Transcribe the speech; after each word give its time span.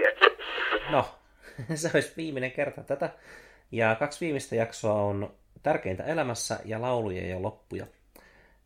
tiedä. 0.00 0.36
No, 0.90 1.18
se 1.74 1.90
olisi 1.94 2.12
viimeinen 2.16 2.52
kerta 2.52 2.82
tätä. 2.82 3.10
Ja 3.72 3.94
kaksi 3.94 4.20
viimeistä 4.20 4.56
jaksoa 4.56 5.02
on 5.02 5.34
Tärkeintä 5.62 6.04
elämässä 6.04 6.60
ja 6.64 6.80
Laulujen 6.80 7.30
ja 7.30 7.42
loppuja. 7.42 7.86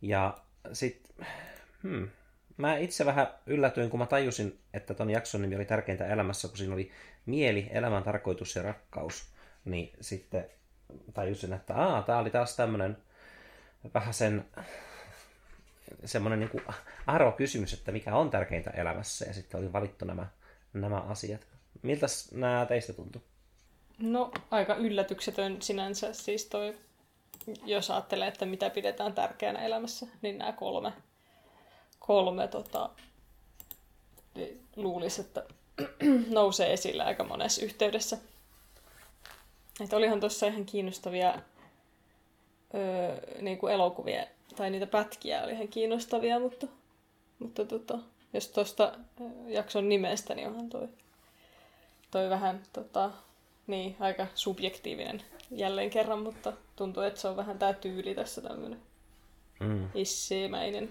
Ja 0.02 0.38
sit, 0.72 1.08
hmm, 1.82 2.08
mä 2.56 2.76
itse 2.76 3.06
vähän 3.06 3.26
yllätyin, 3.46 3.90
kun 3.90 4.00
mä 4.00 4.06
tajusin, 4.06 4.58
että 4.74 4.94
ton 4.94 5.10
jakson 5.10 5.42
nimi 5.42 5.56
oli 5.56 5.64
Tärkeintä 5.64 6.06
elämässä, 6.06 6.48
kun 6.48 6.56
siinä 6.56 6.74
oli 6.74 6.92
mieli, 7.26 7.68
elämän 7.70 8.02
tarkoitus 8.02 8.56
ja 8.56 8.62
rakkaus. 8.62 9.32
Niin 9.64 9.92
sitten 10.00 10.46
tajusin, 11.14 11.52
että 11.52 11.74
aa, 11.74 12.02
tää 12.02 12.18
oli 12.18 12.30
taas 12.30 12.56
tämmönen 12.56 12.96
vähän 13.94 14.14
sen 14.14 14.44
semmoinen 16.04 16.40
niin 16.40 16.62
arvokysymys, 17.06 17.72
että 17.72 17.92
mikä 17.92 18.16
on 18.16 18.30
tärkeintä 18.30 18.70
elämässä, 18.70 19.24
ja 19.26 19.34
sitten 19.34 19.60
oli 19.60 19.72
valittu 19.72 20.04
nämä, 20.04 20.26
nämä 20.72 20.96
asiat. 21.00 21.46
Miltä 21.82 22.06
nämä 22.32 22.66
teistä 22.66 22.92
tuntuu? 22.92 23.22
No, 23.98 24.30
aika 24.50 24.74
yllätyksetön 24.74 25.62
sinänsä 25.62 26.12
siis 26.12 26.44
toi, 26.44 26.78
jos 27.64 27.90
ajattelee, 27.90 28.28
että 28.28 28.46
mitä 28.46 28.70
pidetään 28.70 29.12
tärkeänä 29.12 29.58
elämässä, 29.64 30.06
niin 30.22 30.38
nämä 30.38 30.52
kolme, 30.52 30.92
kolme 31.98 32.48
tota, 32.48 32.90
niin 34.34 34.66
luulisi, 34.76 35.20
että 35.20 35.44
nousee 36.30 36.72
esille 36.72 37.04
aika 37.04 37.24
monessa 37.24 37.64
yhteydessä. 37.64 38.18
Että 39.80 39.96
olihan 39.96 40.20
tuossa 40.20 40.46
ihan 40.46 40.66
kiinnostavia 40.66 41.34
öö, 42.74 43.42
niin 43.42 43.58
kuin 43.58 43.72
elokuvia, 43.72 44.26
tai 44.56 44.70
niitä 44.70 44.86
pätkiä 44.86 45.42
oli 45.42 45.52
ihan 45.52 45.68
kiinnostavia, 45.68 46.40
mutta, 46.40 46.66
mutta 47.38 47.64
tota, 47.64 47.98
jos 48.32 48.48
tuosta 48.48 48.92
jakson 49.46 49.88
nimestä, 49.88 50.34
niin 50.34 50.48
onhan 50.48 50.68
toi, 50.68 50.88
toi 52.10 52.30
vähän 52.30 52.62
tota, 52.72 53.10
niin, 53.66 53.96
aika 54.00 54.26
subjektiivinen 54.34 55.22
jälleen 55.50 55.90
kerran, 55.90 56.22
mutta 56.22 56.52
tuntuu, 56.76 57.02
että 57.02 57.20
se 57.20 57.28
on 57.28 57.36
vähän 57.36 57.58
tämä 57.58 57.72
tyyli 57.72 58.14
tässä 58.14 58.40
tämmöinen 58.40 58.82
mm. 59.60 59.88
issimäinen. 59.94 60.88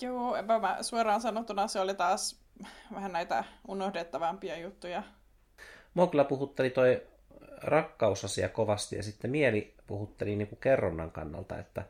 Joo, 0.00 0.36
mä 0.60 0.82
suoraan 0.82 1.20
sanottuna 1.20 1.68
se 1.68 1.80
oli 1.80 1.94
taas 1.94 2.40
vähän 2.94 3.12
näitä 3.12 3.44
unohdettavampia 3.68 4.58
juttuja. 4.58 5.02
Mua 5.94 6.06
kyllä 6.06 6.24
puhutteli 6.24 6.70
toi 6.70 7.02
rakkausasia 7.56 8.48
kovasti 8.48 8.96
ja 8.96 9.02
sitten 9.02 9.30
mieli 9.30 9.74
puhutteli 9.86 10.36
niin 10.36 10.48
kuin 10.48 10.58
kerronnan 10.60 11.10
kannalta, 11.10 11.58
että 11.58 11.84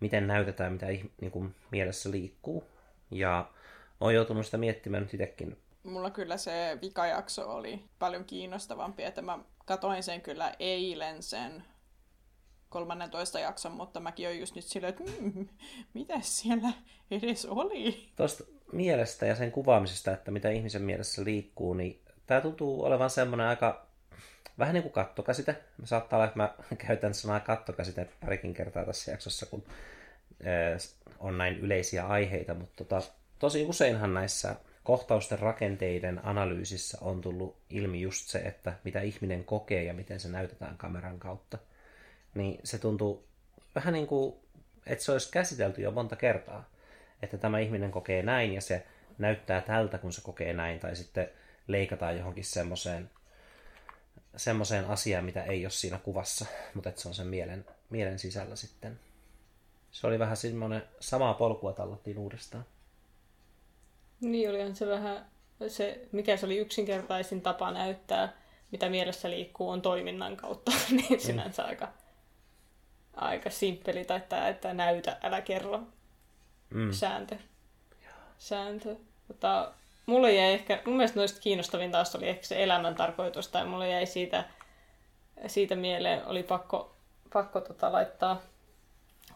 miten 0.00 0.26
näytetään, 0.26 0.72
mitä 0.72 0.86
niin 0.86 1.30
kuin 1.30 1.54
mielessä 1.70 2.10
liikkuu. 2.10 2.64
Ja 3.10 3.50
olen 4.00 4.14
joutunut 4.14 4.44
sitä 4.44 4.58
miettimään 4.58 5.02
nyt 5.02 5.14
itsekin. 5.14 5.56
Mulla 5.82 6.10
kyllä 6.10 6.36
se 6.36 6.78
vikajakso 6.82 7.54
oli 7.54 7.84
paljon 7.98 8.24
kiinnostavampi, 8.24 9.04
että 9.04 9.22
mä 9.22 9.38
katoin 9.64 10.02
sen 10.02 10.20
kyllä 10.20 10.54
eilen 10.58 11.22
sen 11.22 11.64
13 12.68 13.38
jakson, 13.38 13.72
mutta 13.72 14.00
mäkin 14.00 14.26
olen 14.26 14.40
just 14.40 14.54
nyt 14.54 14.64
silleen, 14.64 14.94
että 14.94 15.12
mm, 15.20 15.48
mitä 15.94 16.14
siellä 16.20 16.68
edes 17.10 17.46
oli? 17.46 18.08
Tuosta 18.16 18.44
mielestä 18.72 19.26
ja 19.26 19.34
sen 19.34 19.52
kuvaamisesta, 19.52 20.12
että 20.12 20.30
mitä 20.30 20.50
ihmisen 20.50 20.82
mielessä 20.82 21.24
liikkuu, 21.24 21.74
niin 21.74 22.00
tämä 22.26 22.40
tuntuu 22.40 22.84
olevan 22.84 23.10
semmoinen 23.10 23.46
aika 23.46 23.86
vähän 24.58 24.74
niin 24.74 24.82
kuin 24.82 24.92
kattokäsite. 24.92 25.56
Saattaa 25.84 26.16
olla, 26.16 26.26
että 26.26 26.38
mä 26.38 26.54
käytän 26.86 27.14
sanaa 27.14 27.40
kattokäsite 27.40 28.08
parikin 28.20 28.54
kertaa 28.54 28.84
tässä 28.84 29.10
jaksossa, 29.10 29.46
kun 29.46 29.64
on 31.18 31.38
näin 31.38 31.58
yleisiä 31.58 32.06
aiheita, 32.06 32.54
mutta 32.54 32.84
tota, 32.84 33.02
tosi 33.38 33.64
useinhan 33.64 34.14
näissä 34.14 34.56
kohtausten 34.84 35.38
rakenteiden 35.38 36.26
analyysissä 36.26 36.98
on 37.00 37.20
tullut 37.20 37.56
ilmi 37.70 38.00
just 38.00 38.28
se, 38.28 38.38
että 38.38 38.72
mitä 38.84 39.00
ihminen 39.00 39.44
kokee 39.44 39.84
ja 39.84 39.94
miten 39.94 40.20
se 40.20 40.28
näytetään 40.28 40.76
kameran 40.76 41.18
kautta. 41.18 41.58
Niin 42.34 42.60
se 42.64 42.78
tuntuu 42.78 43.24
vähän 43.74 43.92
niin 43.94 44.06
kuin, 44.06 44.34
että 44.86 45.04
se 45.04 45.12
olisi 45.12 45.30
käsitelty 45.30 45.82
jo 45.82 45.90
monta 45.90 46.16
kertaa. 46.16 46.70
Että 47.22 47.38
tämä 47.38 47.58
ihminen 47.58 47.90
kokee 47.90 48.22
näin 48.22 48.54
ja 48.54 48.60
se 48.60 48.86
näyttää 49.18 49.60
tältä, 49.60 49.98
kun 49.98 50.12
se 50.12 50.20
kokee 50.20 50.52
näin. 50.52 50.80
Tai 50.80 50.96
sitten 50.96 51.30
leikataan 51.66 52.18
johonkin 52.18 52.44
semmoiseen 52.44 53.10
semmoiseen 54.36 54.84
asiaan, 54.84 55.24
mitä 55.24 55.44
ei 55.44 55.64
ole 55.64 55.70
siinä 55.70 55.98
kuvassa, 55.98 56.46
mutta 56.74 56.88
että 56.88 57.02
se 57.02 57.08
on 57.08 57.14
sen 57.14 57.26
mielen, 57.26 57.64
mielen 57.90 58.18
sisällä 58.18 58.56
sitten. 58.56 59.00
Se 59.92 60.06
oli 60.06 60.18
vähän 60.18 60.36
semmoinen 60.36 60.82
samaa 61.00 61.34
polkua 61.34 61.72
tallattiin 61.72 62.18
uudestaan. 62.18 62.64
Niin 64.24 64.50
olihan 64.50 64.76
se 64.76 64.86
vähän, 64.86 65.26
se, 65.68 66.08
mikä 66.12 66.36
se 66.36 66.46
oli 66.46 66.58
yksinkertaisin 66.58 67.42
tapa 67.42 67.70
näyttää, 67.70 68.32
mitä 68.70 68.88
mielessä 68.88 69.30
liikkuu, 69.30 69.70
on 69.70 69.82
toiminnan 69.82 70.36
kautta, 70.36 70.72
niin 70.90 71.12
mm. 71.12 71.18
sinänsä 71.18 71.62
mm. 71.62 71.68
aika, 71.68 71.88
aika 73.14 73.50
simppeli, 73.50 74.04
tai 74.04 74.16
että, 74.16 74.48
että 74.48 74.74
näytä, 74.74 75.16
älä 75.22 75.40
kerro 75.40 75.80
mm. 76.70 76.92
sääntö. 76.92 77.36
Sääntö. 78.38 78.96
Mutta 79.28 79.72
mulle 80.06 80.32
jäi 80.32 80.52
ehkä, 80.52 80.82
mun 80.86 80.96
mielestä 80.96 81.20
noista 81.20 81.40
kiinnostavin 81.40 81.90
taas 81.90 82.14
oli 82.14 82.28
ehkä 82.28 82.46
se 82.46 82.62
elämän 82.62 82.94
tarkoitus, 82.94 83.48
tai 83.48 83.64
mulle 83.64 83.88
jäi 83.88 84.06
siitä, 84.06 84.44
siitä 85.46 85.76
mieleen, 85.76 86.26
oli 86.26 86.42
pakko, 86.42 86.96
pakko 87.32 87.60
tota 87.60 87.92
laittaa 87.92 88.40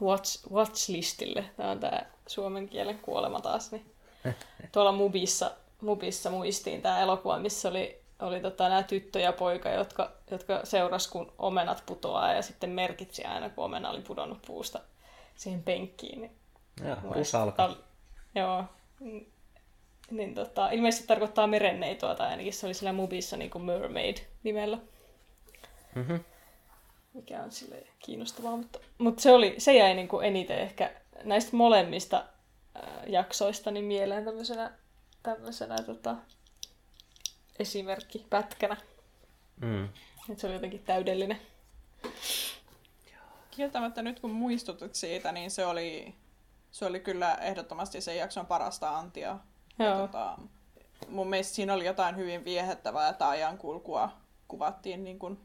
watch, 0.02 0.52
watch-listille. 0.52 1.44
Tämä 1.56 1.70
on 1.70 1.80
tämä 1.80 2.02
suomen 2.26 2.68
kielen 2.68 2.98
kuolema 2.98 3.40
taas. 3.40 3.72
Niin 3.72 3.97
tuolla 4.72 4.92
Mubissa, 4.92 5.50
Mubissa 5.80 6.30
muistiin 6.30 6.82
tämä 6.82 7.00
elokuva, 7.00 7.38
missä 7.38 7.68
oli, 7.68 8.00
oli 8.20 8.40
tota, 8.40 8.68
nämä 8.68 8.82
tyttö 8.82 9.20
ja 9.20 9.32
poika, 9.32 9.70
jotka, 9.70 10.12
jotka 10.30 10.60
seurasi, 10.64 11.10
kun 11.10 11.32
omenat 11.38 11.82
putoaa 11.86 12.32
ja 12.32 12.42
sitten 12.42 12.70
merkitsi 12.70 13.24
aina, 13.24 13.50
kun 13.50 13.64
omena 13.64 13.90
oli 13.90 14.00
pudonnut 14.00 14.42
puusta 14.46 14.80
siihen 15.36 15.62
penkkiin. 15.62 16.20
Niin 16.20 16.32
ja, 16.84 16.96
rusalka. 17.10 17.76
Joo. 18.34 18.64
Niin 20.10 20.34
tota, 20.34 20.70
ilmeisesti 20.70 21.06
tarkoittaa 21.06 21.46
merenneitoa, 21.46 22.14
tai 22.14 22.28
ainakin 22.28 22.52
se 22.52 22.66
oli 22.66 22.74
siellä 22.74 22.92
Mubissa 22.92 23.36
niin 23.36 23.50
kuin 23.50 23.64
Mermaid 23.64 24.16
nimellä. 24.42 24.78
Mm-hmm. 25.94 26.20
Mikä 27.12 27.42
on 27.42 27.50
sille 27.50 27.86
kiinnostavaa, 27.98 28.56
mutta, 28.56 28.78
mutta 28.98 29.22
se, 29.22 29.32
oli, 29.32 29.54
se 29.58 29.76
jäi 29.76 29.94
niin 29.94 30.08
kuin 30.08 30.26
eniten 30.26 30.58
ehkä 30.58 30.90
näistä 31.24 31.56
molemmista 31.56 32.24
jaksoista 33.08 33.70
niin 33.70 33.84
mieleen 33.84 34.24
tämmöisenä, 34.24 34.70
tämmöisenä 35.22 35.76
tota, 35.76 36.16
pätkänä. 38.30 38.76
Mm. 39.60 39.84
Että 40.30 40.40
se 40.40 40.46
oli 40.46 40.54
jotenkin 40.54 40.82
täydellinen. 40.82 41.40
Kieltämättä 43.50 44.02
nyt 44.02 44.20
kun 44.20 44.30
muistutut 44.30 44.94
siitä, 44.94 45.32
niin 45.32 45.50
se 45.50 45.66
oli, 45.66 46.14
se 46.70 46.86
oli 46.86 47.00
kyllä 47.00 47.34
ehdottomasti 47.34 48.00
sen 48.00 48.16
jakson 48.16 48.46
parasta 48.46 48.98
antia. 48.98 49.38
Joo. 49.78 49.88
Ja, 49.88 49.96
tota, 49.96 50.38
mun 51.08 51.30
mielestä 51.30 51.54
siinä 51.54 51.74
oli 51.74 51.86
jotain 51.86 52.16
hyvin 52.16 52.44
viehättävää, 52.44 53.08
että 53.08 53.28
ajankulkua 53.28 54.10
kuvattiin 54.48 55.04
niin 55.04 55.18
kuin 55.18 55.40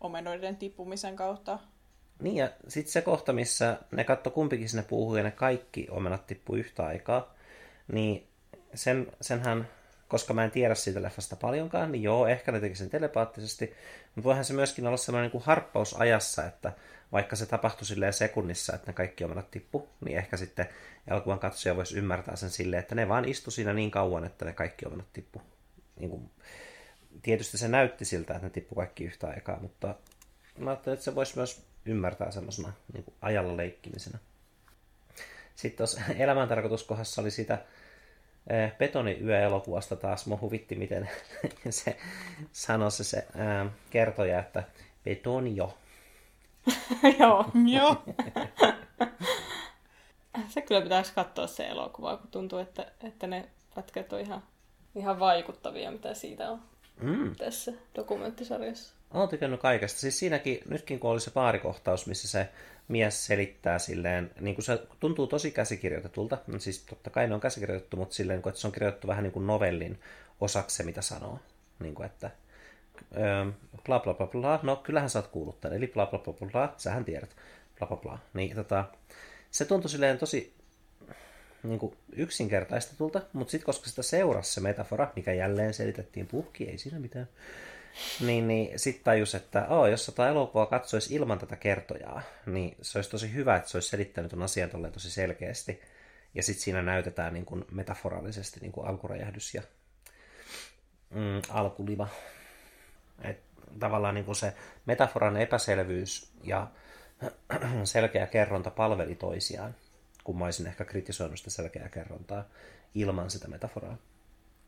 omenoiden 0.00 0.56
tippumisen 0.56 1.16
kautta. 1.16 1.58
Niin 2.22 2.36
ja 2.36 2.50
sitten 2.68 2.92
se 2.92 3.02
kohta, 3.02 3.32
missä 3.32 3.78
ne 3.90 4.04
katto 4.04 4.30
kumpikin 4.30 4.68
sinne 4.68 4.82
puuhun 4.82 5.18
ja 5.18 5.24
ne 5.24 5.30
kaikki 5.30 5.86
omenat 5.90 6.26
tippuu 6.26 6.56
yhtä 6.56 6.86
aikaa, 6.86 7.34
niin 7.92 8.26
sen, 8.74 9.06
senhän, 9.20 9.68
koska 10.08 10.34
mä 10.34 10.44
en 10.44 10.50
tiedä 10.50 10.74
siitä 10.74 11.02
leffasta 11.02 11.36
paljonkaan, 11.36 11.92
niin 11.92 12.02
joo, 12.02 12.26
ehkä 12.26 12.52
ne 12.52 12.60
teki 12.60 12.74
sen 12.74 12.90
telepaattisesti, 12.90 13.74
mutta 14.14 14.24
voihan 14.24 14.44
se 14.44 14.54
myöskin 14.54 14.86
olla 14.86 14.96
sellainen 14.96 15.30
niin 15.32 15.42
harppaus 15.42 15.94
ajassa, 15.94 16.46
että 16.46 16.72
vaikka 17.12 17.36
se 17.36 17.46
tapahtui 17.46 17.86
silleen 17.86 18.12
sekunnissa, 18.12 18.74
että 18.74 18.86
ne 18.86 18.92
kaikki 18.92 19.24
omenat 19.24 19.50
tippu, 19.50 19.88
niin 20.04 20.18
ehkä 20.18 20.36
sitten 20.36 20.68
elokuvan 21.06 21.38
katsoja 21.38 21.76
voisi 21.76 21.98
ymmärtää 21.98 22.36
sen 22.36 22.50
silleen, 22.50 22.80
että 22.80 22.94
ne 22.94 23.08
vaan 23.08 23.24
istu 23.24 23.50
siinä 23.50 23.72
niin 23.72 23.90
kauan, 23.90 24.24
että 24.24 24.44
ne 24.44 24.52
kaikki 24.52 24.86
omenat 24.86 25.12
tippu. 25.12 25.42
Niin 25.96 26.10
kuin, 26.10 26.30
tietysti 27.22 27.58
se 27.58 27.68
näytti 27.68 28.04
siltä, 28.04 28.34
että 28.34 28.46
ne 28.46 28.50
tippu 28.50 28.74
kaikki 28.74 29.04
yhtä 29.04 29.26
aikaa, 29.26 29.60
mutta 29.60 29.94
mä 30.58 30.70
ajattelin, 30.70 30.94
että 30.94 31.04
se 31.04 31.14
voisi 31.14 31.36
myös 31.36 31.62
ymmärtää 31.88 32.30
semmoisena 32.30 32.72
niin 32.92 33.04
ajalla 33.22 33.56
leikkimisenä. 33.56 34.18
Sitten 35.54 35.76
tuossa 35.76 36.00
elämäntarkoituskohdassa 36.18 37.20
oli 37.22 37.30
sitä 37.30 37.58
eh, 38.50 38.72
betoniyö-elokuvasta 38.78 39.96
taas. 39.96 40.26
Mua 40.26 40.38
huvitti, 40.40 40.74
miten 40.74 41.08
se 41.70 41.96
sanoi 42.52 42.90
se, 42.90 43.04
se 43.04 43.26
ää, 43.36 43.70
kertoja, 43.90 44.38
että 44.38 44.62
betonio. 45.04 45.78
Joo. 47.20 47.44
Joo. 47.72 48.04
se 50.48 50.62
kyllä 50.62 50.80
pitäisi 50.80 51.12
katsoa 51.14 51.46
se 51.46 51.66
elokuva, 51.66 52.16
kun 52.16 52.30
tuntuu, 52.30 52.58
että, 52.58 52.92
että 53.00 53.26
ne 53.26 53.48
pätkät 53.74 54.12
on 54.12 54.20
ihan, 54.20 54.42
ihan 54.94 55.20
vaikuttavia, 55.20 55.90
mitä 55.90 56.14
siitä 56.14 56.50
on 56.50 56.60
mm. 57.00 57.36
tässä 57.36 57.72
dokumenttisarjassa. 57.94 58.97
Olen 59.14 59.28
tykännyt 59.28 59.60
kaikesta. 59.60 60.00
Siis 60.00 60.18
siinäkin, 60.18 60.60
nytkin 60.68 61.00
kun 61.00 61.10
oli 61.10 61.20
se 61.20 61.30
paarikohtaus, 61.30 62.06
missä 62.06 62.28
se 62.28 62.48
mies 62.88 63.26
selittää 63.26 63.78
silleen, 63.78 64.30
niin 64.40 64.54
kuin 64.54 64.64
se 64.64 64.82
tuntuu 65.00 65.26
tosi 65.26 65.50
käsikirjoitetulta. 65.50 66.38
No 66.46 66.58
siis 66.58 66.82
totta 66.84 67.10
kai 67.10 67.28
ne 67.28 67.34
on 67.34 67.40
käsikirjoitettu, 67.40 67.96
mutta 67.96 68.14
silleen, 68.14 68.38
että 68.38 68.60
se 68.60 68.66
on 68.66 68.72
kirjoitettu 68.72 69.08
vähän 69.08 69.22
niin 69.22 69.32
kuin 69.32 69.46
novellin 69.46 70.00
osaksi 70.40 70.76
se, 70.76 70.82
mitä 70.82 71.02
sanoo. 71.02 71.38
niin 71.80 71.94
kuin 71.94 72.06
että 72.06 72.30
öö, 73.16 73.52
bla 73.84 73.98
bla 73.98 74.14
bla 74.14 74.26
bla, 74.26 74.60
no 74.62 74.76
kyllähän 74.76 75.10
sä 75.10 75.18
oot 75.18 75.26
kuullut 75.26 75.60
tämän, 75.60 75.76
eli 75.76 75.86
bla 75.86 76.06
bla 76.06 76.18
bla 76.18 76.48
bla, 76.52 76.74
sähän 76.76 77.04
tiedät, 77.04 77.36
bla 77.78 77.86
bla 77.86 77.96
bla. 77.96 78.18
Niin 78.34 78.56
tota, 78.56 78.84
se 79.50 79.64
tuntui 79.64 79.90
silleen 79.90 80.18
tosi 80.18 80.54
niin 81.62 81.78
kuin 81.78 81.96
yksinkertaistetulta, 82.12 83.22
mutta 83.32 83.50
sitten 83.50 83.66
koska 83.66 83.88
sitä 83.88 84.02
seurasi 84.02 84.52
se 84.52 84.60
metafora, 84.60 85.12
mikä 85.16 85.32
jälleen 85.32 85.74
selitettiin 85.74 86.26
puhki, 86.26 86.64
ei 86.64 86.78
siinä 86.78 86.98
mitään, 86.98 87.28
niin, 88.20 88.48
niin 88.48 88.78
sitten 88.78 89.04
tajus, 89.04 89.34
että 89.34 89.66
oh, 89.68 89.86
jos 89.86 90.06
tota 90.06 90.28
elokuvaa 90.28 90.66
katsoisi 90.66 91.14
ilman 91.14 91.38
tätä 91.38 91.56
kertojaa, 91.56 92.22
niin 92.46 92.76
se 92.82 92.98
olisi 92.98 93.10
tosi 93.10 93.34
hyvä, 93.34 93.56
että 93.56 93.70
se 93.70 93.76
olisi 93.76 93.88
selittänyt 93.88 94.30
tuon 94.30 94.42
asian 94.42 94.70
tosi 94.92 95.10
selkeästi. 95.10 95.80
Ja 96.34 96.42
sitten 96.42 96.62
siinä 96.62 96.82
näytetään 96.82 97.34
niin 97.34 97.44
kuin 97.44 97.64
metaforallisesti 97.70 98.60
niin 98.60 98.72
kuin 98.72 98.86
alkuräjähdys 98.86 99.54
ja 99.54 99.62
mm, 101.10 101.42
alkuliva. 101.48 102.08
Et 103.22 103.40
tavallaan 103.78 104.14
niin 104.14 104.24
kuin 104.24 104.36
se 104.36 104.52
metaforan 104.86 105.36
epäselvyys 105.36 106.32
ja 106.44 106.66
selkeä 107.84 108.26
kerronta 108.26 108.70
palveli 108.70 109.14
toisiaan, 109.14 109.74
kun 110.24 110.38
mä 110.38 110.44
olisin 110.44 110.66
ehkä 110.66 110.84
kritisoinut 110.84 111.38
sitä 111.38 111.50
selkeää 111.50 111.88
kerrontaa 111.88 112.44
ilman 112.94 113.30
sitä 113.30 113.48
metaforaa. 113.48 113.96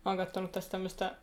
Mä 0.05 0.11
oon 0.11 0.17
katsonut 0.17 0.53
tästä 0.53 0.71
tämmöistä, 0.71 1.15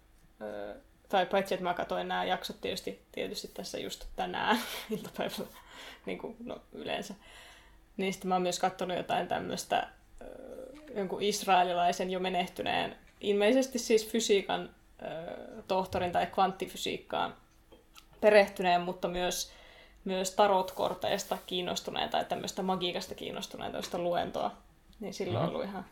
tai 1.09 1.25
paitsi 1.25 1.53
että 1.53 1.63
mä 1.63 1.73
katsoin 1.73 2.07
nämä 2.07 2.25
jaksot 2.25 2.61
tietysti, 2.61 3.01
tietysti 3.11 3.47
tässä 3.47 3.79
just 3.79 4.05
tänään 4.15 4.59
iltapäivällä, 4.91 5.57
niin 6.05 6.17
kuin 6.17 6.35
no, 6.43 6.61
yleensä, 6.73 7.13
niin 7.97 8.13
sitten 8.13 8.29
mä 8.29 8.35
oon 8.35 8.41
myös 8.41 8.59
katsonut 8.59 8.97
jotain 8.97 9.27
tämmöistä 9.27 9.87
jonkun 10.95 11.21
israelilaisen 11.21 12.11
jo 12.11 12.19
menehtyneen, 12.19 12.95
ilmeisesti 13.21 13.79
siis 13.79 14.09
fysiikan 14.09 14.69
tohtorin 15.67 16.11
tai 16.11 16.25
kvanttifysiikkaan 16.25 17.35
perehtyneen, 18.21 18.81
mutta 18.81 19.07
myös, 19.07 19.51
myös 20.05 20.31
tarotkorteista 20.31 21.37
kiinnostuneen 21.45 22.09
tai 22.09 22.25
tämmöistä 22.25 22.63
magiikasta 22.63 23.15
kiinnostuneen 23.15 23.71
tämmöistä 23.71 23.97
luentoa. 23.97 24.51
Niin 24.99 25.13
silloin 25.13 25.35
mm-hmm. 25.35 25.49
on 25.49 25.55
ollut 25.55 25.69
ihan 25.69 25.85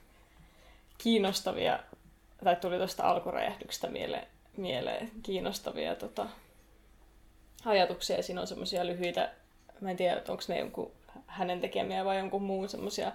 kiinnostavia, 0.98 1.80
tai 2.44 2.56
tuli 2.56 2.78
tuosta 2.78 3.04
alkuräjähdyksestä 3.04 3.88
mieleen, 3.88 4.28
mieleen 4.58 5.12
kiinnostavia 5.24 5.96
tota, 5.96 6.28
ajatuksia. 7.66 8.24
Siinä 8.24 8.42
on 8.42 8.48
semmoisia 8.48 8.86
lyhyitä, 8.86 9.32
mä 9.82 9.92
en 9.92 9.98
tiedä, 9.98 10.22
onko 10.28 10.44
ne 10.48 10.60
jonkun 10.60 10.92
hänen 11.28 11.62
tekemiä 11.62 12.06
vai 12.06 12.18
jonkun 12.18 12.44
muun 12.44 12.70
semmoisia 12.70 13.12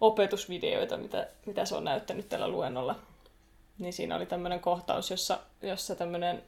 opetusvideoita, 0.00 0.96
mitä, 0.96 1.28
mitä 1.46 1.64
se 1.64 1.74
on 1.74 1.84
näyttänyt 1.84 2.28
tällä 2.28 2.48
luennolla. 2.48 2.96
Niin 3.78 3.92
siinä 3.92 4.16
oli 4.16 4.26
tämmöinen 4.26 4.60
kohtaus, 4.60 5.10
jossa, 5.10 5.38
jossa 5.62 5.94
tämmöinen 5.94 6.42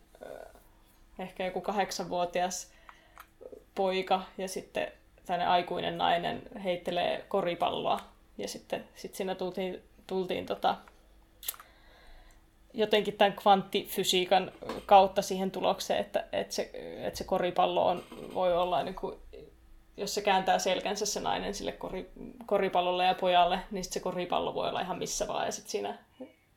ehkä 1.19 1.45
joku 1.45 1.61
kahdeksanvuotias 1.61 2.73
poika 3.75 4.23
ja 4.39 4.49
sitten 4.49 4.93
tänne 5.27 5.47
aikuinen 5.47 5.99
nainen 5.99 6.43
heittelee 6.65 7.25
koripalloa. 7.29 8.01
Ja 8.39 8.49
sitten 8.49 8.85
sit 8.95 9.15
siinä 9.15 9.35
tultiin, 9.35 9.83
tultiin 10.07 10.47
tota, 10.47 10.77
jotenkin 12.75 13.15
tämän 13.15 13.33
kvanttifysiikan 13.33 14.53
kautta 14.87 15.23
siihen 15.23 15.51
tulokseen, 15.51 16.01
että, 16.01 16.25
että, 16.33 16.55
se, 16.55 16.71
että 17.03 17.19
se 17.19 17.25
koripallo 17.25 17.87
on, 17.87 18.05
voi 18.35 18.53
olla 18.53 18.83
niin 18.83 18.95
kuin 18.95 19.17
jos 19.97 20.15
se 20.15 20.23
kääntää 20.23 20.59
selkänsä 20.59 21.07
se 21.07 21.21
nainen 21.21 21.55
sille 21.55 21.73
kori, 21.73 22.11
koripallolle 22.47 23.05
ja 23.05 23.15
pojalle, 23.15 23.61
niin 23.71 23.85
sit 23.85 23.93
se 23.93 24.01
koripallo 24.01 24.55
voi 24.55 24.69
olla 24.69 24.81
ihan 24.81 24.99
missä 24.99 25.29
vaan 25.29 25.47
ja 25.47 25.53
sit 25.53 25.69
siinä... 25.69 25.99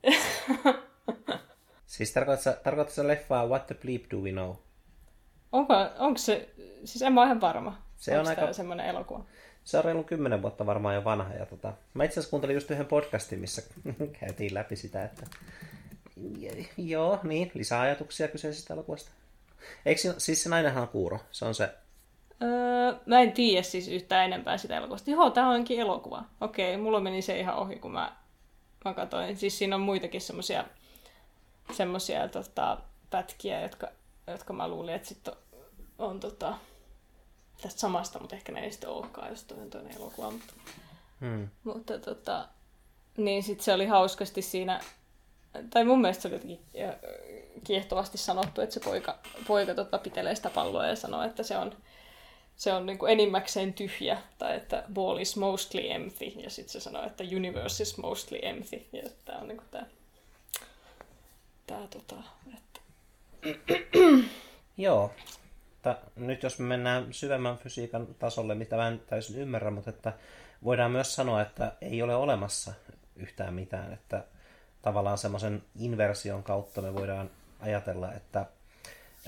siis 1.86 2.12
tarkoitatko, 2.12 2.94
se 2.94 3.06
leffaa 3.06 3.46
What 3.46 3.66
the 3.66 3.74
Bleep 3.74 4.02
Do 4.10 4.16
We 4.16 4.32
Know? 4.32 4.54
Onko, 5.52 5.74
onko 5.98 6.18
se, 6.18 6.48
siis 6.84 7.02
en 7.02 7.12
mä 7.12 7.20
ole 7.20 7.26
ihan 7.26 7.40
varma. 7.40 7.82
Se 7.96 8.18
on 8.18 8.28
aika... 8.28 8.52
semmoinen 8.52 8.86
elokuva? 8.86 9.24
Se 9.64 9.78
on 9.78 9.84
reilu 9.84 10.02
kymmenen 10.02 10.42
vuotta 10.42 10.66
varmaan 10.66 10.94
jo 10.94 11.04
vanha. 11.04 11.34
Ja 11.34 11.46
tota, 11.46 11.72
mä 11.94 12.04
itse 12.04 12.14
asiassa 12.14 12.30
kuuntelin 12.30 12.54
just 12.54 12.70
yhden 12.70 12.86
podcastin, 12.86 13.40
missä 13.40 13.62
käytiin 14.20 14.54
läpi 14.54 14.76
sitä, 14.76 15.04
että 15.04 15.26
joo, 16.76 17.20
niin, 17.22 17.50
lisää 17.54 17.80
ajatuksia 17.80 18.28
kyseisestä 18.28 18.74
elokuvasta. 18.74 19.10
Eikö 19.86 20.00
siis 20.18 20.42
se 20.42 20.48
nainenhan 20.48 20.82
on 20.82 20.88
kuuro? 20.88 21.18
Se 21.30 21.44
on 21.44 21.54
se 21.54 21.74
Öö, 22.42 22.94
mä 23.06 23.20
en 23.20 23.32
tiedä 23.32 23.62
siis 23.62 23.88
yhtään 23.88 24.24
enempää 24.24 24.58
sitä 24.58 24.76
elokuvasta. 24.76 25.10
Joo, 25.10 25.30
tää 25.30 25.48
onkin 25.48 25.80
elokuva. 25.80 26.24
Okei, 26.40 26.76
mulla 26.76 27.00
meni 27.00 27.22
se 27.22 27.38
ihan 27.38 27.56
ohi, 27.56 27.76
kun 27.76 27.92
mä, 27.92 28.16
mä 28.84 28.94
katsoin. 28.94 29.36
Siis 29.36 29.58
siinä 29.58 29.76
on 29.76 29.82
muitakin 29.82 30.20
semmosia, 30.20 30.64
semmosia 31.72 32.28
tota, 32.28 32.78
pätkiä, 33.10 33.60
jotka, 33.60 33.88
jotka 34.26 34.52
mä 34.52 34.68
luulin, 34.68 34.94
että 34.94 35.08
sitten 35.08 35.34
on, 35.98 36.10
on 36.10 36.20
tota, 36.20 36.54
tästä 37.62 37.80
samasta, 37.80 38.18
mutta 38.18 38.36
ehkä 38.36 38.52
ne 38.52 38.60
ei 38.60 38.70
sitten 38.70 38.90
olekaan, 38.90 39.28
jos 39.28 39.44
toinen 39.44 39.70
toinen 39.70 39.96
elokuva. 39.96 40.30
Mutta, 40.30 40.54
hmm. 41.20 41.48
mutta 41.64 41.98
tota, 41.98 42.48
niin 43.16 43.42
sitten 43.42 43.64
se 43.64 43.72
oli 43.72 43.86
hauskasti 43.86 44.42
siinä, 44.42 44.80
tai 45.70 45.84
mun 45.84 46.00
mielestä 46.00 46.22
se 46.22 46.28
oli 46.28 46.34
jotenkin 46.34 46.60
kiehtovasti 47.64 48.18
sanottu, 48.18 48.60
että 48.60 48.74
se 48.74 48.80
poika, 48.80 49.18
poika 49.46 49.74
tota, 49.74 49.98
pitelee 49.98 50.34
sitä 50.34 50.50
palloa 50.50 50.86
ja 50.86 50.96
sanoo, 50.96 51.22
että 51.22 51.42
se 51.42 51.56
on 51.56 51.72
se 52.56 52.72
on 52.72 52.86
niin 52.86 52.98
kuin 52.98 53.12
enimmäkseen 53.12 53.74
tyhjä, 53.74 54.18
tai 54.38 54.56
että 54.56 54.84
ball 54.94 55.18
is 55.18 55.36
mostly 55.36 55.90
empty, 55.90 56.24
ja 56.24 56.50
sitten 56.50 56.72
se 56.72 56.80
sanoo, 56.80 57.06
että 57.06 57.24
universe 57.36 57.82
is 57.82 57.98
mostly 57.98 58.38
empty, 58.42 58.86
ja 58.92 59.02
tämä 59.24 59.38
on 59.38 59.48
niin 59.48 59.58
kuin 59.58 59.68
tämä, 59.70 59.86
tämä 61.66 61.86
tota, 61.86 62.16
että... 62.54 62.80
Joo. 64.76 65.12
Ta, 65.82 65.96
nyt 66.16 66.42
jos 66.42 66.58
me 66.58 66.66
mennään 66.66 67.14
syvemmän 67.14 67.58
fysiikan 67.58 68.06
tasolle, 68.18 68.54
mitä 68.54 68.76
mä 68.76 68.88
en 68.88 69.02
täysin 69.06 69.38
ymmärrä, 69.38 69.70
mutta 69.70 69.90
että 69.90 70.12
voidaan 70.64 70.90
myös 70.90 71.14
sanoa, 71.14 71.42
että 71.42 71.72
ei 71.80 72.02
ole 72.02 72.14
olemassa 72.14 72.72
yhtään 73.16 73.54
mitään, 73.54 73.92
että 73.92 74.24
tavallaan 74.84 75.18
semmoisen 75.18 75.62
inversion 75.78 76.42
kautta 76.42 76.82
me 76.82 76.94
voidaan 76.94 77.30
ajatella, 77.60 78.12
että 78.12 78.46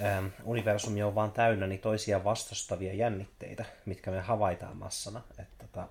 Ähm, 0.00 0.26
universumi 0.44 1.02
on 1.02 1.14
vaan 1.14 1.32
täynnä 1.32 1.66
niin 1.66 1.80
toisia 1.80 2.24
vastustavia 2.24 2.94
jännitteitä, 2.94 3.64
mitkä 3.86 4.10
me 4.10 4.20
havaitaan 4.20 4.76
massana. 4.76 5.22
Että 5.38 5.66
tota, 5.66 5.88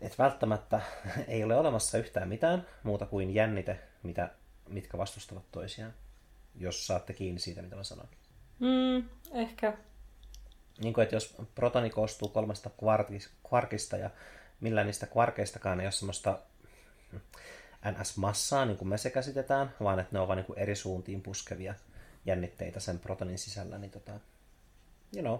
et 0.00 0.18
välttämättä 0.18 0.80
ei 1.28 1.44
ole 1.44 1.56
olemassa 1.56 1.98
yhtään 1.98 2.28
mitään 2.28 2.66
muuta 2.82 3.06
kuin 3.06 3.34
jännite, 3.34 3.80
mitä, 4.02 4.30
mitkä 4.68 4.98
vastustavat 4.98 5.44
toisiaan, 5.52 5.94
jos 6.58 6.86
saatte 6.86 7.12
kiinni 7.12 7.40
siitä, 7.40 7.62
mitä 7.62 7.76
mä 7.76 7.84
sanon. 7.84 8.08
Mm, 8.58 9.08
ehkä. 9.32 9.72
Niin 10.82 10.94
kuin, 10.94 11.02
että 11.02 11.16
jos 11.16 11.36
protoni 11.54 11.90
koostuu 11.90 12.28
kolmesta 12.28 12.70
kvarkista 13.48 13.96
ja 13.96 14.10
millään 14.60 14.86
niistä 14.86 15.06
kvarkeistakaan 15.06 15.80
ei 15.80 15.86
ole 15.86 15.92
semmoista 15.92 16.38
NS-massaa, 17.84 18.66
niin 18.66 18.76
kuin 18.76 18.88
me 18.88 18.98
se 18.98 19.10
käsitetään, 19.10 19.74
vaan 19.80 19.98
että 19.98 20.12
ne 20.12 20.20
ovat 20.20 20.36
niin 20.36 20.58
eri 20.58 20.76
suuntiin 20.76 21.22
puskevia 21.22 21.74
jännitteitä 22.26 22.80
sen 22.80 22.98
protonin 22.98 23.38
sisällä, 23.38 23.78
niin 23.78 23.90
tota, 23.90 24.12
you 25.16 25.22
know, 25.22 25.38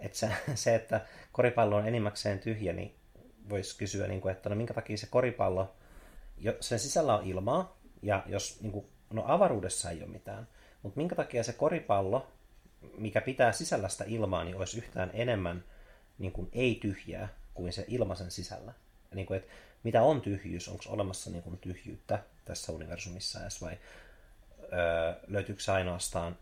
että 0.00 0.18
se, 0.18 0.30
se, 0.54 0.74
että 0.74 1.00
koripallo 1.32 1.76
on 1.76 1.88
enimmäkseen 1.88 2.38
tyhjä, 2.38 2.72
niin 2.72 2.94
voisi 3.48 3.78
kysyä, 3.78 4.08
niin 4.08 4.20
kuin, 4.20 4.32
että 4.32 4.48
no 4.48 4.56
minkä 4.56 4.74
takia 4.74 4.96
se 4.96 5.06
koripallo, 5.06 5.76
sen 6.60 6.78
sisällä 6.78 7.18
on 7.18 7.24
ilmaa, 7.24 7.78
ja 8.02 8.22
jos, 8.26 8.60
niin 8.62 8.72
kuin, 8.72 8.86
no 9.10 9.24
avaruudessa 9.26 9.90
ei 9.90 10.02
ole 10.02 10.10
mitään, 10.10 10.48
mutta 10.82 10.96
minkä 10.96 11.14
takia 11.14 11.44
se 11.44 11.52
koripallo, 11.52 12.26
mikä 12.96 13.20
pitää 13.20 13.52
sisällä 13.52 13.88
sitä 13.88 14.04
ilmaa, 14.06 14.44
niin 14.44 14.56
olisi 14.56 14.78
yhtään 14.78 15.10
enemmän 15.14 15.64
niin 16.18 16.32
kuin 16.32 16.48
ei-tyhjää 16.52 17.28
kuin 17.54 17.72
se 17.72 17.84
ilma 17.88 18.14
sen 18.14 18.30
sisällä. 18.30 18.72
Niin 19.14 19.26
kuin, 19.26 19.36
että 19.36 19.52
mitä 19.82 20.02
on 20.02 20.20
tyhjyys, 20.20 20.68
onko 20.68 20.84
olemassa 20.88 21.30
niin 21.30 21.42
kuin 21.42 21.58
tyhjyyttä 21.58 22.18
tässä 22.44 22.72
universumissa 22.72 23.40
edes, 23.40 23.62
vai 23.62 23.78
öö, 24.72 25.14
löytyykö 25.26 25.62
se 25.62 25.72
ainoastaan, 25.72 26.38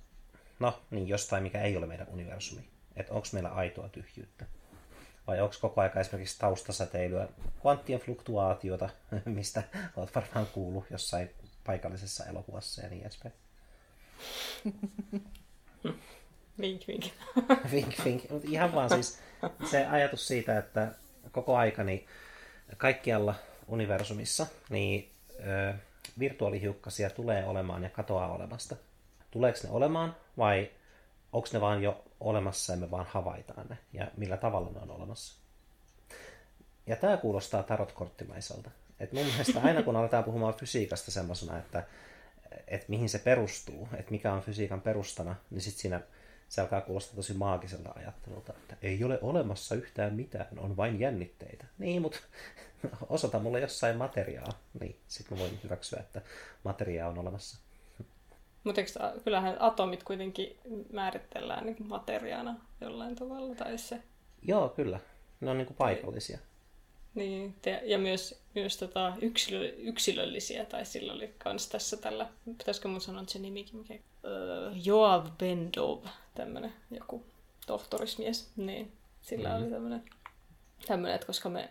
no 0.58 0.82
niin 0.90 1.08
jostain, 1.08 1.42
mikä 1.42 1.62
ei 1.62 1.76
ole 1.76 1.86
meidän 1.86 2.08
universumi. 2.08 2.68
Että 2.96 3.12
onko 3.12 3.28
meillä 3.32 3.48
aitoa 3.48 3.88
tyhjyyttä. 3.88 4.44
Vai 5.26 5.40
onko 5.40 5.54
koko 5.60 5.80
aika 5.80 6.00
esimerkiksi 6.00 6.38
taustasäteilyä, 6.38 7.28
kvanttien 7.60 8.00
fluktuaatiota, 8.00 8.88
mistä 9.24 9.62
olet 9.96 10.14
varmaan 10.14 10.46
kuullut 10.46 10.84
jossain 10.90 11.30
paikallisessa 11.64 12.24
elokuvassa 12.24 12.82
ja 12.82 12.88
niin 12.88 13.02
edespäin. 13.02 13.34
Vink, 16.60 16.82
vink. 16.88 17.04
vink, 17.72 18.04
vink. 18.04 18.22
Ihan 18.44 18.74
vaan 18.74 18.90
siis 18.90 19.18
se 19.70 19.86
ajatus 19.86 20.28
siitä, 20.28 20.58
että 20.58 20.92
koko 21.32 21.56
aika 21.56 21.84
niin 21.84 22.06
kaikkialla 22.76 23.34
universumissa 23.68 24.46
niin 24.70 25.10
virtuaalihiukkasia 26.18 27.10
tulee 27.10 27.44
olemaan 27.44 27.82
ja 27.82 27.90
katoaa 27.90 28.32
olemasta. 28.32 28.76
Tuleeko 29.30 29.58
ne 29.62 29.70
olemaan 29.70 30.16
vai 30.38 30.70
onko 31.32 31.48
ne 31.52 31.60
vaan 31.60 31.82
jo 31.82 32.04
olemassa 32.20 32.72
ja 32.72 32.76
me 32.76 32.90
vaan 32.90 33.06
havaitaan 33.08 33.66
ne 33.68 33.78
ja 33.92 34.10
millä 34.16 34.36
tavalla 34.36 34.70
ne 34.70 34.80
on 34.80 34.90
olemassa. 34.90 35.40
Ja 36.86 36.96
tämä 36.96 37.16
kuulostaa 37.16 37.62
tarotkorttimaiselta. 37.62 38.70
Et 39.00 39.12
mun 39.12 39.26
mielestä 39.26 39.60
aina 39.60 39.82
kun 39.82 39.96
aletaan 39.96 40.24
puhumaan 40.24 40.54
fysiikasta 40.54 41.10
semmoisena, 41.10 41.58
että 41.58 41.84
että 42.68 42.86
mihin 42.88 43.08
se 43.08 43.18
perustuu, 43.18 43.88
että 43.96 44.10
mikä 44.10 44.32
on 44.32 44.42
fysiikan 44.42 44.80
perustana, 44.80 45.36
niin 45.50 45.60
sitten 45.60 45.80
siinä 45.80 46.00
se 46.48 46.60
alkaa 46.60 46.80
kuulostaa 46.80 47.16
tosi 47.16 47.34
maagiselta 47.34 47.92
ajattelulta, 47.96 48.52
että 48.52 48.76
ei 48.82 49.04
ole 49.04 49.18
olemassa 49.22 49.74
yhtään 49.74 50.14
mitään, 50.14 50.46
on 50.58 50.76
vain 50.76 51.00
jännitteitä. 51.00 51.64
Niin, 51.78 52.02
mutta 52.02 52.18
osoita 53.08 53.38
mulle 53.38 53.60
jossain 53.60 53.96
materiaa, 53.96 54.52
niin 54.80 54.96
sitten 55.08 55.38
mä 55.38 55.42
voin 55.42 55.60
hyväksyä, 55.64 56.00
että 56.00 56.22
materiaa 56.64 57.08
on 57.08 57.18
olemassa. 57.18 57.58
Mutta 58.64 58.82
kyllähän 59.24 59.56
atomit 59.60 60.02
kuitenkin 60.02 60.58
määritellään 60.92 61.66
niin 61.66 61.76
materiaana 61.88 62.56
jollain 62.80 63.16
tavalla, 63.16 63.54
tai 63.54 63.78
se... 63.78 64.02
Joo, 64.42 64.68
kyllä. 64.68 65.00
Ne 65.40 65.50
on 65.50 65.58
niin 65.58 65.66
kuin 65.66 65.76
paikallisia. 65.76 66.38
Niin, 67.16 67.54
te, 67.62 67.82
ja 67.84 67.98
myös, 67.98 68.40
myös 68.54 68.76
tota 68.76 69.12
yksilö, 69.20 69.72
yksilöllisiä, 69.78 70.64
tai 70.64 70.86
sillä 70.86 71.12
oli 71.12 71.34
kans 71.38 71.68
tässä 71.68 71.96
tällä, 71.96 72.28
pitäisikö 72.58 72.88
mun 72.88 73.00
sanoa 73.00 73.24
se 73.26 73.38
nimikin, 73.38 73.76
mikä, 73.76 73.94
uh, 73.94 74.86
Joav 74.86 75.26
Bendov, 75.38 76.04
tämmönen 76.34 76.72
joku 76.90 77.24
tohtorismies, 77.66 78.50
niin 78.56 78.92
sillä 79.22 79.48
mm-hmm. 79.48 79.64
oli 79.64 79.72
tämmönen, 79.72 80.02
tämmönen, 80.86 81.14
että 81.14 81.26
koska 81.26 81.48
me 81.48 81.68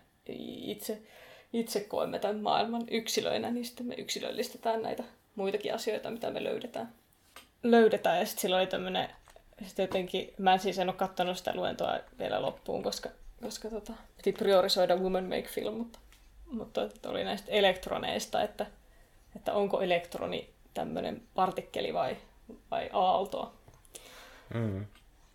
itse, 0.64 1.02
itse 1.54 1.80
koemme 1.80 2.20
tämän 2.20 2.40
maailman 2.40 2.84
yksilöinä, 2.92 3.52
niin 3.52 3.66
sitten 3.66 3.86
me 3.86 3.96
yksilöllistetään 3.96 4.82
näitä 4.82 5.04
muitakin 5.36 5.74
asioita, 5.74 6.12
mitä 6.12 6.32
me 6.32 6.44
löydetään. 6.44 6.94
löydetään. 7.64 8.20
Ja 8.20 8.26
sitten 8.26 8.42
sillä 8.42 8.58
oli 8.58 8.68
tämmönen, 8.68 9.10
sitten 9.66 9.84
jotenkin, 9.84 10.34
mä 10.38 10.54
en 10.54 10.60
siis 10.60 10.80
en 10.80 10.90
ole 10.90 10.98
kattonut 10.98 11.38
sitä 11.38 11.56
luentoa 11.56 12.00
vielä 12.20 12.42
loppuun, 12.42 12.84
koska 12.84 13.10
koska 13.46 13.70
tota, 13.70 13.94
piti 14.18 14.32
priorisoida 14.32 14.96
Woman 14.96 15.24
Make 15.24 15.48
Film, 15.48 15.74
mutta, 15.74 16.00
mutta 16.52 16.82
oli 17.08 17.24
näistä 17.24 17.52
elektroneista, 17.52 18.42
että, 18.44 18.66
että 19.36 19.54
onko 19.54 19.82
elektroni 19.82 20.50
tämmöinen 20.74 21.22
partikkeli 21.36 21.94
vai, 21.94 22.18
vai 22.72 22.90
aaltoa. 22.94 23.54
Mm. 24.54 24.86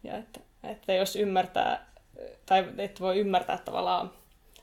Ja 0.05 0.17
että, 0.17 0.41
että 0.65 0.93
jos 0.93 1.17
ymmärtää, 1.17 1.87
tai 2.47 2.69
että 2.79 3.01
voi 3.01 3.19
ymmärtää 3.19 3.59
tavallaan, 3.59 4.13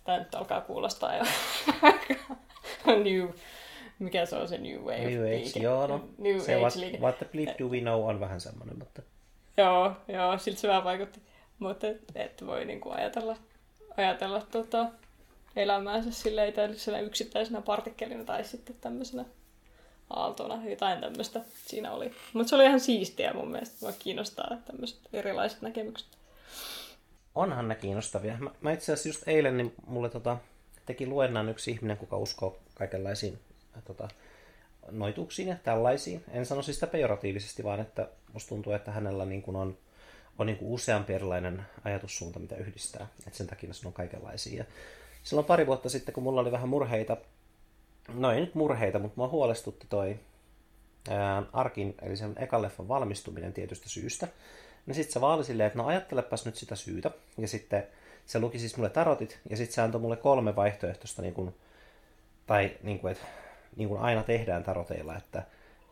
tämä 0.04 0.18
nyt 0.18 0.36
alkaa 0.36 0.62
kuulostaa 0.62 1.16
jo 1.18 1.24
new, 3.04 3.30
mikä 4.00 4.26
se 4.26 4.36
on 4.36 4.48
se 4.48 4.58
New 4.58 4.80
Wave? 4.80 5.10
New 5.10 5.24
Age, 5.24 5.38
liike. 5.38 5.60
joo, 5.60 5.88
no. 5.88 6.10
New 6.18 6.40
se 6.40 6.54
Age 6.54 6.62
what, 6.62 6.76
liike. 6.76 6.98
what 6.98 7.18
the 7.18 7.26
bleep 7.34 7.60
do 7.60 7.66
we 7.66 7.80
know 7.80 8.10
on 8.10 8.20
vähän 8.20 8.42
semmoinen, 8.42 8.80
mutta... 8.80 9.02
Joo, 9.58 9.92
joo, 10.08 10.38
siltä 10.38 10.60
se 10.60 10.68
vähän 10.68 10.84
vaikutti. 10.84 11.22
Mutta 11.60 11.88
et, 11.88 12.02
et 12.16 12.46
voi 12.46 12.66
niinku 12.66 12.90
ajatella, 12.90 13.38
ajatella 13.98 14.42
tota, 14.52 14.86
elämäänsä 15.56 16.12
silleen 16.12 17.06
yksittäisenä 17.06 17.62
partikkelina 17.62 18.24
tai 18.24 18.44
sitten 18.44 18.76
tämmöisenä 18.82 19.26
aaltona, 20.10 20.70
jotain 20.70 21.02
tämmöistä 21.02 21.42
siinä 21.66 21.92
oli. 21.92 22.12
Mutta 22.34 22.50
se 22.50 22.56
oli 22.56 22.66
ihan 22.66 22.80
siistiä 22.80 23.34
mun 23.34 23.52
mielestä, 23.52 23.76
mua 23.82 23.92
kiinnostaa 24.00 24.58
tämmöiset 24.66 25.00
erilaiset 25.14 25.62
näkemykset. 25.62 26.08
Onhan 27.36 27.68
ne 27.68 27.76
kiinnostavia. 27.76 28.38
Mä, 28.40 28.52
mä 28.62 28.72
itse 28.72 28.94
asiassa 28.94 29.10
just 29.10 29.28
eilen 29.28 29.58
niin 29.58 29.74
mulle 29.88 30.10
tota, 30.10 30.38
teki 30.86 31.08
luennan 31.08 31.50
yksi 31.50 31.72
ihminen, 31.72 31.98
kuka 31.98 32.18
uskoo 32.18 32.58
kaikenlaisiin 32.76 33.40
tota, 33.86 34.08
noituksiin 34.92 35.48
ja 35.48 35.56
tällaisiin. 35.64 36.24
En 36.30 36.46
sano 36.46 36.62
siis 36.62 36.78
sitä 36.78 36.88
pejoratiivisesti, 36.88 37.64
vaan 37.64 37.80
että 37.80 38.10
musta 38.34 38.50
tuntuu, 38.50 38.74
että 38.74 38.92
hänellä 38.92 39.26
niin 39.26 39.42
kuin 39.42 39.56
on 39.56 39.78
on 40.40 40.48
niin 40.48 40.58
kuin 40.58 40.72
useampi 40.72 41.14
erilainen 41.14 41.66
ajatussuunta, 41.84 42.40
mitä 42.40 42.56
yhdistää. 42.56 43.08
Et 43.28 43.34
sen 43.34 43.48
takia 43.48 43.70
ne 43.70 43.88
on 43.88 43.94
kaikenlaisia. 43.94 44.58
Ja 44.58 44.66
silloin 45.24 45.46
pari 45.46 45.68
vuotta 45.68 45.90
sitten, 45.90 46.14
kun 46.14 46.24
mulla 46.24 46.42
oli 46.42 46.52
vähän 46.52 46.70
murheita, 46.70 47.18
no 48.14 48.32
ei 48.32 48.40
nyt 48.40 48.56
murheita, 48.56 49.00
mutta 49.00 49.14
mua 49.16 49.28
huolestutti 49.28 49.88
toi 49.90 50.20
ää, 51.10 51.44
Arkin, 51.54 51.96
eli 52.02 52.18
sen 52.18 52.36
ekan 52.40 52.62
leffan 52.62 52.88
valmistuminen 52.88 53.54
tietystä 53.54 53.90
syystä. 53.90 54.28
niin 54.86 54.96
sitten 54.96 55.14
se 55.14 55.22
vaan 55.22 55.44
silleen, 55.44 55.68
että 55.68 55.80
no 55.80 55.88
ajattelepas 55.88 56.46
nyt 56.46 56.56
sitä 56.56 56.76
syytä. 56.76 57.12
Ja 57.38 57.48
sitten 57.48 57.88
se 58.26 58.40
luki 58.40 58.60
siis 58.60 58.78
mulle 58.78 58.90
tarotit, 58.90 59.40
ja 59.50 59.58
sitten 59.58 59.76
se 59.76 59.82
antoi 59.82 60.02
mulle 60.02 60.18
kolme 60.18 60.56
vaihtoehtoista, 60.56 61.22
niin 61.22 61.34
kuin, 61.34 61.56
tai 62.48 62.78
niin 62.84 63.00
kuin, 63.00 63.12
että 63.12 63.26
niin 63.76 63.90
kuin 63.90 64.02
aina 64.02 64.24
tehdään 64.24 64.64
taroteilla, 64.64 65.18
että 65.18 65.44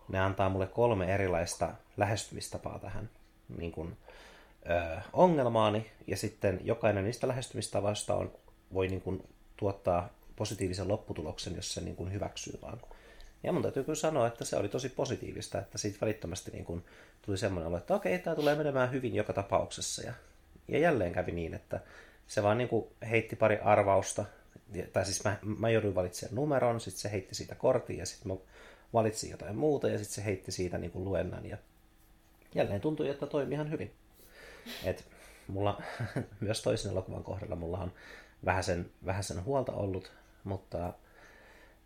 ne 0.10 0.20
antaa 0.20 0.50
mulle 0.50 0.68
kolme 0.68 1.14
erilaista 1.14 1.74
lähestymistapaa 1.98 2.80
tähän 2.80 3.10
niin 3.58 3.72
kuin, 3.72 3.98
ongelmaani, 5.14 5.92
ja 6.08 6.18
sitten 6.18 6.60
jokainen 6.64 7.04
niistä 7.04 7.28
lähestymistavoista 7.28 8.16
on, 8.16 8.32
voi 8.74 8.88
niin 8.88 9.02
kuin, 9.02 9.24
tuottaa 9.58 10.10
positiivisen 10.36 10.88
lopputuloksen, 10.88 11.56
jos 11.56 11.74
se 11.74 11.82
niin 11.82 11.96
kuin, 11.96 12.14
hyväksyy 12.14 12.60
vaan. 12.62 12.82
Ja 13.44 13.52
mun 13.52 13.62
täytyy 13.62 13.84
kyllä 13.84 13.96
sanoa, 13.96 14.28
että 14.28 14.46
se 14.46 14.58
oli 14.58 14.70
tosi 14.70 14.90
positiivista, 14.90 15.60
että 15.60 15.78
siitä 15.78 15.98
välittömästi 16.02 16.52
niin 16.52 16.66
kuin, 16.66 16.84
tuli 17.22 17.38
semmoinen 17.38 17.68
olo, 17.68 17.78
että 17.78 17.96
okei, 17.96 18.20
tämä 18.20 18.36
tulee 18.36 18.56
menemään 18.56 18.92
hyvin 18.92 19.16
joka 19.16 19.34
tapauksessa. 19.34 20.02
Ja, 20.04 20.14
ja 20.68 20.80
jälleen 20.80 21.14
kävi 21.14 21.32
niin, 21.32 21.54
että 21.54 21.80
se 22.28 22.44
vaan 22.44 22.58
niin 22.58 22.70
kuin, 22.70 22.86
heitti 23.10 23.36
pari 23.36 23.58
arvausta, 23.58 24.26
tai 24.94 25.06
siis 25.06 25.24
mä, 25.24 25.38
mä 25.42 25.70
jouduin 25.70 25.96
valitsemaan 25.96 26.36
numeron, 26.36 26.80
sitten 26.80 27.02
se 27.02 27.12
heitti 27.12 27.36
siitä 27.36 27.56
kortin, 27.56 27.98
ja 27.98 28.06
sitten 28.06 28.32
mä 28.32 28.38
valitsin 28.94 29.32
jotain 29.32 29.56
muuta, 29.56 29.90
ja 29.90 29.98
sitten 29.98 30.16
se 30.16 30.26
heitti 30.26 30.52
siitä 30.52 30.78
niin 30.78 30.92
kuin, 30.92 31.06
luennan, 31.06 31.46
ja 31.46 31.58
jälleen 32.56 32.82
tuntui, 32.82 33.10
että 33.10 33.28
toimi 33.28 33.56
ihan 33.56 33.72
hyvin. 33.72 33.92
Et 34.84 35.06
mulla 35.48 35.82
myös 36.40 36.62
toisen 36.62 36.92
elokuvan 36.92 37.24
kohdalla 37.24 37.56
mulla 37.56 37.78
on 37.78 37.94
vähän 38.46 38.64
sen, 38.64 38.92
vähän 39.06 39.24
sen 39.24 39.44
huolta 39.44 39.72
ollut, 39.72 40.12
mutta 40.44 40.94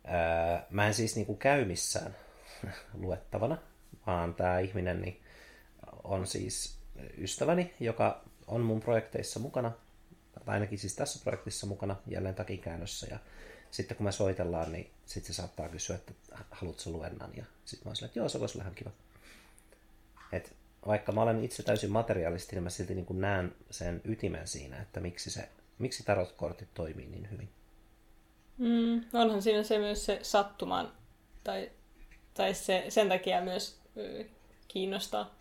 ää, 0.04 0.66
mä 0.70 0.86
en 0.86 0.94
siis 0.94 1.16
niinku 1.16 1.36
käy 1.36 1.64
missään 1.64 2.16
luettavana, 3.02 3.58
vaan 4.06 4.34
tämä 4.34 4.58
ihminen 4.58 5.00
niin 5.00 5.20
on 6.04 6.26
siis 6.26 6.78
ystäväni, 7.18 7.74
joka 7.80 8.24
on 8.46 8.60
mun 8.60 8.80
projekteissa 8.80 9.40
mukana, 9.40 9.72
tai 10.44 10.54
ainakin 10.54 10.78
siis 10.78 10.96
tässä 10.96 11.20
projektissa 11.22 11.66
mukana, 11.66 11.96
jälleen 12.06 12.34
takikäännössä, 12.34 13.06
ja 13.10 13.18
sitten 13.70 13.96
kun 13.96 14.06
me 14.06 14.12
soitellaan, 14.12 14.72
niin 14.72 14.90
sitten 15.06 15.34
se 15.34 15.36
saattaa 15.36 15.68
kysyä, 15.68 15.96
että 15.96 16.12
haluatko 16.50 16.90
luennan, 16.90 17.30
ja 17.36 17.44
sitten 17.64 17.86
mä 17.86 17.88
oon 17.88 17.96
silleen, 17.96 18.08
että 18.08 18.18
joo, 18.18 18.28
se 18.28 18.40
voisi 18.40 18.58
olla 18.58 18.64
ihan 18.64 18.74
kiva. 18.74 18.90
Et 20.32 20.52
vaikka 20.86 21.12
mä 21.12 21.22
olen 21.22 21.44
itse 21.44 21.62
täysin 21.62 21.90
materialisti, 21.90 22.56
niin 22.56 22.62
mä 22.62 22.70
silti 22.70 22.94
niin 22.94 23.06
näen 23.10 23.54
sen 23.70 24.00
ytimen 24.04 24.46
siinä, 24.46 24.82
että 24.82 25.00
miksi, 25.00 25.30
se, 25.30 25.48
miksi 25.78 26.04
tarotkortit 26.04 26.68
toimii 26.74 27.06
niin 27.06 27.30
hyvin. 27.30 27.48
Mm, 28.58 29.04
onhan 29.12 29.42
siinä 29.42 29.62
se 29.62 29.78
myös 29.78 30.06
se 30.06 30.18
sattuman, 30.22 30.92
tai, 31.44 31.70
tai 32.34 32.54
se, 32.54 32.84
sen 32.88 33.08
takia 33.08 33.40
myös 33.40 33.80
kiinnostaa, 34.68 35.34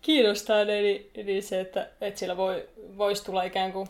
kiinnostaa 0.00 0.60
eli, 0.60 1.10
eli 1.14 1.42
se, 1.42 1.60
että, 1.60 1.90
että 2.00 2.20
sillä 2.20 2.36
voi, 2.36 2.68
voisi 2.96 3.24
tulla 3.24 3.42
ikään 3.42 3.72
kuin, 3.72 3.88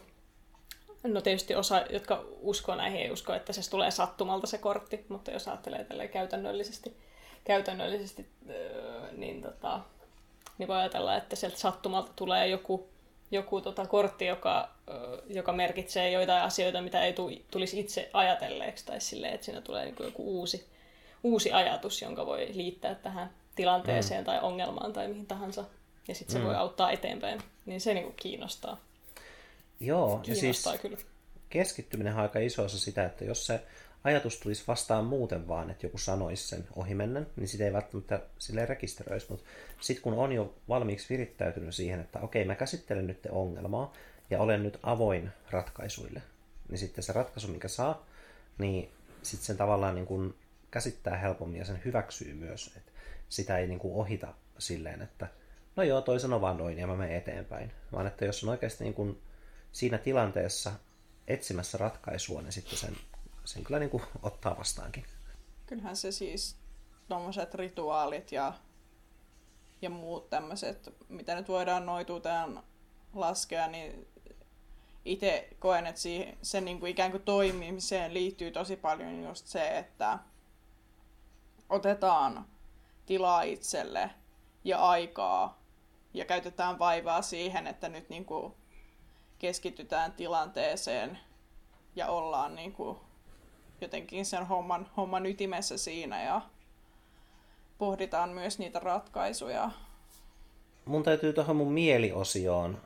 no 1.03 1.21
tietysti 1.21 1.55
osa, 1.55 1.85
jotka 1.91 2.25
uskoo 2.41 2.75
näihin, 2.75 3.01
ei 3.01 3.11
usko, 3.11 3.35
että 3.35 3.53
se 3.53 3.71
tulee 3.71 3.91
sattumalta 3.91 4.47
se 4.47 4.59
kortti, 4.59 5.07
mutta 5.09 5.31
jos 5.31 5.49
ajattelee 5.49 5.85
tällä 5.85 6.07
käytännöllisesti, 6.07 6.97
käytännöllisesti 7.45 8.27
niin 9.17 9.43
tota, 9.43 9.81
niin 10.59 10.69
voi 10.69 10.77
ajatella, 10.77 11.17
että 11.17 11.37
sieltä 11.37 11.59
sattumalta 11.59 12.13
tulee 12.17 12.49
joku, 12.49 12.89
joku 13.31 13.61
tota 13.61 13.87
kortti, 13.87 14.27
joka, 14.27 14.69
joka 15.27 15.53
merkitsee 15.53 16.11
joitain 16.11 16.43
asioita, 16.43 16.83
mitä 16.83 17.05
ei 17.05 17.15
tulisi 17.51 17.81
itse 17.81 18.11
ajatelleeksi, 18.13 18.87
tai 18.87 19.01
silleen, 19.01 19.35
että 19.35 19.45
siinä 19.45 19.61
tulee 19.61 19.85
niin 19.85 19.97
joku 20.01 20.39
uusi, 20.39 20.67
uusi 21.23 21.53
ajatus, 21.53 22.03
jonka 22.03 22.27
voi 22.27 22.49
liittää 22.53 22.95
tähän 22.95 23.31
tilanteeseen 23.55 24.21
mm. 24.21 24.25
tai 24.25 24.41
ongelmaan 24.41 24.93
tai 24.93 25.09
mihin 25.09 25.27
tahansa, 25.27 25.65
ja 26.09 26.15
sitten 26.15 26.33
se 26.33 26.39
mm. 26.39 26.45
voi 26.45 26.55
auttaa 26.55 26.91
eteenpäin. 26.91 27.43
Niin 27.67 27.81
se 27.81 27.95
niin 27.95 28.15
kiinnostaa. 28.17 28.81
Joo, 29.81 30.21
kiinnostaa 30.23 30.73
ja 30.73 30.79
siis 30.79 30.81
kyllä. 30.83 30.97
keskittyminen 31.51 32.15
on 32.15 32.21
aika 32.21 32.39
iso 32.39 32.65
osa 32.65 32.79
sitä, 32.79 33.05
että 33.05 33.25
jos 33.25 33.47
se 33.47 33.61
ajatus 34.07 34.41
tulisi 34.41 34.65
vastaan 34.69 35.05
muuten 35.05 35.49
vaan, 35.49 35.71
että 35.71 35.87
joku 35.87 35.99
sanoisi 35.99 36.49
sen 36.49 36.65
ohimennen, 36.77 37.27
niin 37.37 37.49
sitä 37.49 37.65
ei 37.65 37.73
välttämättä 37.73 38.21
sille 38.39 38.67
rekisteröisi, 38.67 39.27
mutta 39.31 39.47
sitten 39.81 40.03
kun 40.03 40.15
on 40.15 40.33
jo 40.33 40.55
valmiiksi 40.69 41.09
virittäytynyt 41.11 41.75
siihen, 41.75 42.01
että 42.01 42.19
okei, 42.19 42.45
mä 42.45 42.55
käsittelen 42.55 43.07
nyt 43.07 43.23
te 43.23 43.31
ongelmaa 43.31 43.93
ja 44.31 44.41
olen 44.41 44.63
nyt 44.63 44.79
avoin 44.83 45.31
ratkaisuille, 45.51 46.23
niin 46.69 46.79
sitten 46.79 47.05
se 47.05 47.13
ratkaisu, 47.13 47.49
mikä 47.49 47.69
saa, 47.69 48.07
niin 48.59 48.91
sitten 49.23 49.47
sen 49.47 49.57
tavallaan 49.57 49.95
niin 49.95 50.07
kuin 50.07 50.35
käsittää 50.71 51.17
helpommin 51.17 51.59
ja 51.59 51.65
sen 51.65 51.83
hyväksyy 51.85 52.35
myös, 52.35 52.73
että 52.77 52.93
sitä 53.29 53.59
ei 53.59 53.67
niin 53.67 53.79
kuin 53.79 53.95
ohita 53.95 54.35
silleen, 54.59 55.03
että 55.03 55.27
no 55.77 55.83
joo, 55.83 56.01
toi 56.01 56.21
sanoo 56.21 56.41
vaan 56.41 56.57
noin 56.57 56.79
ja 56.79 56.87
mä 56.87 56.97
menen 56.97 57.17
eteenpäin, 57.17 57.73
vaan 57.93 58.07
että 58.07 58.25
jos 58.25 58.45
on 58.45 58.51
oikeasti 58.51 58.85
niin 58.85 58.95
kuin 58.95 59.23
siinä 59.73 59.99
tilanteessa 59.99 60.73
etsimässä 61.29 61.79
ratkaisua, 61.79 62.43
niin 62.43 62.53
sitten 62.53 62.79
sen 62.79 62.97
sen 63.47 63.65
kyllä 63.65 63.79
niin 63.79 63.91
kuin 63.91 64.03
ottaa 64.23 64.59
vastaankin. 64.59 65.07
Kyllähän 65.67 65.97
se 65.97 66.13
siis 66.13 66.57
tuommoiset 67.09 67.55
rituaalit 67.55 68.33
ja, 68.33 68.53
ja 69.83 69.91
muut 69.91 70.31
tämmöiset, 70.31 70.95
mitä 71.09 71.35
nyt 71.35 71.49
voidaan 71.49 71.87
noituuteen 71.87 72.63
laskea, 73.15 73.69
niin 73.69 74.09
itse 75.05 75.49
koen, 75.59 75.87
että 75.87 76.01
siihen, 76.01 76.39
sen 76.43 76.65
niin 76.65 76.81
kuin 76.81 76.91
ikään 76.91 77.11
kuin 77.11 77.23
toimimiseen 77.23 78.15
liittyy 78.15 78.51
tosi 78.51 78.77
paljon 78.77 79.23
just 79.25 79.47
se, 79.47 79.79
että 79.79 80.19
otetaan 81.69 82.47
tilaa 83.07 83.43
itselle 83.43 84.11
ja 84.65 84.79
aikaa 84.79 85.63
ja 86.15 86.25
käytetään 86.25 86.79
vaivaa 86.79 87.23
siihen, 87.23 87.67
että 87.67 87.89
nyt 87.89 88.09
niin 88.09 88.25
kuin 88.25 88.55
keskitytään 89.39 90.13
tilanteeseen 90.13 91.19
ja 91.97 92.07
ollaan 92.09 92.55
niin 92.55 92.73
kuin 92.73 92.99
jotenkin 93.81 94.27
sen 94.27 94.47
homman, 94.47 94.91
homman 94.97 95.27
ytimessä 95.27 95.79
siinä 95.79 96.23
ja 96.23 96.41
pohditaan 97.79 98.29
myös 98.31 98.59
niitä 98.59 98.79
ratkaisuja. 98.79 99.71
Mun 100.85 101.03
täytyy 101.03 101.33
tuohon 101.33 101.57
mun 101.57 101.73
mieliosioon, 101.73 102.79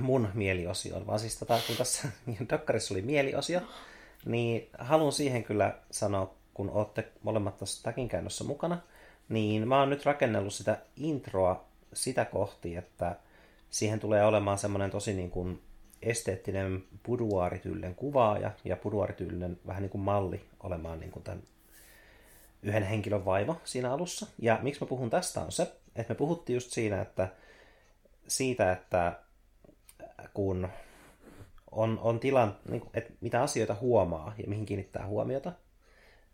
mun 0.00 0.28
mieliosioon, 0.34 1.06
vaan 1.06 1.18
siis 1.18 1.38
tota, 1.38 1.58
kun 1.66 1.76
tässä 1.76 2.08
Dakkarissa 2.50 2.94
oli 2.94 3.02
mieliosio, 3.02 3.60
niin 4.24 4.68
haluan 4.78 5.12
siihen 5.12 5.44
kyllä 5.44 5.78
sanoa, 5.90 6.34
kun 6.54 6.70
olette 6.70 7.08
molemmat 7.22 7.58
tuossa 7.58 7.82
takin 7.82 8.08
käännössä 8.08 8.44
mukana, 8.44 8.78
niin 9.28 9.68
mä 9.68 9.80
oon 9.80 9.90
nyt 9.90 10.06
rakennellut 10.06 10.54
sitä 10.54 10.78
introa 10.96 11.64
sitä 11.92 12.24
kohti, 12.24 12.76
että 12.76 13.16
siihen 13.70 14.00
tulee 14.00 14.24
olemaan 14.24 14.58
semmoinen 14.58 14.90
tosi 14.90 15.14
niin 15.14 15.30
kuin 15.30 15.62
esteettinen 16.06 16.84
buduaarityylinen 17.06 17.94
kuvaaja 17.94 18.50
ja 18.64 18.76
buduaarityylinen 18.76 19.58
vähän 19.66 19.82
niin 19.82 19.90
kuin 19.90 20.02
malli 20.02 20.40
olemaan 20.62 21.00
niin 21.00 21.10
kuin 21.10 21.22
tämän 21.22 21.42
yhden 22.62 22.82
henkilön 22.82 23.24
vaimo 23.24 23.60
siinä 23.64 23.92
alussa. 23.92 24.26
Ja 24.38 24.58
miksi 24.62 24.80
mä 24.80 24.88
puhun 24.88 25.10
tästä 25.10 25.40
on 25.40 25.52
se, 25.52 25.62
että 25.96 26.14
me 26.14 26.18
puhuttiin 26.18 26.54
just 26.54 26.70
siinä, 26.70 27.02
että 27.02 27.28
siitä, 28.28 28.72
että 28.72 29.20
kun 30.34 30.68
on, 31.70 31.98
on 32.02 32.20
tilan, 32.20 32.56
niin 32.68 32.80
kuin, 32.80 32.90
että 32.94 33.12
mitä 33.20 33.42
asioita 33.42 33.76
huomaa 33.80 34.34
ja 34.38 34.44
mihin 34.46 34.66
kiinnittää 34.66 35.06
huomiota, 35.06 35.52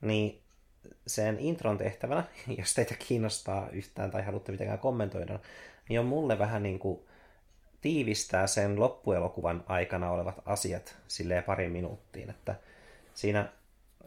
niin 0.01 0.41
sen 1.07 1.39
intron 1.41 1.79
tehtävänä, 1.79 2.25
jos 2.59 2.75
teitä 2.75 2.95
kiinnostaa 3.09 3.69
yhtään 3.71 4.11
tai 4.11 4.23
haluatte 4.23 4.53
mitenkään 4.53 4.79
kommentoida, 4.79 5.39
niin 5.89 6.01
on 6.01 6.07
mulle 6.07 6.39
vähän 6.39 6.63
niin 6.63 6.79
kuin 6.79 7.01
tiivistää 7.83 8.47
sen 8.47 8.81
loppuelokuvan 8.81 9.65
aikana 9.67 10.11
olevat 10.11 10.43
asiat 10.47 10.97
silleen 11.09 11.45
parin 11.45 11.73
minuuttiin. 11.73 12.31
Että 12.31 12.55
siinä 13.15 13.49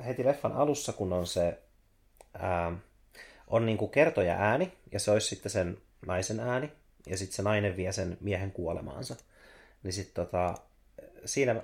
heti 0.05 0.25
leffan 0.25 0.53
alussa, 0.53 0.93
kun 0.93 1.13
on 1.13 1.27
se 1.27 1.59
ää, 2.33 2.71
on 3.47 3.65
niin 3.65 3.77
kuin 3.77 3.91
kertoja 3.91 4.35
ääni, 4.35 4.73
ja 4.91 4.99
se 4.99 5.11
olisi 5.11 5.27
sitten 5.27 5.51
sen 5.51 5.77
naisen 6.05 6.39
ääni, 6.39 6.71
ja 7.07 7.17
sitten 7.17 7.35
se 7.35 7.41
nainen 7.41 7.77
vie 7.77 7.91
sen 7.91 8.17
miehen 8.21 8.51
kuolemaansa, 8.51 9.15
niin 9.83 9.93
sitten 9.93 10.25
tota, 10.25 10.55
siinä 11.25 11.61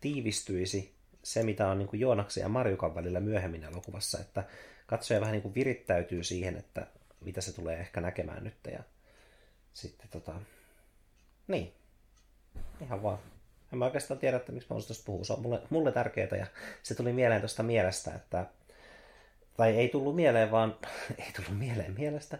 tiivistyisi 0.00 0.94
se, 1.22 1.42
mitä 1.42 1.68
on 1.68 1.78
niin 1.78 1.88
kuin 1.88 2.00
Joonaksen 2.00 2.42
ja 2.42 2.48
Marjukan 2.48 2.94
välillä 2.94 3.20
myöhemmin 3.20 3.64
elokuvassa, 3.64 4.18
että 4.18 4.44
katsoja 4.86 5.20
vähän 5.20 5.32
niin 5.32 5.42
kuin 5.42 5.54
virittäytyy 5.54 6.24
siihen, 6.24 6.56
että 6.56 6.86
mitä 7.20 7.40
se 7.40 7.52
tulee 7.52 7.80
ehkä 7.80 8.00
näkemään 8.00 8.44
nyt, 8.44 8.54
ja 8.72 8.82
sitten 9.72 10.08
tota, 10.10 10.34
niin. 11.48 11.72
Ihan 12.80 13.02
vaan. 13.02 13.18
En 13.72 13.78
mä 13.78 13.84
oikeastaan 13.84 14.20
tiedä, 14.20 14.36
että 14.36 14.52
miksi 14.52 14.68
mä 14.70 14.74
tuosta 14.74 15.04
puhua. 15.06 15.24
Se 15.24 15.32
on 15.32 15.42
mulle, 15.42 15.62
mulle 15.70 15.92
tärkeää 15.92 16.36
ja 16.38 16.46
se 16.82 16.94
tuli 16.94 17.12
mieleen 17.12 17.40
tuosta 17.40 17.62
mielestä, 17.62 18.14
että 18.14 18.46
tai 19.56 19.76
ei 19.76 19.88
tullut 19.88 20.16
mieleen, 20.16 20.50
vaan 20.50 20.76
ei 21.18 21.32
tullut 21.36 21.58
mieleen 21.58 21.94
mielestä, 21.98 22.38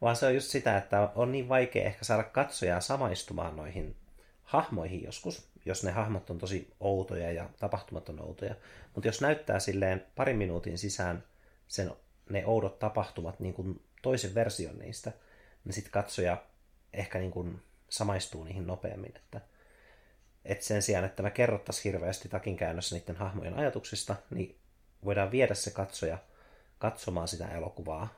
vaan 0.00 0.16
se 0.16 0.26
on 0.26 0.34
just 0.34 0.50
sitä, 0.50 0.76
että 0.76 1.08
on 1.14 1.32
niin 1.32 1.48
vaikea 1.48 1.84
ehkä 1.84 2.04
saada 2.04 2.24
katsojaa 2.24 2.80
samaistumaan 2.80 3.56
noihin 3.56 3.96
hahmoihin 4.44 5.02
joskus, 5.02 5.48
jos 5.64 5.84
ne 5.84 5.90
hahmot 5.90 6.30
on 6.30 6.38
tosi 6.38 6.72
outoja 6.80 7.32
ja 7.32 7.48
tapahtumat 7.60 8.08
on 8.08 8.22
outoja. 8.22 8.54
Mutta 8.94 9.08
jos 9.08 9.20
näyttää 9.20 9.58
silleen 9.58 10.06
parin 10.16 10.36
minuutin 10.36 10.78
sisään 10.78 11.24
sen, 11.68 11.92
ne 12.30 12.46
oudot 12.46 12.78
tapahtumat 12.78 13.40
niin 13.40 13.54
kuin 13.54 13.82
toisen 14.02 14.34
version 14.34 14.78
niistä, 14.78 15.12
niin 15.64 15.72
sitten 15.72 15.92
katsoja 15.92 16.42
ehkä 16.92 17.18
niin 17.18 17.30
kuin 17.30 17.62
samaistuu 17.92 18.44
niihin 18.44 18.66
nopeammin. 18.66 19.16
Että, 19.16 19.40
että 20.44 20.64
sen 20.64 20.82
sijaan, 20.82 21.04
että 21.04 21.22
me 21.22 21.30
kerrottaisiin 21.30 21.92
hirveästi 21.92 22.28
takin 22.28 22.56
käännössä 22.56 22.96
niiden 22.96 23.16
hahmojen 23.16 23.54
ajatuksista, 23.54 24.16
niin 24.30 24.58
voidaan 25.04 25.30
viedä 25.30 25.54
se 25.54 25.70
katsoja 25.70 26.18
katsomaan 26.78 27.28
sitä 27.28 27.48
elokuvaa 27.48 28.08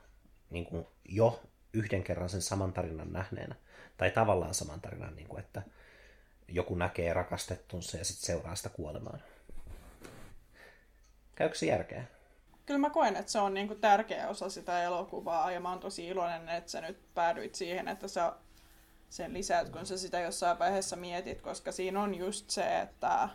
niin 0.49 0.65
kuin 0.65 0.87
jo 1.09 1.43
yhden 1.73 2.03
kerran 2.03 2.29
sen 2.29 2.41
saman 2.41 2.73
tarinan 2.73 3.13
nähneenä. 3.13 3.55
Tai 3.97 4.11
tavallaan 4.11 4.53
saman 4.53 4.81
tarinan, 4.81 5.15
niin 5.15 5.27
kuin, 5.27 5.39
että 5.39 5.61
joku 6.47 6.75
näkee 6.75 7.13
rakastettunsa 7.13 7.97
ja 7.97 8.05
sitten 8.05 8.25
seuraa 8.25 8.55
sitä 8.55 8.69
kuolemaan. 8.69 9.23
Käykö 11.35 11.55
se 11.55 11.65
järkeä? 11.65 12.05
Kyllä 12.65 12.79
mä 12.79 12.89
koen, 12.89 13.15
että 13.15 13.31
se 13.31 13.39
on 13.39 13.53
niin 13.53 13.67
kuin 13.67 13.81
tärkeä 13.81 14.27
osa 14.27 14.49
sitä 14.49 14.83
elokuvaa 14.83 15.51
ja 15.51 15.59
mä 15.59 15.69
oon 15.69 15.79
tosi 15.79 16.07
iloinen, 16.07 16.49
että 16.49 16.71
sä 16.71 16.81
nyt 16.81 17.13
päädyit 17.13 17.55
siihen, 17.55 17.87
että 17.87 18.07
sä 18.07 18.33
sen 19.09 19.33
lisäät, 19.33 19.69
kun 19.69 19.85
sä 19.85 19.97
sitä 19.97 20.19
jossain 20.19 20.59
vaiheessa 20.59 20.95
mietit, 20.95 21.41
koska 21.41 21.71
siinä 21.71 22.01
on 22.01 22.15
just 22.15 22.49
se, 22.49 22.79
että 22.79 23.29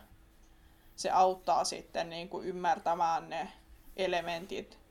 se 0.95 1.09
auttaa 1.09 1.63
sitten 1.63 2.09
niin 2.09 2.29
kuin 2.29 2.47
ymmärtämään 2.47 3.29
ne 3.29 3.51
elementit 3.97 4.81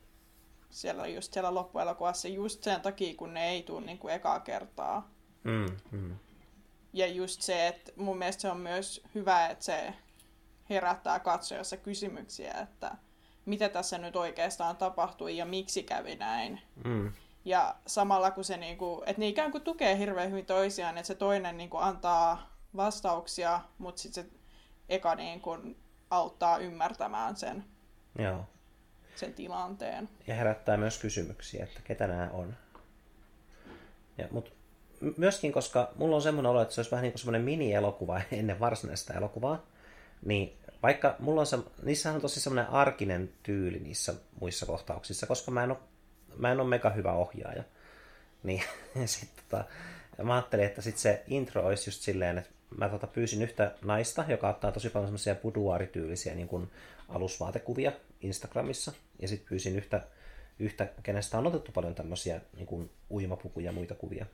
siellä 0.70 1.06
just 1.06 1.32
siellä 1.32 1.54
loppuelokuvassa 1.54 2.28
just 2.28 2.62
sen 2.62 2.80
takia, 2.80 3.14
kun 3.14 3.34
ne 3.34 3.48
ei 3.48 3.62
tule 3.62 3.86
niin 3.86 3.98
kuin 3.98 4.14
ekaa 4.14 4.40
kertaa. 4.40 5.10
Mm, 5.44 5.76
mm. 5.90 6.16
Ja 6.92 7.06
just 7.06 7.42
se, 7.42 7.66
että 7.66 7.92
mun 7.96 8.18
mielestä 8.18 8.40
se 8.40 8.50
on 8.50 8.60
myös 8.60 9.02
hyvä, 9.14 9.46
että 9.46 9.64
se 9.64 9.94
herättää 10.70 11.20
katsojassa 11.20 11.76
kysymyksiä, 11.76 12.52
että 12.52 12.96
mitä 13.46 13.68
tässä 13.68 13.98
nyt 13.98 14.16
oikeastaan 14.16 14.76
tapahtui 14.76 15.36
ja 15.36 15.46
miksi 15.46 15.82
kävi 15.82 16.16
näin. 16.16 16.60
Mm. 16.84 17.12
Ja 17.44 17.74
samalla 17.86 18.30
kun 18.30 18.44
se, 18.44 18.56
niinku, 18.56 19.02
että 19.06 19.20
ne 19.20 19.28
ikään 19.28 19.52
kuin 19.52 19.64
tukee 19.64 19.98
hirveän 19.98 20.30
hyvin 20.30 20.46
toisiaan, 20.46 20.98
että 20.98 21.06
se 21.06 21.14
toinen 21.14 21.56
niinku 21.56 21.76
antaa 21.76 22.56
vastauksia, 22.76 23.60
mutta 23.78 24.02
sitten 24.02 24.24
se 24.24 24.30
eka 24.88 25.14
niinku 25.14 25.58
auttaa 26.10 26.58
ymmärtämään 26.58 27.36
sen, 27.36 27.64
Joo. 28.18 28.44
sen 29.16 29.34
tilanteen. 29.34 30.08
Ja 30.26 30.34
herättää 30.34 30.76
myös 30.76 30.98
kysymyksiä, 30.98 31.64
että 31.64 31.80
ketä 31.84 32.06
nämä 32.06 32.30
on. 32.32 32.56
Ja, 34.18 34.28
mut 34.30 34.52
myöskin, 35.16 35.52
koska 35.52 35.92
mulla 35.96 36.16
on 36.16 36.22
semmoinen 36.22 36.50
olo, 36.50 36.62
että 36.62 36.74
se 36.74 36.80
olisi 36.80 36.90
vähän 36.90 37.02
niin 37.02 37.12
kuin 37.12 37.20
semmoinen 37.20 37.42
mini-elokuva 37.42 38.20
ennen 38.32 38.60
varsinaista 38.60 39.14
elokuvaa, 39.14 39.66
niin 40.24 40.56
vaikka 40.82 41.16
mulla 41.18 41.40
on 41.40 41.46
se, 41.46 41.58
niissä 41.82 42.12
on 42.12 42.20
tosi 42.20 42.40
semmoinen 42.40 42.72
arkinen 42.72 43.32
tyyli 43.42 43.78
niissä 43.78 44.14
muissa 44.40 44.66
kohtauksissa, 44.66 45.26
koska 45.26 45.50
mä 45.50 45.64
en 45.64 45.70
ole 45.70 45.78
mä 46.36 46.52
en 46.52 46.60
ole 46.60 46.68
mega 46.68 46.90
hyvä 46.90 47.12
ohjaaja. 47.12 47.64
Niin 48.42 48.62
sit, 49.04 49.30
tota, 49.36 49.64
mä 50.22 50.34
ajattelin, 50.34 50.64
että 50.64 50.82
sit 50.82 50.98
se 50.98 51.22
intro 51.26 51.66
olisi 51.66 51.90
just 51.90 52.02
silleen, 52.02 52.38
että 52.38 52.50
mä 52.76 52.88
tota, 52.88 53.06
pyysin 53.06 53.42
yhtä 53.42 53.74
naista, 53.84 54.24
joka 54.28 54.48
ottaa 54.48 54.72
tosi 54.72 54.90
paljon 54.90 55.08
semmoisia 55.08 55.34
buduaarityylisiä 55.34 56.34
niin 56.34 56.48
kuin 56.48 56.70
alusvaatekuvia 57.08 57.92
Instagramissa. 58.20 58.92
Ja 59.18 59.28
sitten 59.28 59.48
pyysin 59.48 59.76
yhtä, 59.76 60.02
yhtä, 60.58 60.88
kenestä 61.02 61.38
on 61.38 61.46
otettu 61.46 61.72
paljon 61.72 61.94
tämmöisiä 61.94 62.40
niin 62.56 62.66
kuin 62.66 62.90
uimapukuja 63.10 63.66
ja 63.66 63.72
muita 63.72 63.94
kuvia. 63.94 64.26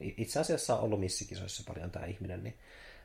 Itse 0.00 0.40
asiassa 0.40 0.76
on 0.76 0.84
ollut 0.84 1.00
missikisoissa 1.00 1.62
paljon 1.66 1.90
tämä 1.90 2.06
ihminen, 2.06 2.44
niin 2.44 2.54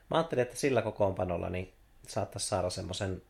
mä 0.09 0.17
ajattelin, 0.17 0.41
että 0.41 0.55
sillä 0.55 0.81
kokoonpanolla 0.81 1.49
niin 1.49 1.73
saattaisi 2.07 2.47
saada 2.47 2.69
semmoisen 2.69 3.21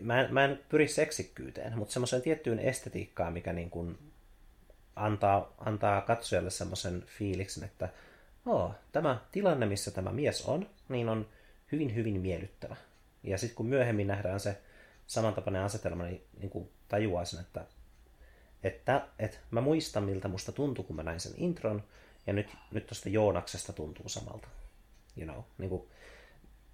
mä 0.00 0.20
en, 0.20 0.34
mä 0.34 0.44
en 0.44 0.60
pyri 0.68 0.88
seksikkyyteen, 0.88 1.78
mutta 1.78 1.92
semmoiseen 1.92 2.22
tiettyyn 2.22 2.58
estetiikkaan, 2.58 3.32
mikä 3.32 3.52
niin 3.52 3.70
kuin 3.70 3.98
antaa, 4.96 5.54
antaa 5.58 6.00
katsojalle 6.00 6.50
semmoisen 6.50 7.04
fiiliksen, 7.06 7.64
että 7.64 7.88
oh, 8.46 8.74
tämä 8.92 9.20
tilanne, 9.32 9.66
missä 9.66 9.90
tämä 9.90 10.12
mies 10.12 10.42
on, 10.46 10.70
niin 10.88 11.08
on 11.08 11.26
hyvin, 11.72 11.94
hyvin 11.94 12.20
miellyttävä. 12.20 12.76
Ja 13.22 13.38
sitten 13.38 13.56
kun 13.56 13.66
myöhemmin 13.66 14.06
nähdään 14.06 14.40
se 14.40 14.58
samantapainen 15.06 15.62
asetelma, 15.62 16.04
niin, 16.04 16.24
niin 16.38 16.50
kuin 16.50 16.70
tajuaa 16.88 17.24
sen, 17.24 17.40
että, 17.40 17.64
että, 18.62 19.06
että 19.18 19.38
mä 19.50 19.60
muistan, 19.60 20.04
miltä 20.04 20.28
musta 20.28 20.52
tuntui, 20.52 20.84
kun 20.84 20.96
mä 20.96 21.02
näin 21.02 21.20
sen 21.20 21.32
intron, 21.36 21.84
ja 22.26 22.32
nyt, 22.32 22.46
nyt 22.70 22.86
tuosta 22.86 23.08
Joonaksesta 23.08 23.72
tuntuu 23.72 24.08
samalta. 24.08 24.48
You 25.16 25.32
know, 25.32 25.44
niin 25.58 25.70
kuin, 25.70 25.82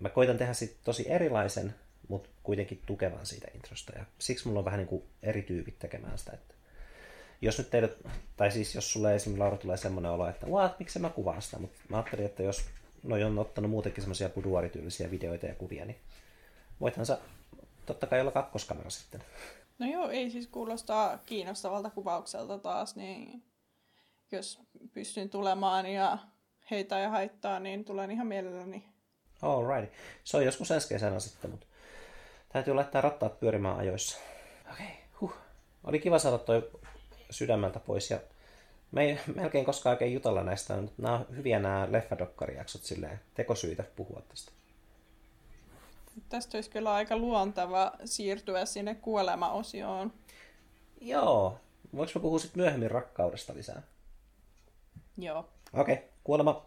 mä 0.01 0.09
koitan 0.09 0.39
tehdä 0.39 0.53
sit 0.53 0.77
tosi 0.85 1.11
erilaisen, 1.11 1.75
mutta 2.09 2.29
kuitenkin 2.43 2.83
tukevan 2.87 3.27
siitä 3.27 3.49
introsta. 3.55 3.93
Ja 3.99 4.05
siksi 4.19 4.47
mulla 4.47 4.59
on 4.59 4.65
vähän 4.65 4.79
niin 4.79 4.89
kuin 4.89 5.03
eri 5.23 5.43
tyypit 5.43 5.79
tekemään 5.79 6.19
sitä. 6.19 6.33
Että 6.33 6.55
jos 7.41 7.59
nyt 7.59 7.71
teille, 7.71 7.91
tai 8.37 8.51
siis 8.51 8.75
jos 8.75 8.93
sulle 8.93 9.15
esimerkiksi 9.15 9.41
Laura 9.41 9.57
tulee 9.57 9.77
semmoinen 9.77 10.11
olo, 10.11 10.29
että 10.29 10.47
what, 10.47 10.79
miksi 10.79 10.99
mä 10.99 11.11
kuvaan 11.11 11.43
sitä, 11.43 11.59
mutta 11.59 11.79
mä 11.89 11.97
ajattelin, 11.97 12.27
että 12.27 12.43
jos 12.43 12.65
noi 13.03 13.25
on 13.25 13.39
ottanut 13.39 13.71
muutenkin 13.71 14.03
semmoisia 14.03 14.29
buduarityylisiä 14.29 15.11
videoita 15.11 15.47
ja 15.47 15.55
kuvia, 15.55 15.85
niin 15.85 15.99
voithan 16.81 17.07
sä 17.07 17.19
totta 17.87 18.07
kai 18.07 18.21
olla 18.21 18.31
kakkoskamera 18.31 18.91
sitten. 18.91 19.23
No 19.79 19.87
joo, 19.87 20.09
ei 20.09 20.31
siis 20.31 20.47
kuulostaa 20.47 21.19
kiinnostavalta 21.19 21.91
kuvaukselta 21.91 22.59
taas, 22.59 22.97
niin 22.97 23.43
jos 24.33 24.61
pystyn 24.93 25.31
tulemaan 25.31 25.87
ja 25.87 26.19
heitä 26.71 26.99
ja 26.99 27.11
haittaa, 27.11 27.61
niin 27.61 27.85
tulen 27.85 28.11
ihan 28.11 28.27
mielelläni. 28.27 28.89
Alright. 29.43 29.95
Se 30.25 30.37
on 30.37 30.45
joskus 30.45 30.71
ensi 30.71 30.89
kesänä 30.89 31.21
sitten, 31.21 31.51
mutta 31.51 31.67
Täytyy 32.49 32.75
laittaa 32.75 33.01
rattaat 33.01 33.41
pyörimään 33.41 33.77
ajoissa. 33.77 34.19
Okei, 34.73 34.87
okay, 34.87 34.97
huh. 35.21 35.35
Oli 35.85 35.99
kiva 35.99 36.19
saada 36.19 36.39
toi 36.39 36.71
sydämeltä 37.31 37.81
pois. 37.81 38.11
Ja 38.11 38.21
me 38.93 39.05
ei 39.05 39.19
melkein 39.35 39.65
koskaan 39.65 39.95
oikein 39.95 40.15
jutella 40.15 40.43
näistä, 40.43 40.77
mutta 40.77 41.03
nämä 41.03 41.15
on 41.15 41.27
hyviä 41.37 41.59
nämä 41.59 41.89
leffadokkarijaksot 41.91 42.83
silleen, 42.83 43.21
tekosyitä 43.35 43.85
puhua 43.97 44.23
tästä. 44.29 44.53
Tästä 46.29 46.57
olisi 46.57 46.71
kyllä 46.71 46.95
aika 46.95 47.17
luontava 47.17 47.93
siirtyä 48.05 48.65
sinne 48.65 48.95
kuolema-osioon. 48.95 50.13
Joo. 51.01 51.61
Voinko 51.97 52.13
mä 52.15 52.23
puhua 52.23 52.39
sitten 52.39 52.63
myöhemmin 52.63 52.91
rakkaudesta 52.91 53.55
lisää? 53.55 53.83
Joo. 55.19 55.49
Okei, 55.73 55.95
okay. 55.95 56.07
kuolema. 56.25 56.67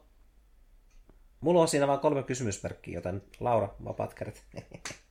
Mulla 1.41 1.61
on 1.61 1.67
siinä 1.67 1.87
vain 1.87 1.99
kolme 1.99 2.23
kysymysmerkkiä, 2.23 2.93
joten 2.93 3.23
Laura, 3.39 3.69
vapaat 3.85 4.13
kädet. 4.13 4.43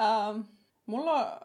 um, 0.00 0.44
mulla 0.86 1.40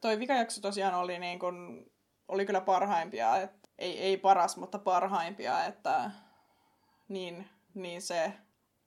toi 0.00 0.18
vikajakso 0.18 0.60
tosiaan 0.60 0.94
oli, 0.94 1.18
niin 1.18 1.38
kun, 1.38 1.86
oli 2.28 2.46
kyllä 2.46 2.60
parhaimpia. 2.60 3.36
Et, 3.36 3.70
ei, 3.78 3.98
ei 3.98 4.16
paras, 4.16 4.56
mutta 4.56 4.78
parhaimpia. 4.78 5.64
Että 5.64 6.10
niin, 7.08 7.48
niin 7.74 8.02
se 8.02 8.32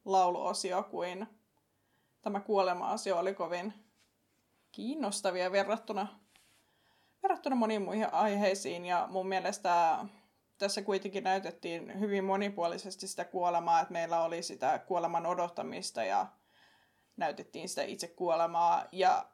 lauluosio 0.05 0.83
kuin 0.83 1.27
tämä 2.21 2.39
kuolema-osio 2.39 3.17
oli 3.17 3.33
kovin 3.33 3.73
kiinnostavia 4.71 5.51
verrattuna, 5.51 6.07
verrattuna 7.23 7.55
moniin 7.55 7.81
muihin 7.81 8.13
aiheisiin. 8.13 8.85
Ja 8.85 9.07
mun 9.11 9.27
mielestä 9.27 10.05
tässä 10.57 10.81
kuitenkin 10.81 11.23
näytettiin 11.23 11.99
hyvin 11.99 12.23
monipuolisesti 12.23 13.07
sitä 13.07 13.25
kuolemaa, 13.25 13.81
että 13.81 13.93
meillä 13.93 14.23
oli 14.23 14.43
sitä 14.43 14.79
kuoleman 14.79 15.25
odottamista 15.25 16.03
ja 16.03 16.27
näytettiin 17.19 17.69
sitä 17.69 17.83
itse 17.83 18.07
kuolemaa. 18.07 18.85
Ja 18.91 19.25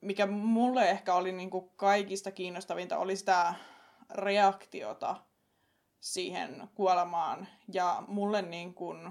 mikä 0.00 0.26
mulle 0.26 0.90
ehkä 0.90 1.14
oli 1.14 1.32
niin 1.32 1.50
kuin 1.50 1.70
kaikista 1.76 2.30
kiinnostavinta, 2.30 2.98
oli 2.98 3.16
sitä 3.16 3.54
reaktiota 4.10 5.16
siihen 6.00 6.68
kuolemaan. 6.74 7.48
Ja 7.72 8.02
mulle 8.08 8.42
niin 8.42 8.74
kuin 8.74 9.10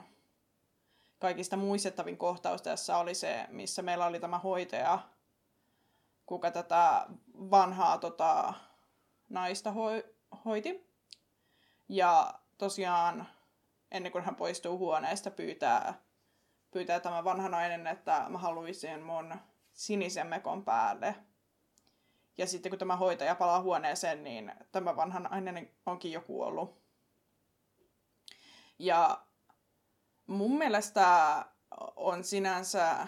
kaikista 1.19 1.57
muistettavin 1.57 2.17
kohtaus 2.17 2.61
tässä 2.61 2.97
oli 2.97 3.15
se, 3.15 3.45
missä 3.49 3.81
meillä 3.81 4.05
oli 4.05 4.19
tämä 4.19 4.39
hoitaja, 4.39 4.99
kuka 6.25 6.51
tätä 6.51 7.05
vanhaa 7.33 7.97
tota, 7.97 8.53
naista 9.29 9.71
hoi, 9.71 10.03
hoiti. 10.45 10.89
Ja 11.89 12.33
tosiaan 12.57 13.27
ennen 13.91 14.11
kuin 14.11 14.23
hän 14.23 14.35
poistuu 14.35 14.77
huoneesta, 14.77 15.31
pyytää, 15.31 16.08
pyytää 16.71 16.99
tämä 16.99 17.23
vanha 17.23 17.49
nainen, 17.49 17.87
että 17.87 18.25
mä 18.29 18.37
haluaisin 18.37 19.01
mun 19.01 19.35
sinisen 19.73 20.27
mekon 20.27 20.65
päälle. 20.65 21.15
Ja 22.37 22.47
sitten 22.47 22.69
kun 22.69 22.79
tämä 22.79 22.95
hoitaja 22.95 23.35
palaa 23.35 23.61
huoneeseen, 23.61 24.23
niin 24.23 24.51
tämä 24.71 24.95
vanha 24.95 25.19
nainen 25.19 25.71
onkin 25.85 26.11
jo 26.11 26.21
kuollut. 26.21 26.81
Ja 28.79 29.25
mun 30.27 30.57
mielestä 30.57 31.45
on 31.95 32.23
sinänsä 32.23 33.07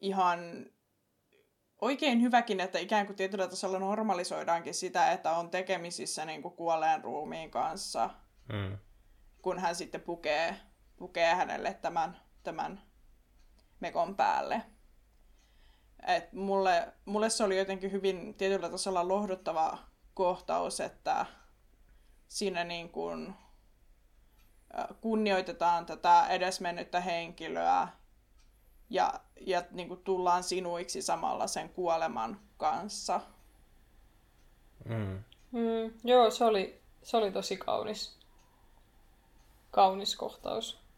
ihan 0.00 0.66
oikein 1.80 2.22
hyväkin, 2.22 2.60
että 2.60 2.78
ikään 2.78 3.06
kuin 3.06 3.16
tietyllä 3.16 3.48
tasolla 3.48 3.78
normalisoidaankin 3.78 4.74
sitä, 4.74 5.12
että 5.12 5.32
on 5.32 5.50
tekemisissä 5.50 6.24
niin 6.24 6.42
kuin 6.42 6.56
kuolleen 6.56 7.04
ruumiin 7.04 7.50
kanssa, 7.50 8.10
mm. 8.52 8.78
kun 9.42 9.58
hän 9.58 9.74
sitten 9.74 10.00
pukee, 10.00 10.56
pukee 11.00 11.34
hänelle 11.34 11.74
tämän, 11.74 12.16
tämän 12.42 12.82
mekon 13.80 14.16
päälle. 14.16 14.62
Et 16.06 16.32
mulle, 16.32 16.92
mulle 17.04 17.30
se 17.30 17.44
oli 17.44 17.58
jotenkin 17.58 17.92
hyvin 17.92 18.34
tietyllä 18.34 18.68
tasolla 18.68 19.08
lohduttava 19.08 19.78
kohtaus, 20.14 20.80
että 20.80 21.26
siinä 22.28 22.64
niin 22.64 22.90
kuin 22.90 23.34
kunnioitetaan 25.00 25.86
tätä 25.86 26.26
edesmennyttä 26.26 27.00
henkilöä 27.00 27.88
ja, 28.90 29.20
ja 29.40 29.64
niin 29.70 29.88
kuin 29.88 30.00
tullaan 30.00 30.42
sinuiksi 30.42 31.02
samalla 31.02 31.46
sen 31.46 31.68
kuoleman 31.68 32.40
kanssa. 32.56 33.20
Mm. 34.84 35.24
Mm, 35.50 35.92
joo, 36.04 36.30
se 36.30 36.44
oli, 36.44 36.82
se 37.02 37.16
oli 37.16 37.32
tosi 37.32 37.56
kaunis, 37.56 38.18
kaunis 39.70 40.16
kohtaus. 40.16 40.89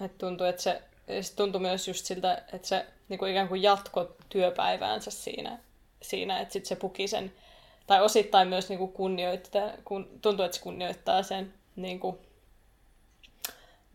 Et 0.00 0.18
tuntui, 0.18 0.48
että 0.48 0.62
se, 0.62 0.82
se 1.20 1.36
tuntui 1.36 1.60
myös 1.60 1.88
just 1.88 2.06
siltä, 2.06 2.42
että 2.52 2.68
se 2.68 2.86
niin 3.08 3.18
kuin 3.18 3.30
ikään 3.30 3.48
kuin 3.48 3.62
jatko 3.62 4.16
työpäiväänsä 4.28 5.10
siinä, 5.10 5.58
siinä 6.02 6.40
että 6.40 6.52
sit 6.52 6.66
se 6.66 6.76
puki 6.76 7.08
sen, 7.08 7.32
tai 7.86 8.02
osittain 8.02 8.48
myös 8.48 8.68
niin 8.68 8.78
kuin 8.78 8.92
kunnioittaa, 8.92 9.70
kun, 9.84 10.18
tuntuu, 10.22 10.44
että 10.44 10.56
se 10.56 10.62
kunnioittaa 10.62 11.22
sen 11.22 11.54
niin 11.76 12.00
kuin 12.00 12.18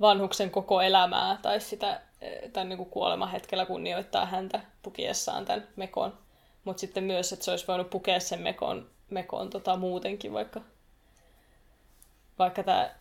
vanhuksen 0.01 0.51
koko 0.51 0.81
elämää 0.81 1.39
tai 1.41 1.61
sitä 1.61 2.01
tai 2.53 2.65
niin 2.65 2.77
kuin 2.77 2.89
kuolemahetkellä 2.89 3.65
kunnioittaa 3.65 4.25
häntä 4.25 4.61
pukiessaan 4.83 5.45
tämän 5.45 5.67
mekon. 5.75 6.17
Mutta 6.63 6.81
sitten 6.81 7.03
myös, 7.03 7.33
että 7.33 7.45
se 7.45 7.51
olisi 7.51 7.67
voinut 7.67 7.89
pukea 7.89 8.19
sen 8.19 8.41
mekon, 8.41 8.89
mekon 9.09 9.49
tota, 9.49 9.77
muutenkin, 9.77 10.33
vaikka, 10.33 10.61
vaikka 12.39 12.63
tämä 12.63 12.95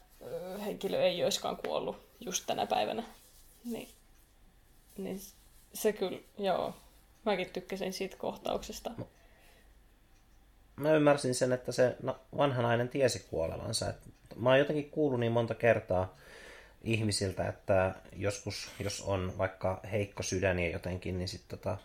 henkilö 0.66 1.02
ei 1.02 1.24
olisikaan 1.24 1.56
kuollut 1.56 2.06
just 2.20 2.44
tänä 2.46 2.66
päivänä. 2.66 3.02
Niin, 3.64 3.88
niin 4.98 5.20
se 5.72 5.92
kyllä, 5.92 6.18
joo. 6.38 6.74
Mäkin 7.24 7.50
tykkäsin 7.50 7.92
siitä 7.92 8.16
kohtauksesta. 8.16 8.90
Mä 10.76 10.92
ymmärsin 10.92 11.35
sen, 11.35 11.52
että 11.52 11.72
se 11.72 11.96
no, 12.02 12.20
vanha 12.37 12.62
nainen 12.62 12.88
tiesi 12.88 13.26
kuolevansa. 13.31 13.94
Mä 14.37 14.48
oon 14.48 14.59
jotenkin 14.59 14.90
kuullut 14.90 15.20
niin 15.20 15.33
monta 15.33 15.55
kertaa 15.55 16.16
ihmisiltä, 16.83 17.48
että 17.48 17.94
joskus, 18.16 18.70
jos 18.81 19.00
on 19.00 19.38
vaikka 19.38 19.81
heikko 19.92 20.22
sydän 20.22 20.59
ja 20.59 20.70
jotenkin, 20.70 21.18
niin 21.18 21.29
sitten 21.29 21.59
tota, 21.59 21.79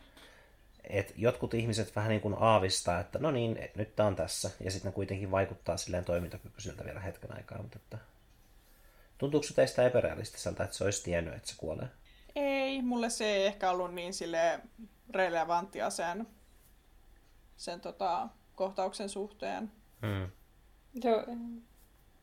et 0.89 1.13
jotkut 1.17 1.53
ihmiset 1.53 1.95
vähän 1.95 2.09
niin 2.09 2.21
kuin 2.21 2.35
aavistaa, 2.39 2.99
että 2.99 3.19
no 3.19 3.31
niin, 3.31 3.69
nyt 3.75 3.95
tää 3.95 4.05
on 4.05 4.15
tässä. 4.15 4.51
Ja 4.59 4.71
sitten 4.71 4.93
kuitenkin 4.93 5.31
vaikuttaa 5.31 5.77
silleen 5.77 6.05
toimintakykyisiltä 6.05 6.85
vielä 6.85 6.99
hetken 6.99 7.35
aikaa. 7.35 7.61
Mutta 7.61 7.79
että, 7.83 7.97
tuntuuko 9.21 9.47
se 9.47 9.53
teistä 9.53 9.85
epärealistiselta, 9.85 10.63
että 10.63 10.75
se 10.75 10.83
olisi 10.83 11.03
tiennyt, 11.03 11.33
että 11.33 11.49
se 11.49 11.55
kuolee? 11.57 11.87
Ei, 12.35 12.81
mulle 12.81 13.09
se 13.09 13.25
ei 13.25 13.45
ehkä 13.45 13.71
ollut 13.71 13.93
niin 13.93 14.13
sille 14.13 14.59
relevanttia 15.09 15.89
sen, 15.89 16.27
sen 17.57 17.81
tota, 17.81 18.29
kohtauksen 18.55 19.09
suhteen. 19.09 19.71
Hmm. 20.01 20.31
Joo. 21.03 21.25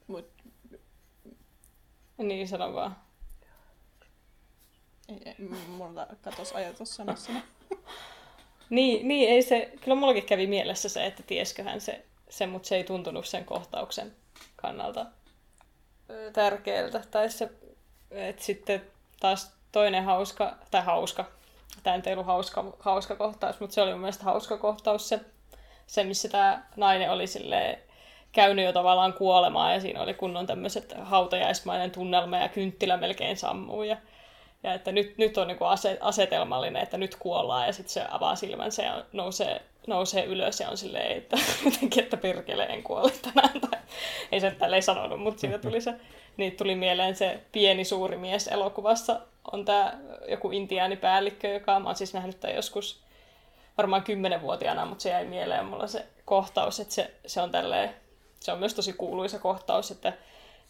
Mut... 0.07 0.31
Niin, 2.19 2.49
sano 2.49 2.75
vaan. 2.75 2.97
Ei, 5.09 5.23
ei, 5.25 5.35
mulla 5.69 6.07
katos 6.23 6.53
ajatus 6.53 6.97
sanossani. 6.97 7.43
niin, 8.71 9.09
niin, 9.09 9.31
ei 9.31 9.43
se, 9.43 9.73
kyllä 9.85 9.95
mullakin 9.95 10.27
kävi 10.27 10.47
mielessä 10.47 10.89
se, 10.89 11.07
että 11.07 11.23
tiesköhän 11.23 11.81
se, 11.81 12.07
se 12.29 12.47
mutta 12.47 12.69
se 12.69 12.77
ei 12.77 12.85
tuntunut 12.85 13.27
sen 13.27 13.45
kohtauksen 13.45 14.17
kannalta 14.57 15.07
tärkeältä. 16.33 17.03
Tai 17.11 17.31
se, 17.31 17.51
että 18.11 18.45
sitten 18.45 18.83
taas 19.21 19.53
toinen 19.73 20.05
hauska, 20.05 20.57
tai 20.71 20.83
hauska, 20.83 21.25
tämä 21.83 22.01
ei 22.07 22.13
ollut 22.13 22.27
hauska, 22.27 22.65
hauska 22.79 23.17
kohtaus, 23.17 23.61
mutta 23.61 23.75
se 23.75 23.83
oli 23.83 23.91
mun 23.91 24.01
mielestä 24.01 24.25
hauska 24.25 24.57
kohtaus 24.57 25.09
se, 25.09 25.21
se 25.87 26.05
missä 26.05 26.29
tämä 26.29 26.63
nainen 26.77 27.11
oli 27.11 27.27
silleen, 27.27 27.79
käynyt 28.33 28.65
jo 28.65 28.73
tavallaan 28.73 29.13
kuolemaan 29.13 29.75
ja 29.75 29.81
siinä 29.81 30.03
oli 30.03 30.15
kunnon 30.15 30.47
tämmöiset 30.47 30.95
hautajaismainen 31.03 31.91
tunnelma 31.91 32.39
ja 32.39 32.49
kynttilä 32.49 32.97
melkein 32.97 33.37
sammuu 33.37 33.83
ja, 33.83 33.97
ja 34.63 34.75
että 34.75 34.93
nyt, 34.93 35.19
nyt 35.19 35.39
on 35.39 35.49
niin 35.49 35.59
asetelmallinen, 36.01 36.83
että 36.83 36.99
nyt 36.99 37.17
kuollaan 37.17 37.67
ja 37.67 37.73
sitten 37.73 37.93
se 37.93 38.05
avaa 38.11 38.37
silmänsä 38.37 38.83
ja 38.83 39.05
nousee 39.13 39.63
nousee 39.89 40.25
ylös 40.25 40.61
ja 40.61 40.69
on 40.69 40.77
silleen, 40.77 41.17
että 41.17 41.39
jotenkin, 41.65 42.05
että 42.05 42.17
perkele 42.17 42.65
en 42.65 42.83
kuole 42.83 43.11
tänään. 43.23 43.61
Tai, 43.61 43.81
ei 44.33 44.41
se 44.41 44.51
tälleen 44.51 44.83
sanonut, 44.83 45.21
mutta 45.21 45.41
siitä 45.41 45.59
tuli 45.59 45.81
se, 45.81 45.95
niin 46.37 46.57
tuli 46.57 46.75
mieleen 46.75 47.17
se 47.17 47.41
pieni 47.53 47.85
suuri 47.85 48.17
mies 48.17 48.49
elokuvassa. 48.49 49.21
On 49.53 49.65
tämä 49.65 49.99
joku 50.29 50.51
intiaanipäällikkö, 50.51 51.49
joka 51.49 51.81
mä 51.81 51.89
oon 51.89 51.97
siis 51.97 52.15
nähnyt 52.15 52.41
tämän 52.41 52.57
joskus 52.57 53.03
varmaan 53.79 54.03
kymmenenvuotiaana, 54.03 54.87
mutta 54.87 55.03
se 55.03 55.11
jäi 55.11 55.25
mieleen 55.25 55.67
mulla 55.67 55.87
se 55.87 56.07
kohtaus, 56.25 56.81
että 56.81 56.95
se, 56.95 57.11
se 57.27 57.41
on 57.41 57.51
tälleen, 57.51 57.95
se 58.41 58.53
on 58.53 58.59
myös 58.59 58.75
tosi 58.75 58.93
kuuluisa 58.93 59.39
kohtaus, 59.39 59.91
että 59.91 60.13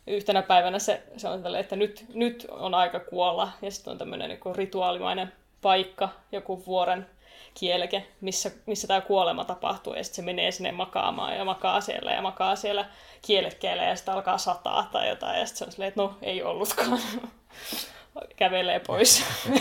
yhtenä 0.06 0.42
päivänä 0.42 0.78
se, 0.78 1.02
se 1.16 1.28
on 1.28 1.42
tälleen, 1.42 1.60
että 1.60 1.76
nyt, 1.76 2.04
nyt 2.14 2.46
on 2.50 2.74
aika 2.74 3.00
kuolla, 3.00 3.50
ja 3.62 3.70
sitten 3.70 3.90
on 3.90 3.98
tämmöinen 3.98 4.28
niin 4.28 4.56
rituaalimainen 4.56 5.32
paikka, 5.62 6.08
joku 6.32 6.66
vuoren 6.66 7.06
kielke, 7.54 8.06
missä, 8.20 8.50
missä 8.66 8.86
tämä 8.88 9.00
kuolema 9.00 9.44
tapahtuu, 9.44 9.94
ja 9.94 10.04
sitten 10.04 10.16
se 10.16 10.22
menee 10.22 10.50
sinne 10.50 10.72
makaamaan 10.72 11.36
ja 11.36 11.44
makaa 11.44 11.80
siellä 11.80 12.12
ja 12.12 12.22
makaa 12.22 12.56
siellä 12.56 12.90
kielekkeellä 13.22 13.84
ja 13.84 13.96
sitten 13.96 14.14
alkaa 14.14 14.38
sataa 14.38 14.88
tai 14.92 15.08
jotain, 15.08 15.40
ja 15.40 15.46
sitten 15.46 15.58
se 15.58 15.64
on 15.64 15.72
silleen, 15.72 15.88
että 15.88 16.02
no 16.02 16.18
ei 16.22 16.42
ollutkaan. 16.42 17.00
Kävelee 18.36 18.80
pois. 18.80 19.24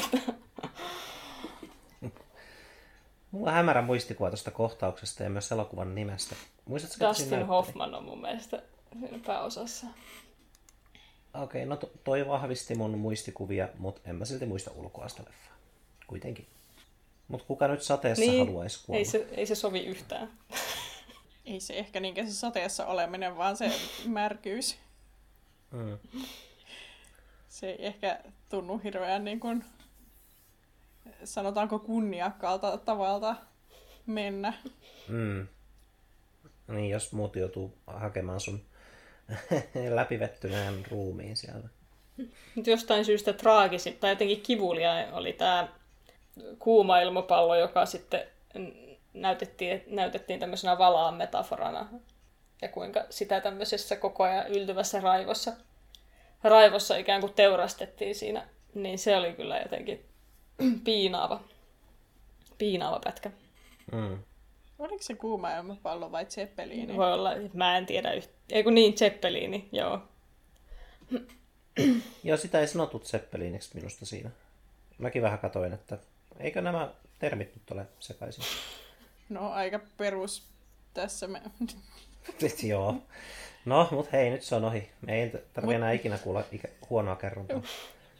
Mulla 3.32 3.50
on 3.50 3.56
hämärä 3.56 3.82
muistikuva 3.82 4.30
tuosta 4.30 4.52
kohtauksesta 4.52 5.24
ja 5.24 5.30
myös 5.30 5.52
elokuvan 5.52 5.96
nimestä. 5.96 6.36
Muistatko, 6.66 7.08
Dustin 7.08 7.46
Hoffman 7.46 7.96
on 7.96 8.04
mun 8.04 8.22
mielestä 8.22 8.64
siinä 9.00 9.20
pääosassa. 9.26 9.88
Okei, 11.34 11.62
okay, 11.64 11.66
no 11.66 11.76
to, 11.76 11.92
toi 12.04 12.28
vahvisti 12.28 12.76
mun 12.76 12.98
muistikuvia, 12.98 13.68
mutta 13.78 14.02
en 14.06 14.16
mä 14.16 14.26
silti 14.26 14.46
muista 14.46 14.72
ulkoa 14.76 15.08
sitä 15.08 15.24
leffaa. 15.24 15.54
Kuitenkin. 16.08 16.48
Mutta 17.28 17.48
kuka 17.48 17.68
nyt 17.68 17.82
sateessa 17.82 18.22
niin, 18.22 18.48
haluaisi 18.48 18.86
kuolla? 18.86 19.00
Ei 19.00 19.06
se, 19.06 19.28
ei 19.32 19.46
se 19.46 19.56
sovi 19.56 19.86
yhtään. 19.86 20.32
ei 21.46 21.60
se 21.60 21.74
ehkä 21.74 22.00
niinkään 22.00 22.28
se 22.28 22.34
sateessa 22.34 22.86
oleminen, 22.86 23.38
vaan 23.38 23.58
se 23.58 23.72
märkyys. 24.06 24.78
Mm. 25.72 25.98
Se 27.50 27.70
ei 27.70 27.86
ehkä 27.86 28.20
tunnu 28.50 28.82
hirveän 28.84 29.26
niin 29.26 29.40
kuin, 29.40 29.66
sanotaanko 31.24 31.80
kunniakkaalta 31.80 32.78
tavalta 32.78 33.36
mennä. 34.06 34.54
Mm. 35.08 35.48
Niin, 36.68 36.90
jos 36.90 37.14
muut 37.14 37.36
joutuu 37.36 37.78
hakemaan 37.88 38.40
sun 38.40 38.62
läpivettyneen 39.96 40.86
ruumiin 40.92 41.38
sieltä. 41.38 41.68
Jostain 42.66 43.06
syystä 43.06 43.34
traagisin 43.34 43.98
tai 43.98 44.10
jotenkin 44.10 44.42
kivulia 44.42 44.92
oli 45.12 45.34
tämä 45.34 45.68
kuuma 46.60 47.00
ilmapallo, 47.00 47.56
joka 47.56 47.86
sitten 47.86 48.24
näytettiin, 49.14 49.84
näytettiin 49.88 50.40
tämmöisenä 50.40 50.78
valaan 50.78 51.14
metaforana. 51.14 51.90
Ja 52.62 52.68
kuinka 52.68 53.06
sitä 53.10 53.42
tämmöisessä 53.42 53.96
koko 53.96 54.24
ajan 54.24 54.48
yltyvässä 54.48 55.00
raivossa, 55.00 55.54
raivossa 56.44 56.98
ikään 56.98 57.22
kuin 57.22 57.34
teurastettiin 57.34 58.16
siinä. 58.16 58.48
Niin 58.74 59.00
se 59.00 59.18
oli 59.18 59.34
kyllä 59.34 59.58
jotenkin 59.58 60.06
piinaava, 60.86 61.44
piinaava 62.58 63.00
pätkä. 63.04 63.32
Mm. 63.92 64.20
Oliko 64.80 65.04
se 65.04 65.16
kuuma 65.16 65.58
ilmapallo 65.58 66.12
vai 66.12 66.26
Zeppelini? 66.26 66.98
Voi 66.98 67.14
olla, 67.14 67.32
mä 67.54 67.78
en 67.78 67.86
tiedä 67.86 68.14
yhtä. 68.14 68.34
Ei 68.52 68.64
kun 68.64 68.76
niin, 68.76 68.98
Zeppelini, 68.98 69.70
joo. 69.72 70.02
Joo, 72.24 72.38
sitä 72.38 72.60
ei 72.60 72.68
sanottu 72.68 73.00
Zeppeliniksi 73.00 73.76
minusta 73.76 74.06
siinä. 74.06 74.30
Mäkin 74.98 75.22
vähän 75.22 75.40
katoin, 75.40 75.74
että 75.74 75.98
eikö 76.40 76.62
nämä 76.62 76.90
termit 77.20 77.56
nyt 77.56 77.72
ole 77.72 77.86
sekaisin? 78.00 78.44
No, 79.30 79.52
aika 79.52 79.80
perus 79.98 80.48
tässä 80.94 81.28
me... 81.28 81.42
Joo. 82.70 82.96
No, 83.66 83.88
mutta 83.92 84.12
hei, 84.12 84.30
nyt 84.30 84.44
se 84.44 84.56
on 84.56 84.66
ohi. 84.66 84.92
Me 85.02 85.22
ei 85.22 85.30
tarvitse 85.30 85.62
Mut... 85.62 85.74
enää 85.74 85.92
ikinä 85.92 86.18
kuulla 86.18 86.44
ikä... 86.52 86.68
huonoa 86.90 87.16
kerrontaa. 87.16 87.62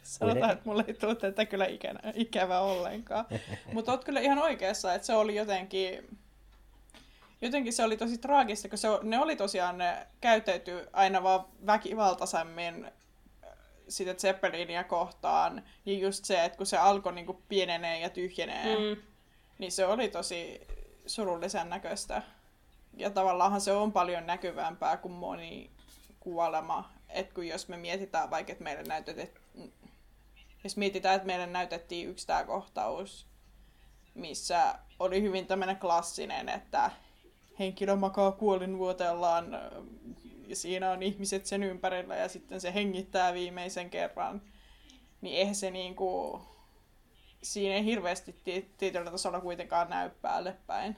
Sanotaan, 0.02 0.52
että 0.52 0.64
mulle 0.64 0.84
ei 0.88 0.94
tule 0.94 1.14
tätä 1.14 1.44
kyllä 1.44 1.66
ikänä, 1.66 2.00
ikävä 2.14 2.60
ollenkaan. 2.60 3.24
Mutta 3.72 3.92
oot 3.92 4.04
kyllä 4.04 4.20
ihan 4.20 4.38
oikeassa, 4.38 4.94
että 4.94 5.06
se 5.06 5.14
oli 5.14 5.36
jotenkin 5.36 6.18
jotenkin 7.42 7.72
se 7.72 7.84
oli 7.84 7.96
tosi 7.96 8.18
traagista, 8.18 8.68
kun 8.68 8.78
se, 8.78 8.88
ne 9.02 9.18
oli 9.18 9.36
tosiaan, 9.36 9.78
ne 9.78 10.06
käyttäytyi 10.20 10.86
aina 10.92 11.22
vaan 11.22 11.44
väkivaltaisemmin 11.66 12.90
sitä 13.88 14.14
Zeppelinia 14.14 14.84
kohtaan. 14.84 15.62
Ja 15.86 15.92
just 15.92 16.24
se, 16.24 16.44
että 16.44 16.58
kun 16.58 16.66
se 16.66 16.76
alkoi 16.76 17.12
niin 17.12 17.26
kuin 17.26 17.42
pienenee 17.48 18.00
ja 18.00 18.10
tyhjenee, 18.10 18.94
mm. 18.94 19.02
niin 19.58 19.72
se 19.72 19.86
oli 19.86 20.08
tosi 20.08 20.60
surullisen 21.06 21.70
näköistä. 21.70 22.22
Ja 22.96 23.10
tavallaan 23.10 23.60
se 23.60 23.72
on 23.72 23.92
paljon 23.92 24.26
näkyvämpää 24.26 24.96
kuin 24.96 25.12
moni 25.12 25.70
kuolema. 26.20 26.92
Että 27.08 27.34
kun 27.34 27.48
jos 27.48 27.68
me 27.68 27.76
mietitään 27.76 28.30
vaikka, 28.30 28.52
että 28.52 28.64
meille 28.64 28.82
näytettiin, 28.82 29.32
jos 30.64 30.76
mietitään, 30.76 31.16
että 31.16 31.26
meille 31.26 31.46
näytettiin 31.46 32.08
yksi 32.08 32.26
tämä 32.26 32.44
kohtaus, 32.44 33.26
missä 34.14 34.74
oli 34.98 35.22
hyvin 35.22 35.46
tämmöinen 35.46 35.76
klassinen, 35.76 36.48
että 36.48 36.90
henkilö 37.58 37.96
makaa 37.96 38.32
kuolinvuotellaan 38.32 39.52
ja 39.52 39.60
siinä 40.56 40.90
on 40.90 41.02
ihmiset 41.02 41.46
sen 41.46 41.62
ympärillä 41.62 42.16
ja 42.16 42.28
sitten 42.28 42.60
se 42.60 42.74
hengittää 42.74 43.34
viimeisen 43.34 43.90
kerran, 43.90 44.42
niin 45.20 45.36
eihän 45.36 45.54
se 45.54 45.70
niinku, 45.70 46.40
siinä 47.42 47.74
ei 47.74 47.84
hirveästi 47.84 48.34
tietyllä 48.78 49.10
tasolla 49.10 49.40
kuitenkaan 49.40 49.90
näy 49.90 50.10
päälle 50.22 50.56
päin. 50.66 50.96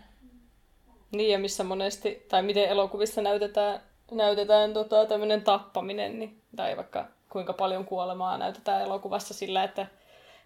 Niin 1.13 1.31
ja 1.31 1.39
missä 1.39 1.65
monesti, 1.65 2.27
tai 2.29 2.43
miten 2.43 2.69
elokuvissa 2.69 3.23
näytetään, 3.23 3.81
näytetään 4.11 4.73
tota, 4.73 5.07
tämmöinen 5.07 5.43
tappaminen, 5.43 6.19
niin, 6.19 6.43
tai 6.57 6.77
vaikka 6.77 7.07
kuinka 7.29 7.53
paljon 7.53 7.85
kuolemaa 7.85 8.39
näytetään 8.39 8.83
elokuvassa 8.83 9.35
sillä, 9.35 9.65
että 9.65 9.87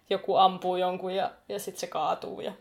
joku 0.09 0.35
ampuu 0.35 0.75
jonkun 0.75 1.15
ja, 1.15 1.31
ja 1.49 1.59
sitten 1.59 1.79
se 1.79 1.87
kaatuu 1.87 2.41
ja, 2.41 2.53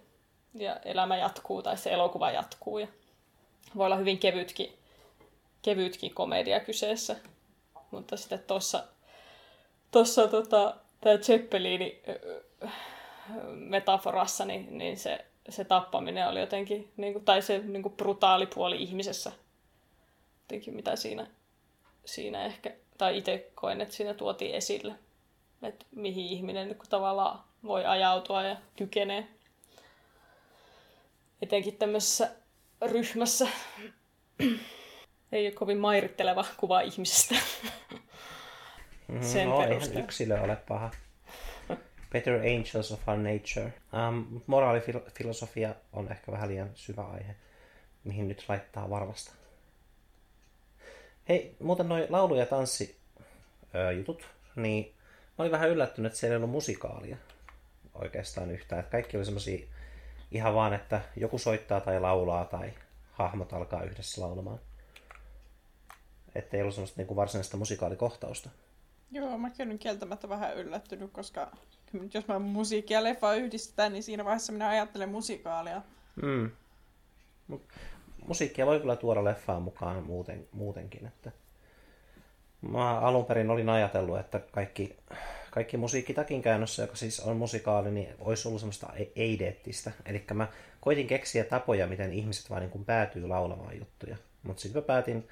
ja 0.54 0.76
elämä 0.84 1.16
jatkuu 1.16 1.62
tai 1.62 1.76
se 1.76 1.92
elokuva 1.92 2.30
jatkuu. 2.30 2.78
Ja 2.78 2.88
voi 3.76 3.86
olla 3.86 3.96
hyvin 3.96 4.18
kevytkin, 4.18 4.78
kevytkin 5.64 6.14
komedia 6.14 6.60
kyseessä. 6.60 7.16
Mutta 7.90 8.16
sitten 8.16 8.38
tuossa 8.38 8.84
tossa, 9.90 10.28
tota, 10.28 10.76
tämä 11.00 11.18
Zeppelini 11.18 12.02
metaforassa, 13.54 14.44
niin, 14.44 14.78
niin 14.78 14.96
se, 14.96 15.24
se 15.48 15.64
tappaminen 15.64 16.28
oli 16.28 16.40
jotenkin, 16.40 16.92
niin 16.96 17.12
kuin, 17.12 17.24
tai 17.24 17.42
se 17.42 17.58
niin 17.58 17.82
kuin 17.82 17.94
brutaali 17.96 18.46
puoli 18.46 18.82
ihmisessä, 18.82 19.32
jotenkin 20.42 20.74
mitä 20.74 20.96
siinä, 20.96 21.26
siinä 22.04 22.44
ehkä, 22.44 22.70
tai 22.98 23.18
itse 23.18 23.50
koen, 23.54 23.80
että 23.80 23.94
siinä 23.94 24.14
tuotiin 24.14 24.54
esille, 24.54 24.94
että 25.62 25.86
mihin 25.90 26.26
ihminen 26.26 26.68
niin 26.68 26.78
tavallaan 26.88 27.44
voi 27.64 27.84
ajautua 27.84 28.42
ja 28.42 28.56
kykenee. 28.76 29.28
Etenkin 31.42 31.76
tämmöisessä 31.76 32.30
ryhmässä. 32.82 33.48
Ei 35.34 35.46
ole 35.46 35.54
kovin 35.54 35.78
mairitteleva 35.78 36.44
kuva 36.56 36.80
ihmisestä. 36.80 37.34
Mm-hmm. 39.08 39.22
Sen 39.22 39.48
no, 39.48 39.62
ei 39.62 39.98
yksilö 39.98 40.40
ole 40.40 40.56
paha. 40.56 40.90
Better 42.12 42.34
Angels 42.34 42.92
of 42.92 43.08
Our 43.08 43.18
Nature. 43.18 43.72
Um, 44.08 44.40
moraalifilosofia 44.46 45.74
on 45.92 46.12
ehkä 46.12 46.32
vähän 46.32 46.48
liian 46.48 46.70
syvä 46.74 47.02
aihe, 47.02 47.34
mihin 48.04 48.28
nyt 48.28 48.44
laittaa 48.48 48.90
varmasta. 48.90 49.32
Hei, 51.28 51.56
muuten 51.60 51.88
noin 51.88 52.06
laulu- 52.08 52.34
ja 52.34 52.46
tanssijutut, 52.46 54.26
niin 54.56 54.94
mä 55.38 55.42
olin 55.42 55.52
vähän 55.52 55.70
yllättynyt, 55.70 56.12
että 56.12 56.18
siellä 56.18 56.32
ei 56.32 56.36
ollut 56.36 56.50
musikaalia 56.50 57.16
oikeastaan 57.94 58.50
yhtään. 58.50 58.80
Että 58.80 58.92
kaikki 58.92 59.16
oli 59.16 59.24
semmosia 59.24 59.66
ihan 60.30 60.54
vaan, 60.54 60.74
että 60.74 61.00
joku 61.16 61.38
soittaa 61.38 61.80
tai 61.80 62.00
laulaa 62.00 62.44
tai 62.44 62.72
hahmot 63.12 63.52
alkaa 63.52 63.82
yhdessä 63.82 64.20
laulamaan. 64.20 64.58
Että 66.34 66.56
ei 66.56 66.62
ollut 66.62 66.74
semmoista 66.74 67.00
niin 67.00 67.06
kuin 67.06 67.16
varsinaista 67.16 67.56
musikaalikohtausta. 67.56 68.50
Joo, 69.12 69.38
mä 69.38 69.50
olen 69.58 69.78
kieltämättä 69.78 70.28
vähän 70.28 70.56
yllättynyt, 70.56 71.12
koska 71.12 71.50
jos 72.14 72.28
mä 72.28 72.38
musiikkia 72.38 72.98
ja 72.98 73.04
leffa 73.04 73.34
yhdistetään, 73.34 73.92
niin 73.92 74.02
siinä 74.02 74.24
vaiheessa 74.24 74.52
minä 74.52 74.68
ajattelen 74.68 75.08
musikaalia. 75.08 75.82
Mm. 76.22 76.50
Musiikkia 78.26 78.66
voi 78.66 78.80
kyllä 78.80 78.96
tuoda 78.96 79.24
leffaan 79.24 79.62
mukaan 79.62 80.02
muuten, 80.02 80.48
muutenkin. 80.52 81.06
Että 81.06 81.32
mä 82.60 82.98
alun 82.98 83.24
perin 83.24 83.50
olin 83.50 83.68
ajatellut, 83.68 84.18
että 84.18 84.40
kaikki 84.52 84.96
kaikki 85.54 85.76
musiikki 85.76 86.14
takin 86.14 86.42
käännössä, 86.42 86.82
joka 86.82 86.96
siis 86.96 87.20
on 87.20 87.36
musikaali, 87.36 87.90
niin 87.90 88.08
olisi 88.18 88.48
ollut 88.48 88.60
semmoista 88.60 88.92
eideettistä. 89.16 89.90
Eli 90.06 90.24
mä 90.34 90.48
koitin 90.80 91.06
keksiä 91.06 91.44
tapoja, 91.44 91.86
miten 91.86 92.12
ihmiset 92.12 92.50
vaan 92.50 92.62
niin 92.62 92.70
kuin 92.70 92.84
päätyy 92.84 93.28
laulamaan 93.28 93.78
juttuja. 93.78 94.16
Mutta 94.42 94.62
sitten 94.62 94.82
mä 94.82 94.86
päätin 94.86 95.28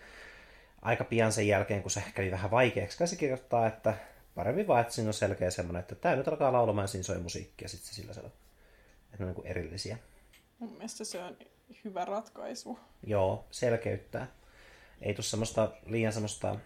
aika 0.83 1.05
pian 1.05 1.33
sen 1.33 1.49
jälkeen, 1.49 1.83
kun 1.83 1.91
se 1.91 2.03
kävi 2.15 2.31
vähän 2.31 2.51
vaikeaksi 2.51 2.99
käsikirjoittaa, 2.99 3.67
että 3.67 3.95
paremmin 4.35 4.67
vaan, 4.67 4.81
että 4.81 4.95
siinä 4.95 5.09
on 5.09 5.15
selkeä 5.15 5.51
semmoinen, 5.51 5.81
että 5.81 5.95
tämä 5.95 6.17
nyt 6.17 6.29
alkaa 6.29 6.53
laulamaan 6.53 6.85
ja 6.85 6.89
siinä 6.89 7.03
soi 7.03 7.19
musiikkia, 7.19 7.69
sitten 7.69 7.89
se 7.89 7.95
sillä 7.95 8.13
selvä. 8.13 8.29
Että 9.13 9.25
ne 9.25 9.31
on 9.31 9.35
niin 9.37 9.47
erillisiä. 9.47 9.99
Mun 10.59 10.73
mielestä 10.73 11.05
se 11.05 11.23
on 11.23 11.37
hyvä 11.85 12.05
ratkaisu. 12.05 12.79
Joo, 13.07 13.45
selkeyttää. 13.51 14.27
Ei 15.03 15.15
tule 15.15 15.25
semmoista 15.25 15.71
liian 15.87 16.13
semmoista 16.13 16.57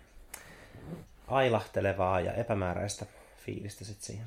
ailahtelevaa 1.29 2.21
ja 2.21 2.33
epämääräistä 2.33 3.07
fiilistä 3.37 3.85
sit 3.85 4.03
siihen. 4.03 4.27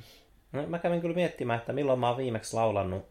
No, 0.51 0.67
mä 0.67 0.79
kävin 0.79 1.01
kyllä 1.01 1.15
miettimään, 1.15 1.59
että 1.59 1.73
milloin 1.73 1.99
mä 1.99 2.07
oon 2.07 2.17
viimeksi 2.17 2.53
laulannut, 2.53 3.09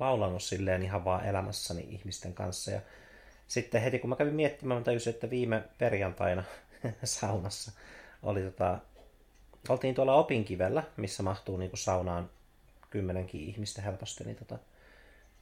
laulannut 0.00 0.42
silleen 0.42 0.82
ihan 0.82 1.04
vaan 1.04 1.26
elämässäni 1.26 1.86
ihmisten 1.88 2.34
kanssa. 2.34 2.70
Ja 2.70 2.80
sitten 3.48 3.82
heti 3.82 3.98
kun 3.98 4.10
mä 4.10 4.16
kävin 4.16 4.34
miettimään, 4.34 4.80
mä 4.80 4.84
tajusin, 4.84 5.14
että 5.14 5.30
viime 5.30 5.62
perjantaina 5.78 6.44
saunassa 7.04 7.72
oli 8.22 8.42
tota, 8.42 8.78
oltiin 9.68 9.94
tuolla 9.94 10.14
opinkivellä, 10.14 10.82
missä 10.96 11.22
mahtuu 11.22 11.56
niin 11.56 11.70
kuin 11.70 11.78
saunaan 11.78 12.30
kymmenenkin 12.90 13.40
ihmistä 13.40 13.82
helposti, 13.82 14.24
niin 14.24 14.36
tota, 14.36 14.58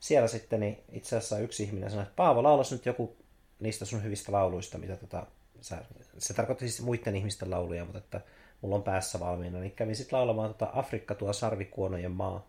siellä 0.00 0.28
sitten 0.28 0.60
niin 0.60 0.78
itse 0.92 1.16
asiassa 1.16 1.38
yksi 1.38 1.62
ihminen 1.62 1.90
sanoi, 1.90 2.02
että 2.02 2.16
Paavo, 2.16 2.42
laulas 2.42 2.72
nyt 2.72 2.86
joku 2.86 3.16
niistä 3.60 3.84
sun 3.84 4.02
hyvistä 4.02 4.32
lauluista, 4.32 4.78
mitä 4.78 4.96
tota, 4.96 5.26
sä, 5.60 5.84
se 6.18 6.34
tarkoitti 6.34 6.68
siis 6.68 6.82
muiden 6.82 7.16
ihmisten 7.16 7.50
lauluja, 7.50 7.84
mutta 7.84 7.98
että 7.98 8.20
mulla 8.60 8.76
on 8.76 8.82
päässä 8.82 9.20
valmiina, 9.20 9.58
niin 9.58 9.72
kävin 9.72 9.96
sitten 9.96 10.16
laulamaan 10.16 10.54
tota 10.54 10.70
Afrikka 10.72 11.14
tuo 11.14 11.32
sarvikuonojen 11.32 12.10
maa. 12.10 12.46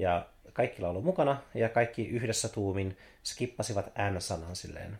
Ja 0.00 0.26
kaikki 0.52 0.82
laulu 0.82 1.02
mukana 1.02 1.42
ja 1.54 1.68
kaikki 1.68 2.08
yhdessä 2.08 2.48
tuumin 2.48 2.96
skippasivat 3.24 3.86
N-sanan 3.86 4.56
silleen. 4.56 4.98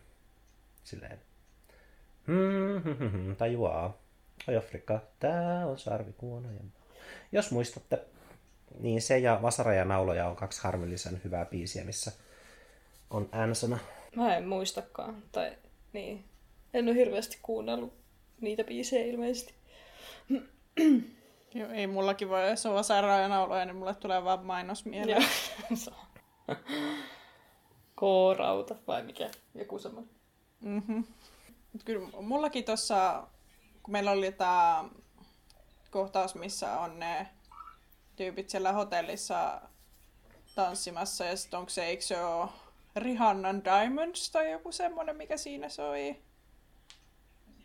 Silleen. 0.85 1.19
Hmm, 2.27 3.37
tajuaa. 3.37 3.99
Oi 4.49 4.57
Afrikka, 4.57 5.01
tää 5.21 5.67
on 5.67 5.79
sarvikuona. 5.79 6.49
Jos 7.33 7.51
muistatte, 7.51 7.99
niin 8.81 9.03
se 9.03 9.19
ja 9.19 9.39
Vasara 9.43 9.75
ja 9.75 9.85
Nauloja 9.85 10.29
on 10.29 10.37
kaksi 10.37 10.63
harmillisen 10.63 11.21
hyvää 11.25 11.45
biisiä, 11.45 11.85
missä 11.85 12.13
on 13.11 13.29
N-sana. 13.47 13.79
Mä 14.17 14.37
en 14.37 14.49
muistakaan. 14.49 15.23
Tai 15.33 15.57
niin. 15.93 16.25
En 16.75 16.89
ole 16.89 16.95
hirveästi 16.95 17.39
kuunnellut 17.43 17.95
niitä 18.41 18.65
biisejä 18.65 19.05
ilmeisesti. 19.07 19.55
Joo, 21.55 21.71
ei 21.71 21.87
mullakin 21.87 22.29
voi, 22.29 22.51
jos 22.51 22.67
on 22.67 22.75
Vasara 22.75 23.19
ja 23.19 23.29
Nauloja, 23.29 23.65
niin 23.65 23.77
mulle 23.77 23.95
tulee 23.95 24.25
vaan 24.25 24.47
mainos 24.47 24.85
mieleen. 24.85 25.25
K-rauta 28.01 28.77
vai 28.87 29.03
mikä? 29.03 29.31
Joku 29.55 29.79
semmoinen. 29.79 30.15
Mm-hmm. 30.61 31.05
Kyllä 31.85 32.09
mullakin 32.21 32.65
tuossa, 32.65 33.27
kun 33.83 33.93
meillä 33.93 34.11
oli 34.11 34.33
tämä 34.33 34.85
kohtaus, 35.91 36.35
missä 36.35 36.79
on 36.79 36.99
ne 36.99 37.29
tyypit 38.17 38.51
siellä 38.51 38.73
hotellissa 38.73 39.61
tanssimassa, 40.55 41.25
ja 41.25 41.37
sitten 41.37 41.59
onko 41.59 41.71
se, 41.71 41.85
eikö 41.85 42.03
se 42.03 42.25
ole 42.25 42.49
Rihannan 42.97 43.65
Diamonds 43.65 44.31
tai 44.31 44.53
joku 44.53 44.73
semmoinen, 44.73 45.17
mikä 45.17 45.37
siinä 45.37 45.69
soi. 45.69 46.17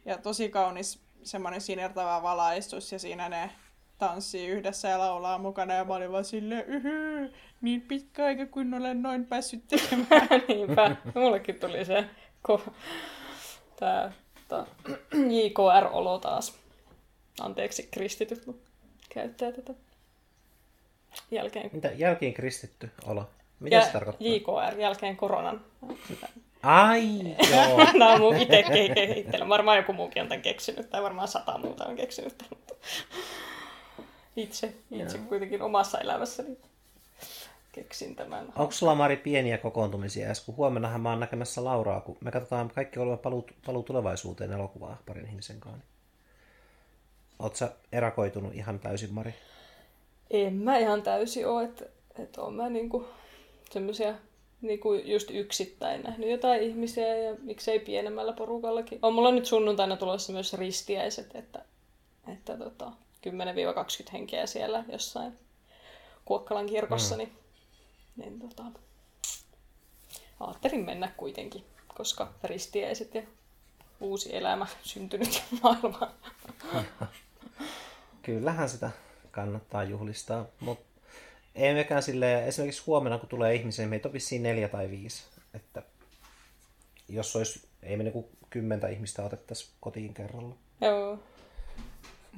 Ja 0.06 0.18
tosi 0.18 0.50
kaunis 0.50 1.00
semmoinen 1.24 1.62
sinertävä 1.62 2.22
valaistus, 2.22 2.92
ja 2.92 3.00
siinä 3.00 3.30
ne 3.30 3.52
tanssii 3.98 4.48
yhdessä 4.48 4.88
ja 4.88 5.00
laulaa 5.00 5.38
mukana, 5.38 5.74
ja 5.74 5.86
mä 5.86 5.96
olin 5.96 6.12
vaan 6.12 6.26
silleen, 6.26 6.66
yhy, 6.66 7.34
niin 7.62 7.82
pitkä 7.82 8.26
aika 8.26 8.46
kun 8.46 8.74
olen 8.74 9.02
noin 9.02 9.26
päässyt 9.26 9.68
tekemään. 9.68 10.28
Niinpä, 10.48 10.96
mullekin 11.16 11.60
tuli 11.60 11.86
se 11.86 12.06
ko- 12.48 12.72
tää, 13.80 14.12
tää 14.48 14.66
JKR-olo 15.14 16.20
taas. 16.20 16.54
Anteeksi 17.42 17.88
kristityt, 17.92 18.46
mutta 18.46 18.72
käyttää 19.10 19.52
tätä 19.52 19.74
jälkeen. 21.32 21.70
Mitä 21.74 21.92
jälkeen 21.96 22.34
kristitty 22.34 22.92
olo? 23.06 23.30
Mitä 23.60 23.76
ja, 23.76 23.82
se 23.82 23.92
tarkoittaa? 23.92 24.28
JKR, 24.28 24.80
jälkeen 24.80 25.18
koronan. 25.18 25.62
Ai, 26.64 27.20
joo. 27.52 27.78
Nämä 27.94 28.14
on 28.14 28.22
mun 28.22 28.36
itse 28.36 28.64
kehittely. 28.64 29.50
Varmaan 29.50 29.78
joku 29.78 29.94
muukin 29.94 30.22
on 30.22 30.28
tämän 30.28 30.42
keksinyt, 30.42 30.90
tai 30.90 31.04
varmaan 31.04 31.28
sata 31.28 31.58
muuta 31.58 31.86
on 31.86 31.96
keksinyt. 31.96 32.44
Itse, 34.36 34.74
itse 34.92 35.18
kuitenkin 35.18 35.62
omassa 35.62 36.00
elämässäni 36.00 36.58
keksin 37.76 38.16
tämän. 38.16 38.54
Onko 38.56 38.72
sulla 38.72 38.96
Mari 38.96 39.18
pieniä 39.18 39.58
kokoontumisia? 39.58 40.28
kun 40.46 40.56
huomennahan 40.56 41.02
mä 41.02 41.10
oon 41.10 41.20
näkemässä 41.20 41.64
Lauraa, 41.64 42.02
kun 42.02 42.18
me 42.22 42.32
katsotaan 42.32 42.70
kaikki 42.70 43.00
olemme 43.00 43.18
paluu, 43.18 43.48
paluu 43.66 43.84
tulevaisuuteen 43.84 44.52
elokuvaa 44.52 45.02
parin 45.06 45.26
ihmisen 45.26 45.60
kanssa. 45.60 45.86
Oletko 47.40 47.58
sä 47.58 47.72
erakoitunut 47.92 48.56
ihan 48.56 48.80
täysin, 48.80 49.14
Mari? 49.14 49.34
En 50.30 50.54
mä 50.54 50.78
ihan 50.78 51.02
täysin 51.02 51.48
ole, 51.48 51.64
että, 51.64 51.86
että 52.20 52.42
on 52.42 52.54
mä 52.54 52.70
niinku 52.70 53.08
semmoisia 53.72 54.14
niinku 54.62 54.94
just 54.94 55.32
yksittäin 55.32 56.02
nähnyt 56.02 56.30
jotain 56.30 56.62
ihmisiä 56.62 57.16
ja 57.16 57.36
miksei 57.42 57.80
pienemmällä 57.80 58.34
porukallakin. 58.34 59.00
On 59.02 59.14
mulla 59.14 59.32
nyt 59.32 59.46
sunnuntaina 59.46 59.98
tulossa 59.98 60.34
myös 60.34 60.54
ristiäiset, 60.54 61.36
että, 61.36 61.66
että 62.34 62.58
tota, 62.58 62.92
10-20 63.26 64.12
henkeä 64.14 64.46
siellä 64.46 64.84
jossain 64.92 65.40
Kuokkalan 66.26 66.66
kirkossa, 66.66 67.16
mm. 67.16 67.18
niin, 67.18 67.32
niin 68.16 68.40
tota, 68.40 68.64
ajattelin 70.40 70.86
mennä 70.86 71.12
kuitenkin, 71.18 71.64
koska 71.96 72.34
ristiäiset 72.44 73.16
ja 73.16 73.22
uusi 74.00 74.36
elämä 74.36 74.68
syntynyt 74.84 75.44
maailma. 75.62 76.12
Kyllähän 78.22 78.70
sitä 78.70 78.92
kannattaa 79.32 79.84
juhlistaa, 79.84 80.46
mutta 80.60 80.86
ei 81.56 81.74
mekään 81.74 82.04
sille, 82.04 82.48
esimerkiksi 82.48 82.84
huomenna 82.86 83.18
kun 83.18 83.30
tulee 83.30 83.56
ihmisiä, 83.56 83.84
niin 83.84 83.90
meitä 83.90 84.08
on 84.08 84.14
vissiin 84.14 84.44
neljä 84.44 84.68
tai 84.68 84.90
viisi, 84.90 85.24
että 85.54 85.84
jos 87.10 87.36
olisi, 87.36 87.68
ei 87.84 87.98
me 87.98 88.04
niinku 88.04 88.30
kymmentä 88.50 88.88
ihmistä 88.88 89.24
otettaisiin 89.24 89.72
kotiin 89.80 90.14
kerralla. 90.14 90.56
Joo. 90.82 91.20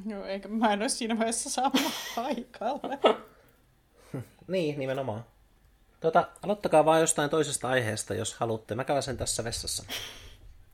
Joo, 0.05 0.25
eikä 0.25 0.47
mä 0.47 0.73
en 0.73 0.81
ole 0.81 0.89
siinä 0.89 1.17
vaiheessa 1.17 1.49
saanut 1.49 1.81
paikalle. 2.15 2.99
niin, 4.47 4.79
nimenomaan. 4.79 5.25
Tota, 5.99 6.27
aloittakaa 6.43 6.85
vaan 6.85 7.01
jostain 7.01 7.29
toisesta 7.29 7.69
aiheesta, 7.69 8.13
jos 8.13 8.33
haluatte. 8.33 8.75
Mä 8.75 8.83
käyn 8.83 9.17
tässä 9.17 9.43
vessassa. 9.43 9.83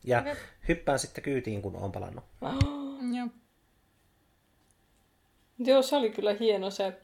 Ja 0.04 0.20
okay. 0.20 0.36
hyppään 0.68 1.00
sitten 1.00 1.24
kyytiin, 1.24 1.62
kun 1.62 1.76
on 1.76 1.92
palannut. 1.92 2.24
Oh. 2.42 2.54
Joo. 3.18 3.28
Joo, 5.60 5.82
se 5.82 5.96
oli 5.96 6.10
kyllä 6.10 6.34
hieno 6.34 6.70
se, 6.72 7.02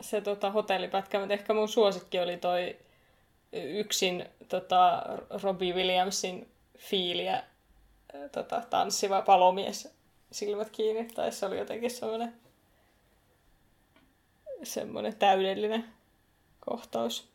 se 0.00 0.20
tota, 0.20 0.50
hotellipätkä, 0.50 1.18
mutta 1.18 1.34
ehkä 1.34 1.54
mun 1.54 1.68
suosikki 1.68 2.18
oli 2.20 2.36
toi 2.36 2.76
yksin 3.52 4.24
tota, 4.48 5.02
Robbie 5.42 5.74
Williamsin 5.74 6.48
fiiliä 6.78 7.44
tota, 8.32 8.62
tanssiva 8.70 9.22
palomies 9.22 9.99
silmät 10.32 10.70
kiinni, 10.70 11.08
tai 11.14 11.32
se 11.32 11.46
oli 11.46 11.58
jotenkin 11.58 11.90
semmoinen 11.90 12.40
semmoinen 14.62 15.16
täydellinen 15.16 15.84
kohtaus. 16.60 17.30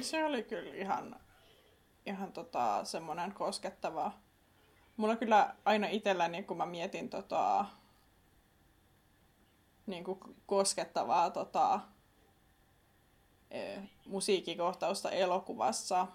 Se 0.00 0.24
oli 0.24 0.42
kyllä 0.42 0.74
ihan, 0.74 1.20
ihan 2.06 2.32
tota, 2.32 2.84
semmoinen 2.84 3.32
koskettava. 3.32 4.12
Mulla 4.96 5.16
kyllä 5.16 5.54
aina 5.64 5.88
itselläni, 5.88 6.42
kun 6.42 6.56
mä 6.56 6.66
mietin 6.66 7.08
tota, 7.08 7.64
niin 9.86 10.04
kuin 10.04 10.18
koskettavaa 10.46 11.30
tota, 11.30 11.80
e, 13.50 13.76
musiikkikohtausta 14.06 15.10
elokuvassa. 15.10 16.06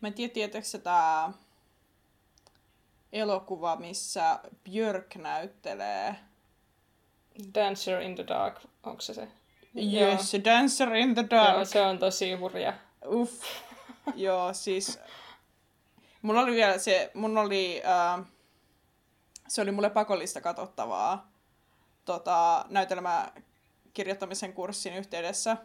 Mä 0.00 0.08
en 0.08 0.14
tiedä, 0.14 0.34
tietääkö 0.34 0.66
se 0.66 0.78
elokuva, 3.12 3.76
missä 3.76 4.38
Björk 4.64 5.14
näyttelee. 5.14 6.16
Dancer 7.54 8.00
in 8.00 8.14
the 8.14 8.26
Dark, 8.28 8.60
onko 8.82 9.00
se 9.00 9.14
se? 9.14 9.28
Yes, 9.76 10.34
Joo. 10.34 10.44
Dancer 10.44 10.94
in 10.94 11.14
the 11.14 11.24
Dark. 11.30 11.54
Joo, 11.54 11.64
se 11.64 11.80
on 11.80 11.98
tosi 11.98 12.34
hurja. 12.34 12.72
Uff. 13.06 13.44
Joo, 14.14 14.54
siis... 14.54 14.98
Mulla 16.22 16.40
oli 16.40 16.52
vielä 16.52 16.78
se, 16.78 17.10
mun 17.14 17.38
oli, 17.38 17.82
äh, 17.84 18.26
se 19.48 19.62
oli 19.62 19.72
mulle 19.72 19.90
pakollista 19.90 20.40
katsottavaa 20.40 21.32
tota, 22.04 22.64
näytelmä 22.68 23.32
kirjoittamisen 23.92 24.52
kurssin 24.52 24.94
yhteydessä. 24.94 25.56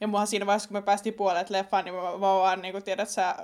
Ja 0.00 0.08
muahan 0.08 0.26
siinä 0.26 0.46
vaiheessa, 0.46 0.68
kun 0.68 0.76
me 0.76 0.82
päästiin 0.82 1.14
puolet 1.14 1.50
leffaan, 1.50 1.84
niin 1.84 1.94
mä, 1.94 2.02
mä 2.02 2.20
vaan 2.20 2.62
niin 2.62 2.72
kuin, 2.72 2.84
tiedät 2.84 3.08
sä, 3.08 3.34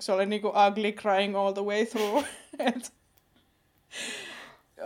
se 0.00 0.12
oli 0.12 0.26
niin 0.26 0.42
kuin 0.42 0.52
ugly 0.68 0.92
crying 0.92 1.36
all 1.36 1.52
the 1.52 1.64
way 1.64 1.86
through. 1.86 2.24
Et, 2.58 2.92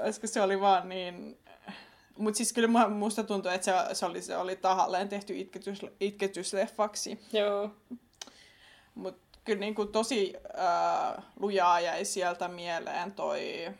koska 0.04 0.26
se 0.26 0.42
oli 0.42 0.60
vaan 0.60 0.88
niin... 0.88 1.38
Mutta 2.18 2.36
siis 2.36 2.52
kyllä 2.52 2.88
musta 2.88 3.24
tuntuu, 3.24 3.50
että 3.50 3.64
se, 3.64 3.94
se, 3.94 4.06
oli, 4.06 4.22
se 4.22 4.36
oli 4.36 4.56
tahalleen 4.56 5.08
tehty 5.08 5.38
itketys, 5.38 5.86
itketysleffaksi. 6.00 7.20
Joo. 7.32 7.70
Mutta 8.94 9.38
kyllä 9.44 9.60
niin 9.60 9.74
kuin 9.74 9.92
tosi 9.92 10.34
äh, 10.58 11.24
lujaa 11.40 11.80
jäi 11.80 12.04
sieltä 12.04 12.48
mieleen 12.48 13.12
toi 13.12 13.70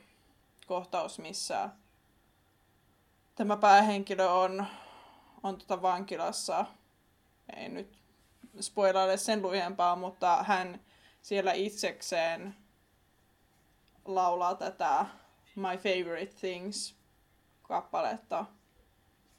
kohtaus, 0.67 1.19
missä 1.19 1.69
tämä 3.35 3.57
päähenkilö 3.57 4.31
on, 4.31 4.67
on 5.43 5.59
tota 5.59 5.83
vankilassa. 5.83 6.67
Ei 7.57 7.69
nyt 7.69 7.99
spoilaile 8.61 9.17
sen 9.17 9.43
lujempaa, 9.43 9.97
mutta 9.97 10.45
hän 10.47 10.81
siellä 11.23 11.53
itsekseen 11.53 12.55
laulaa 14.05 14.55
tätä 14.55 15.07
My 15.57 15.77
Favorite 15.77 16.35
Things 16.41 16.95
kappaletta. 17.63 18.45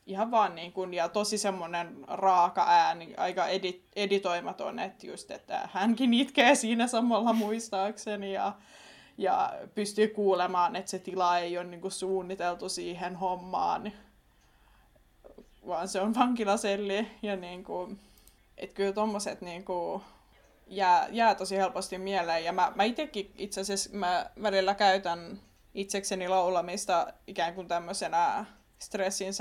Ihan 0.05 0.31
vaan 0.31 0.55
niin 0.55 0.73
kuin, 0.73 0.93
ja 0.93 1.09
tosi 1.09 1.37
semmoinen 1.37 2.05
raaka 2.07 2.65
ääni, 2.67 3.13
aika 3.17 3.47
edit, 3.47 3.87
editoimaton, 3.95 4.79
että 4.79 5.07
just, 5.07 5.31
että 5.31 5.69
hänkin 5.73 6.13
itkee 6.13 6.55
siinä 6.55 6.87
samalla 6.87 7.33
muistaakseni 7.33 8.33
ja, 8.33 8.53
ja 9.17 9.53
pystyy 9.75 10.07
kuulemaan, 10.07 10.75
että 10.75 10.91
se 10.91 10.99
tila 10.99 11.37
ei 11.37 11.57
ole 11.57 11.65
niin 11.67 11.81
kuin 11.81 11.91
suunniteltu 11.91 12.69
siihen 12.69 13.15
hommaan, 13.15 13.91
vaan 15.69 15.87
se 15.87 16.01
on 16.01 16.15
vankilaselli 16.15 17.07
ja 17.21 17.35
niin 17.35 17.63
kuin, 17.63 17.99
että 18.57 18.75
kyllä 18.75 18.93
tommoset 18.93 19.41
niin 19.41 19.65
kuin, 19.65 20.03
jää, 20.67 21.07
jää 21.11 21.35
tosi 21.35 21.57
helposti 21.57 21.97
mieleen. 21.97 22.43
Ja 22.43 22.53
mä, 22.53 22.71
mä 22.75 22.83
itsekin 22.83 23.31
itse 23.37 23.61
asiassa 23.61 23.89
mä 23.93 24.29
välillä 24.41 24.75
käytän 24.75 25.39
itsekseni 25.73 26.27
laulamista 26.27 27.13
ikään 27.27 27.53
kuin 27.53 27.67
tämmöisenä 27.67 28.45
stressin 28.79 29.33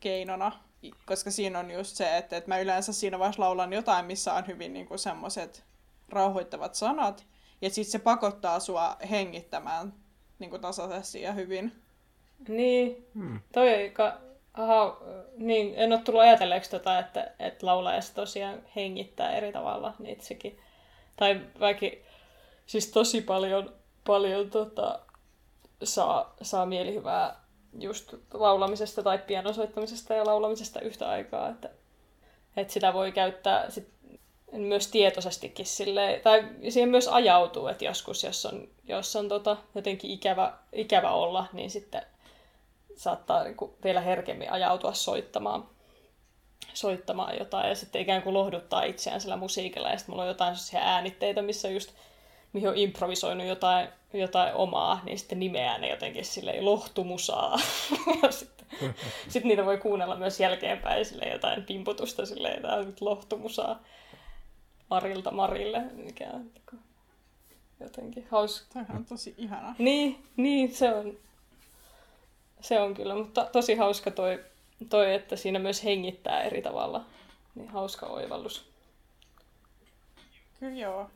keinona, 0.00 0.52
koska 1.06 1.30
siinä 1.30 1.58
on 1.58 1.70
just 1.70 1.96
se, 1.96 2.16
että, 2.16 2.36
että 2.36 2.48
mä 2.48 2.58
yleensä 2.58 2.92
siinä 2.92 3.18
vaiheessa 3.18 3.42
laulan 3.42 3.72
jotain, 3.72 4.06
missä 4.06 4.34
on 4.34 4.46
hyvin 4.46 4.72
niin 4.72 4.88
semmoiset 4.96 5.64
rauhoittavat 6.08 6.74
sanat, 6.74 7.26
ja 7.62 7.70
sitten 7.70 7.92
se 7.92 7.98
pakottaa 7.98 8.60
sua 8.60 8.96
hengittämään 9.10 9.92
niin 10.38 10.50
kuin 10.50 10.62
tasaisesti 10.62 11.22
ja 11.22 11.32
hyvin. 11.32 11.82
Niin, 12.48 13.06
hmm. 13.14 13.40
toi 13.52 13.74
aika, 13.74 14.20
aha, 14.54 15.00
niin, 15.36 15.74
en 15.76 15.92
ole 15.92 16.00
tullut 16.00 16.22
ajatelleeksi 16.22 16.70
tota, 16.70 16.98
että, 16.98 17.30
että 17.38 17.66
laulaja 17.66 18.00
tosiaan 18.14 18.62
hengittää 18.76 19.36
eri 19.36 19.52
tavalla 19.52 19.94
niitä 19.98 20.24
sekin. 20.24 20.58
Tai 21.16 21.40
vaikka 21.60 21.86
siis 22.66 22.90
tosi 22.90 23.20
paljon, 23.20 23.74
paljon 24.06 24.50
tota, 24.50 24.98
saa, 25.84 26.34
saa 26.42 26.66
mielihyvää 26.66 27.40
just 27.78 28.14
laulamisesta 28.34 29.02
tai 29.02 29.18
pianosoittamisesta 29.18 30.14
ja 30.14 30.26
laulamisesta 30.26 30.80
yhtä 30.80 31.08
aikaa, 31.08 31.48
että, 31.48 31.70
että 32.56 32.72
sitä 32.72 32.92
voi 32.92 33.12
käyttää 33.12 33.70
sit 33.70 33.88
myös 34.52 34.88
tietoisestikin 34.88 35.66
sille 35.66 36.20
tai 36.24 36.44
siihen 36.68 36.88
myös 36.88 37.08
ajautuu, 37.08 37.66
että 37.66 37.84
joskus, 37.84 38.24
jos 38.24 38.46
on, 38.46 38.68
jos 38.84 39.16
on 39.16 39.28
tota, 39.28 39.56
jotenkin 39.74 40.10
ikävä, 40.10 40.52
ikävä 40.72 41.10
olla, 41.10 41.46
niin 41.52 41.70
sitten 41.70 42.02
saattaa 43.00 43.44
niin 43.44 43.56
kuin 43.56 43.72
vielä 43.84 44.00
herkemmin 44.00 44.52
ajautua 44.52 44.92
soittamaan, 44.92 45.68
soittamaan 46.74 47.38
jotain 47.38 47.68
ja 47.68 47.74
sitten 47.74 48.02
ikään 48.02 48.22
kuin 48.22 48.34
lohduttaa 48.34 48.82
itseään 48.82 49.20
sillä 49.20 49.36
musiikilla 49.36 49.90
ja 49.90 49.98
sitten 49.98 50.12
mulla 50.12 50.22
on 50.22 50.28
jotain 50.28 50.56
sellaisia 50.56 50.94
äänitteitä, 50.94 51.42
missä 51.42 51.68
just 51.68 51.90
mihin 52.52 52.68
on 52.68 52.76
improvisoinut 52.76 53.46
jotain, 53.46 53.88
jotain 54.12 54.54
omaa, 54.54 55.00
niin 55.04 55.18
sitten 55.18 55.40
nimeää 55.40 55.78
ne 55.78 55.90
jotenkin 55.90 56.24
silleen 56.24 56.64
lohtumusaa. 56.64 57.60
ja 58.22 58.32
sitten, 58.32 58.66
sitten 59.28 59.48
niitä 59.48 59.64
voi 59.64 59.78
kuunnella 59.78 60.16
myös 60.16 60.40
jälkeenpäin 60.40 61.04
silleen 61.04 61.32
jotain 61.32 61.64
pimputusta 61.64 62.26
silleen, 62.26 62.56
että 62.56 62.74
on 62.74 62.86
nyt 62.86 63.00
lohtumusaa 63.00 63.82
Marilta 64.90 65.30
Marille, 65.30 65.80
mikä 65.80 66.30
on 66.32 66.50
jotenkin 67.80 68.26
hauska. 68.30 68.66
Tämä 68.72 68.86
on 68.96 69.04
tosi 69.04 69.34
ihana. 69.38 69.74
Niin, 69.78 70.24
niin 70.36 70.74
se 70.74 70.94
on, 70.94 71.18
se 72.60 72.80
on 72.80 72.94
kyllä, 72.94 73.14
mutta 73.14 73.48
tosi 73.52 73.74
hauska 73.74 74.10
toi, 74.10 74.44
toi, 74.88 75.14
että 75.14 75.36
siinä 75.36 75.58
myös 75.58 75.84
hengittää 75.84 76.42
eri 76.42 76.62
tavalla. 76.62 77.06
Niin 77.54 77.68
hauska 77.68 78.06
oivallus. 78.06 78.70
Kyllä 80.60 80.76
joo. 80.76 81.10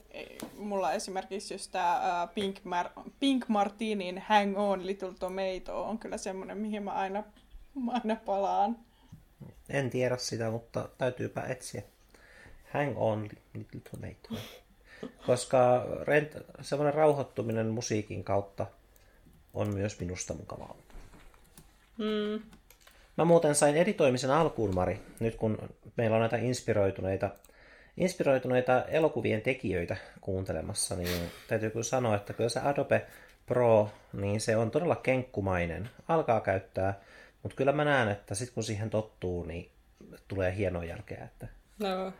Mulla 0.59 0.93
esimerkiksi 0.93 1.55
just 1.55 1.73
tämä 1.73 2.29
Pink, 2.35 2.59
Mar- 2.59 3.11
Pink 3.21 3.49
Martinin 3.49 4.23
Hang 4.29 4.59
On 4.59 4.87
Little 4.87 5.13
Tomato 5.19 5.85
on 5.85 5.99
kyllä 5.99 6.19
semmoinen, 6.19 6.59
mihin 6.59 6.83
mä 6.83 6.91
aina, 6.91 7.25
mä 7.75 7.93
aina 7.93 8.17
palaan. 8.17 8.79
En 9.69 9.91
tiedä 9.91 10.17
sitä, 10.17 10.51
mutta 10.51 10.89
täytyypä 10.99 11.41
etsiä. 11.41 11.83
Hang 12.75 12.93
On 12.97 13.29
Little 13.55 13.81
Tomato. 13.91 14.43
Koska 15.27 15.87
rent, 16.03 16.33
semmoinen 16.61 16.95
rauhoittuminen 16.95 17.67
musiikin 17.67 18.25
kautta 18.25 18.67
on 19.55 19.75
myös 19.75 20.01
minusta 20.01 20.35
mukavaa. 20.35 20.77
Mm. 21.99 22.43
Mä 23.17 23.25
muuten 23.25 23.55
sain 23.55 23.77
editoimisen 23.77 24.31
alkuun, 24.31 24.75
Mari, 24.75 25.01
nyt 25.21 25.37
kun 25.37 25.59
meillä 25.97 26.17
on 26.17 26.21
näitä 26.21 26.37
inspiroituneita 26.37 27.31
inspiroituneita 27.97 28.85
elokuvien 28.85 29.43
tekijöitä 29.43 29.97
kuuntelemassa, 30.21 30.97
niin 30.97 31.31
täytyy 31.49 31.71
kyllä 31.71 31.85
sanoa, 31.85 32.17
että 32.17 32.33
kyllä 32.33 32.49
se 32.49 32.61
Adobe 32.61 33.07
Pro, 33.47 33.91
niin 34.13 34.41
se 34.41 34.57
on 34.57 34.71
todella 34.71 34.97
kenkkumainen. 34.97 35.91
Alkaa 36.09 36.41
käyttää, 36.41 37.01
mutta 37.43 37.57
kyllä 37.57 37.73
mä 37.73 37.85
näen, 37.85 38.09
että 38.09 38.35
sitten 38.35 38.55
kun 38.55 38.65
siihen 38.65 38.91
tottuu, 38.91 39.45
niin 39.45 39.71
tulee 40.29 40.57
hienoa 40.57 40.85
jälkeä. 40.85 41.25
Että 41.25 41.49
no. 41.79 42.13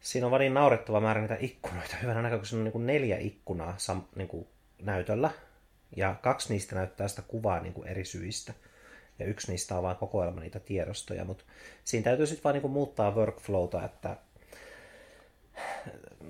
Siinä 0.00 0.26
on 0.26 0.30
vaan 0.30 0.40
niin 0.40 0.54
naurettava 0.54 1.00
määrä 1.00 1.20
niitä 1.20 1.36
ikkunoita. 1.40 1.96
Hyvänä 2.02 2.22
näkö, 2.22 2.36
kun 2.36 2.46
siinä 2.46 2.60
on 2.60 2.64
niin 2.64 2.72
kuin 2.72 2.86
neljä 2.86 3.18
ikkunaa 3.18 3.74
sam, 3.76 4.02
niin 4.16 4.28
kuin 4.28 4.46
näytöllä, 4.82 5.30
ja 5.96 6.14
kaksi 6.22 6.52
niistä 6.52 6.74
näyttää 6.76 7.08
sitä 7.08 7.22
kuvaa 7.22 7.60
niin 7.60 7.72
kuin 7.72 7.88
eri 7.88 8.04
syistä. 8.04 8.52
Ja 9.18 9.26
yksi 9.26 9.50
niistä 9.50 9.76
on 9.76 9.82
vain 9.82 9.96
kokoelma 9.96 10.40
niitä 10.40 10.60
tiedostoja, 10.60 11.24
mutta 11.24 11.44
siinä 11.84 12.04
täytyy 12.04 12.26
sitten 12.26 12.44
vaan 12.44 12.52
niin 12.52 12.62
kuin 12.62 12.72
muuttaa 12.72 13.14
workflowta, 13.14 13.84
että 13.84 14.16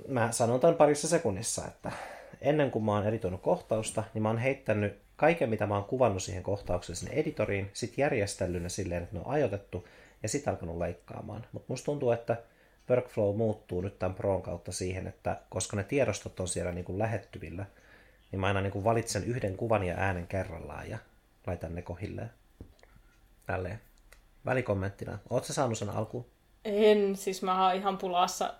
mä 0.09 0.32
sanon 0.32 0.61
tämän 0.61 0.76
parissa 0.76 1.09
sekunnissa, 1.09 1.66
että 1.66 1.93
ennen 2.41 2.70
kuin 2.70 2.84
mä 2.84 2.93
oon 2.93 3.07
editoinut 3.07 3.43
kohtausta, 3.43 4.05
niin 4.14 4.22
mä 4.22 4.28
oon 4.28 4.39
heittänyt 4.39 4.99
kaiken, 5.16 5.51
mitä 5.51 5.66
mä 5.66 5.74
oon 5.74 5.84
kuvannut 5.84 6.22
siihen 6.22 6.43
kohtaukseen 6.43 6.97
sinne 6.97 7.14
editoriin, 7.14 7.70
sit 7.72 7.99
järjestellyt 7.99 8.62
ne 8.62 8.68
silleen, 8.68 9.03
että 9.03 9.14
ne 9.14 9.20
on 9.20 9.32
ajoitettu, 9.32 9.89
ja 10.22 10.28
sitten 10.28 10.51
alkanut 10.51 10.78
leikkaamaan. 10.78 11.47
Mutta 11.53 11.72
musta 11.72 11.84
tuntuu, 11.84 12.11
että 12.11 12.37
workflow 12.91 13.37
muuttuu 13.37 13.80
nyt 13.80 13.99
tämän 13.99 14.14
Proon 14.14 14.43
kautta 14.43 14.72
siihen, 14.72 15.07
että 15.07 15.41
koska 15.49 15.76
ne 15.76 15.84
tiedostot 15.84 16.41
on 16.41 16.49
siellä 16.49 16.72
niin 16.72 16.99
lähettyvillä, 16.99 17.66
niin 18.32 18.41
mä 18.41 18.47
aina 18.47 18.61
niin 18.61 18.72
kuin 18.72 18.84
valitsen 18.84 19.24
yhden 19.24 19.57
kuvan 19.57 19.82
ja 19.82 19.95
äänen 19.97 20.26
kerrallaan 20.26 20.91
ja 20.91 20.99
laitan 21.47 21.74
ne 21.74 21.82
kohilleen. 21.82 22.30
Tälleen. 23.47 23.80
Välikommenttina. 24.47 25.18
Oletko 25.30 25.53
saanut 25.53 25.78
sen 25.78 25.90
alkuun? 25.90 26.26
En, 26.64 27.16
siis 27.16 27.42
mä 27.42 27.66
oon 27.66 27.76
ihan 27.76 27.99
pulassa 27.99 28.55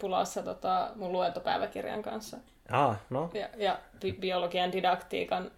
pulassa 0.00 0.42
tota, 0.42 0.90
mun 0.94 1.12
luentopäiväkirjan 1.12 2.02
kanssa. 2.02 2.36
Ah, 2.70 2.96
no. 3.10 3.30
Ja, 3.34 3.48
ja 3.56 3.78
bi- 4.04 4.20
biologian 4.20 4.72
didaktiikan, 4.72 5.50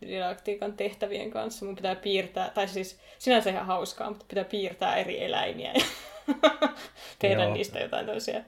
didaktiikan 0.00 0.72
tehtävien 0.72 1.30
kanssa. 1.30 1.64
Mun 1.64 1.76
pitää 1.76 1.94
piirtää, 1.94 2.50
tai 2.50 2.68
siis 2.68 3.00
sinänsä 3.18 3.50
ihan 3.50 3.66
hauskaa, 3.66 4.08
mutta 4.08 4.24
pitää 4.28 4.44
piirtää 4.44 4.96
eri 4.96 5.24
eläimiä 5.24 5.72
ja 5.72 5.84
tehdä 7.18 7.44
Joo. 7.44 7.54
niistä 7.54 7.78
jotain 7.78 8.06
tämmöisiä, 8.06 8.44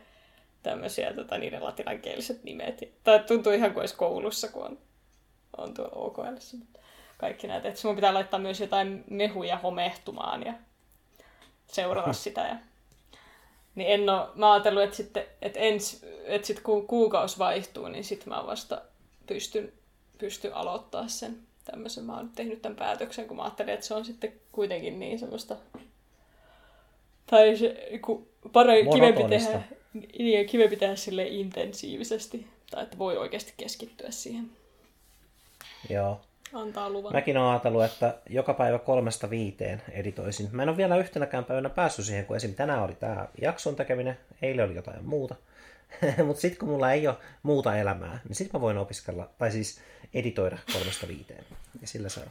tämmöisiä 0.63 1.15
tota, 1.15 1.39
niiden 1.39 1.65
latinankieliset 1.65 2.45
nimet. 2.45 2.81
Tämä 3.05 3.19
tuntuu 3.19 3.53
ihan 3.53 3.73
kuin 3.73 3.83
olisi 3.83 3.97
koulussa, 3.97 4.49
kun 4.49 4.65
on, 4.65 4.79
on 5.57 5.75
tuolla 5.75 5.93
OKL. 5.95 6.37
Kaikki 7.19 7.47
näitä. 7.47 7.69
Että 7.69 7.81
mun 7.85 7.95
pitää 7.95 8.15
laittaa 8.15 8.41
myös 8.41 8.61
jotain 8.61 9.05
mehuja 9.11 9.57
homehtumaan 9.57 10.47
ja 10.47 10.55
seurata 11.67 12.13
sitä. 12.25 12.41
Ja 12.41 12.57
niin 13.75 13.89
en 13.89 14.11
ole, 14.11 14.29
mä 14.35 14.53
ajatellut, 14.53 14.83
että, 14.83 14.97
sitten, 14.97 15.25
että, 15.43 15.61
ens, 15.61 16.05
että 16.25 16.47
sit 16.47 16.61
kun 16.61 16.87
kuukausi 16.87 17.39
vaihtuu, 17.39 17.89
niin 17.89 18.05
sitten 18.05 18.29
mä 18.29 18.47
vasta 18.47 18.83
pystyn, 19.27 19.73
pystyn 20.19 20.55
aloittaa 20.55 21.09
sen 21.09 21.39
tämmöisen. 21.65 22.05
Mä 22.05 22.17
oon 22.17 22.31
tehnyt 22.35 22.63
tämän 22.63 22.77
päätöksen, 22.77 23.29
kun 23.29 23.37
mä 23.37 23.43
ajattelin, 23.43 23.75
että 23.75 23.87
se 23.87 23.95
on 23.95 24.05
sitten 24.05 24.33
kuitenkin 24.53 24.99
niin 24.99 25.19
semmoista... 25.19 25.57
Tai 27.27 27.57
se, 27.57 27.89
kun 28.03 28.29
parempi, 28.53 28.93
kivempi 28.93 29.25
tehdä, 29.25 29.63
niin, 30.19 30.47
kivempi 30.47 30.77
tehdä 30.77 30.97
sille 30.97 31.27
intensiivisesti. 31.27 32.47
Tai 32.71 32.83
että 32.83 32.99
voi 32.99 33.17
oikeasti 33.17 33.55
keskittyä 33.57 34.11
siihen. 34.11 34.51
Joo 35.91 36.21
antaa 36.57 36.91
luvan. 36.91 37.13
Mäkin 37.13 37.37
olen 37.37 37.51
ajatellut, 37.51 37.85
että 37.85 38.15
joka 38.31 38.55
päivä 38.55 38.79
kolmesta 38.79 39.31
viiteen 39.31 39.83
editoisin. 39.91 40.49
Mä 40.53 40.63
en 40.63 40.69
ole 40.69 40.77
vielä 40.77 40.97
yhtenäkään 40.97 41.45
päivänä 41.45 41.69
päässyt 41.69 42.05
siihen, 42.05 42.27
kun 42.27 42.37
esim. 42.37 42.55
tänään 42.55 42.83
oli 42.83 42.95
tämä 42.95 43.29
jakson 43.41 43.77
tekeminen, 43.77 44.19
eilen 44.43 44.65
oli 44.65 44.75
jotain 44.75 45.05
muuta. 45.05 45.35
Mutta 46.27 46.41
sitten 46.41 46.59
kun 46.59 46.69
mulla 46.69 46.93
ei 46.93 47.09
ole 47.09 47.17
muuta 47.43 47.77
elämää, 47.77 48.21
niin 48.25 48.37
sitten 48.37 48.59
mä 48.59 48.61
voin 48.61 48.79
opiskella, 48.79 49.31
tai 49.39 49.51
siis 49.51 49.81
editoida 50.15 50.59
kolmesta 50.73 51.09
viiteen. 51.09 51.45
Ja 51.81 51.87
sillä 51.87 52.09
se 52.09 52.21
on. 52.21 52.31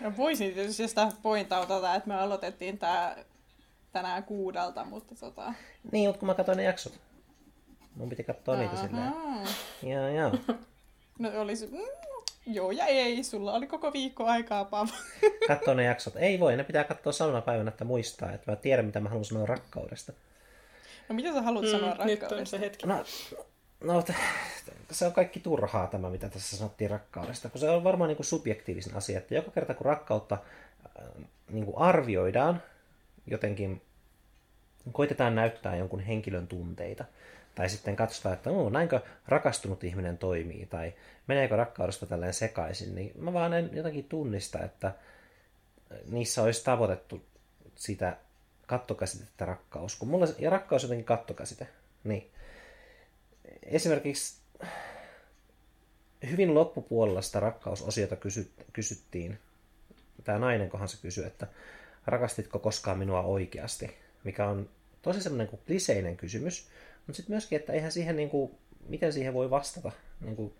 No 0.00 0.12
voisin 0.16 0.54
tietysti 0.54 0.88
sitä 0.88 1.08
pointautata, 1.22 1.94
että 1.94 2.08
me 2.08 2.14
aloitettiin 2.14 2.78
tää 2.78 3.16
tänään 3.92 4.24
kuudelta, 4.24 4.84
mutta 4.84 5.14
tota... 5.14 5.52
Niin, 5.92 6.08
mutta 6.08 6.18
kun 6.20 6.26
mä 6.26 6.34
katsoin 6.34 6.58
ne 6.58 6.64
jaksot. 6.64 7.07
Mun 7.98 8.08
piti 8.08 8.24
katsoa 8.24 8.54
Aha. 8.54 8.62
niitä 8.62 8.76
silleen. 8.76 9.12
Joo, 9.82 10.08
joo. 10.08 10.58
No 11.18 11.40
olisi, 11.40 11.66
mm, 11.66 11.78
joo 12.46 12.70
ja 12.70 12.86
ei, 12.86 13.24
sulla 13.24 13.52
oli 13.52 13.66
koko 13.66 13.92
viikko 13.92 14.24
aikaa, 14.24 14.64
Paavo. 14.64 14.90
Katsoa 15.48 15.74
ne 15.74 15.84
jaksot. 15.84 16.16
Ei 16.16 16.40
voi, 16.40 16.56
ne 16.56 16.64
pitää 16.64 16.84
katsoa 16.84 17.12
samana 17.12 17.40
päivänä, 17.40 17.68
että 17.68 17.84
muistaa, 17.84 18.32
että 18.32 18.52
mä 18.52 18.56
tiedän, 18.56 18.84
mitä 18.84 19.00
mä 19.00 19.08
haluan 19.08 19.24
sanoa 19.24 19.46
rakkaudesta. 19.46 20.12
No 21.08 21.14
mitä 21.14 21.32
sä 21.32 21.42
haluat 21.42 21.64
mm, 21.64 21.70
sanoa 21.70 21.88
rakkaudesta? 21.88 22.34
Nyt 22.34 22.40
on 22.40 22.46
se 22.46 22.60
hetki. 22.60 22.86
No, 22.86 23.04
no 23.84 24.04
se 24.90 25.06
on 25.06 25.12
kaikki 25.12 25.40
turhaa 25.40 25.86
tämä, 25.86 26.10
mitä 26.10 26.28
tässä 26.28 26.56
sanottiin 26.56 26.90
rakkaudesta, 26.90 27.48
kun 27.48 27.60
se 27.60 27.70
on 27.70 27.84
varmaan 27.84 28.08
niin 28.08 28.16
kuin 28.16 28.26
subjektiivisen 28.26 28.96
asia, 28.96 29.18
että 29.18 29.34
joka 29.34 29.50
kerta 29.50 29.74
kun 29.74 29.86
rakkautta 29.86 30.38
äh, 31.00 31.24
niin 31.50 31.64
kuin 31.64 31.78
arvioidaan, 31.78 32.62
jotenkin 33.26 33.82
koitetaan 34.92 35.34
näyttää 35.34 35.76
jonkun 35.76 36.00
henkilön 36.00 36.46
tunteita, 36.46 37.04
tai 37.58 37.68
sitten 37.68 37.96
katsotaan, 37.96 38.34
että 38.34 38.50
oh, 38.50 38.72
näinkö 38.72 39.00
rakastunut 39.28 39.84
ihminen 39.84 40.18
toimii, 40.18 40.66
tai 40.66 40.92
meneekö 41.26 41.56
rakkaudesta 41.56 42.06
tälleen 42.06 42.34
sekaisin, 42.34 42.94
niin 42.94 43.12
mä 43.18 43.32
vaan 43.32 43.52
en 43.52 43.70
jotenkin 43.72 44.04
tunnista, 44.04 44.64
että 44.64 44.94
niissä 46.10 46.42
olisi 46.42 46.64
tavoitettu 46.64 47.22
sitä 47.74 48.16
kattokäsitettä 48.66 49.44
rakkaus. 49.44 49.96
Kun 49.96 50.08
mulla, 50.08 50.26
ja 50.38 50.50
rakkaus 50.50 50.82
jotenkin 50.82 51.04
kattokäsite. 51.04 51.68
Niin. 52.04 52.30
Esimerkiksi 53.62 54.40
hyvin 56.30 56.54
loppupuolella 56.54 57.22
sitä 57.22 57.40
rakkausosiota 57.40 58.16
kysy, 58.16 58.50
kysyttiin 58.72 59.38
tämä 60.24 60.38
nainen, 60.38 60.70
kohan 60.70 60.88
se 60.88 60.98
kysyy, 61.02 61.24
että 61.24 61.46
rakastitko 62.06 62.58
koskaan 62.58 62.98
minua 62.98 63.22
oikeasti, 63.22 63.96
mikä 64.24 64.46
on 64.46 64.68
tosi 65.02 65.22
semmoinen 65.22 65.48
kuin 65.48 65.62
kliseinen 65.66 66.16
kysymys, 66.16 66.68
mutta 67.08 67.16
sitten 67.16 67.32
myöskin, 67.32 67.58
että 67.58 67.72
eihän 67.72 67.92
siihen, 67.92 68.16
niin 68.16 68.30
kuin, 68.30 68.50
miten 68.88 69.12
siihen 69.12 69.34
voi 69.34 69.50
vastata, 69.50 69.92
niin 70.20 70.36
kuin, 70.36 70.54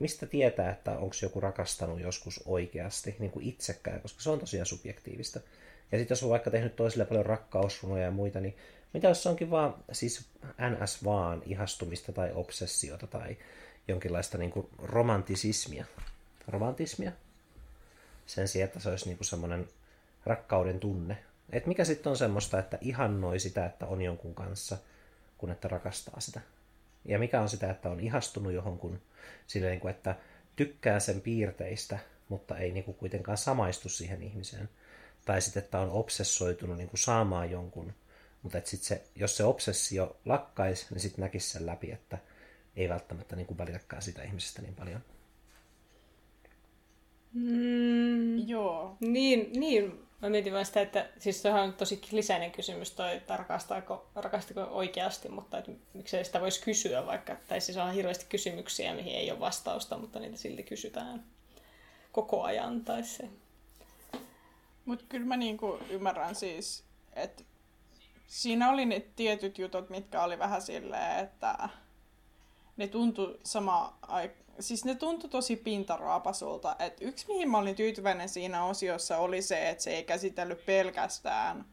mistä 0.00 0.26
tietää, 0.26 0.70
että 0.70 0.90
onko 0.90 1.16
joku 1.22 1.40
rakastanut 1.40 2.00
joskus 2.00 2.42
oikeasti 2.46 3.16
niin 3.18 3.30
kuin 3.30 3.46
itsekään, 3.46 4.00
koska 4.00 4.22
se 4.22 4.30
on 4.30 4.40
tosiaan 4.40 4.66
subjektiivista. 4.66 5.40
Ja 5.92 5.98
sitten 5.98 6.14
jos 6.14 6.22
on 6.22 6.30
vaikka 6.30 6.50
tehnyt 6.50 6.76
toisille 6.76 7.04
paljon 7.04 7.26
rakkausrunoja 7.26 8.04
ja 8.04 8.10
muita, 8.10 8.40
niin 8.40 8.56
mitä 8.92 9.08
jos 9.08 9.22
se 9.22 9.28
onkin 9.28 9.50
vaan, 9.50 9.74
siis 9.92 10.26
ns. 10.70 11.04
vaan 11.04 11.42
ihastumista 11.46 12.12
tai 12.12 12.32
obsessiota 12.34 13.06
tai 13.06 13.36
jonkinlaista 13.88 14.38
niin 14.38 14.50
kuin 14.50 14.68
romantisismia. 14.78 15.84
Romantismia? 16.48 17.12
Sen 18.26 18.48
sijaan, 18.48 18.66
että 18.66 18.80
se 18.80 18.88
olisi 18.88 19.06
niin 19.06 19.16
kuin 19.16 19.26
semmoinen 19.26 19.68
rakkauden 20.26 20.80
tunne. 20.80 21.18
Et 21.52 21.66
mikä 21.66 21.84
sitten 21.84 22.10
on 22.10 22.16
semmoista, 22.16 22.58
että 22.58 22.78
ihannoi 22.80 23.38
sitä, 23.38 23.66
että 23.66 23.86
on 23.86 24.02
jonkun 24.02 24.34
kanssa, 24.34 24.78
kun 25.42 25.50
että 25.50 25.68
rakastaa 25.68 26.20
sitä. 26.20 26.40
Ja 27.04 27.18
mikä 27.18 27.40
on 27.40 27.48
sitä, 27.48 27.70
että 27.70 27.90
on 27.90 28.00
ihastunut 28.00 28.52
johonkin, 28.52 29.02
silleen, 29.46 29.78
niin 29.78 29.90
että 29.90 30.16
tykkää 30.56 31.00
sen 31.00 31.20
piirteistä, 31.20 31.98
mutta 32.28 32.58
ei 32.58 32.72
niin 32.72 32.84
kuin 32.84 32.94
kuitenkaan 32.94 33.38
samaistu 33.38 33.88
siihen 33.88 34.22
ihmiseen. 34.22 34.68
Tai 35.24 35.40
sitten, 35.40 35.62
että 35.62 35.78
on 35.78 35.90
obsessoitunut 35.90 36.76
niin 36.76 36.88
kuin 36.88 37.00
saamaan 37.00 37.50
jonkun, 37.50 37.92
mutta 38.42 38.58
että 38.58 38.70
sit 38.70 38.82
se, 38.82 39.02
jos 39.16 39.36
se 39.36 39.44
obsessio 39.44 40.16
lakkaisi, 40.24 40.86
niin 40.90 41.00
sitten 41.00 41.22
näkisi 41.22 41.50
sen 41.50 41.66
läpi, 41.66 41.92
että 41.92 42.18
ei 42.76 42.88
välttämättä 42.88 43.36
niin 43.36 43.46
kuin 43.46 43.58
välitäkään 43.58 44.02
sitä 44.02 44.22
ihmisestä 44.22 44.62
niin 44.62 44.74
paljon. 44.74 45.00
Mm, 47.32 48.38
Joo. 48.38 48.96
niin, 49.00 49.60
niin, 49.60 50.06
mä 50.22 50.28
mietin 50.28 50.52
vaan 50.52 50.66
sitä, 50.66 50.80
että 50.80 51.08
siis 51.18 51.42
se 51.42 51.50
on 51.50 51.72
tosi 51.72 52.00
lisäinen 52.10 52.50
kysymys 52.50 52.90
toi, 52.90 53.16
että 53.16 53.36
rakastaako, 53.36 54.06
rakastiko 54.14 54.60
oikeasti, 54.60 55.28
mutta 55.28 55.58
että 55.58 55.70
miksei 55.92 56.24
sitä 56.24 56.40
voisi 56.40 56.62
kysyä 56.62 57.06
vaikka, 57.06 57.36
tai 57.48 57.60
siis 57.60 57.78
on 57.78 57.92
hirveästi 57.92 58.26
kysymyksiä, 58.28 58.94
mihin 58.94 59.14
ei 59.14 59.30
ole 59.30 59.40
vastausta, 59.40 59.98
mutta 59.98 60.18
niitä 60.18 60.36
silti 60.36 60.62
kysytään 60.62 61.24
koko 62.12 62.42
ajan, 62.42 62.84
tai 62.84 63.02
se. 63.02 63.28
Mutta 64.84 65.04
kyllä 65.08 65.26
mä 65.26 65.36
niinku 65.36 65.78
ymmärrän 65.90 66.34
siis, 66.34 66.84
että 67.16 67.42
siinä 68.26 68.70
oli 68.70 68.84
ne 68.84 69.00
tietyt 69.16 69.58
jutut, 69.58 69.90
mitkä 69.90 70.22
oli 70.22 70.38
vähän 70.38 70.62
silleen, 70.62 71.18
että 71.18 71.68
ne 72.76 72.88
tuntui 72.88 73.38
sama 73.44 73.98
siis 74.60 74.84
ne 74.84 74.94
tuntui 74.94 75.30
tosi 75.30 75.56
pintaraapasulta. 75.56 76.76
Et 76.78 76.96
yksi, 77.00 77.26
mihin 77.28 77.50
mä 77.50 77.58
olin 77.58 77.76
tyytyväinen 77.76 78.28
siinä 78.28 78.64
osiossa, 78.64 79.18
oli 79.18 79.42
se, 79.42 79.68
että 79.68 79.84
se 79.84 79.90
ei 79.90 80.04
käsitellyt 80.04 80.66
pelkästään 80.66 81.64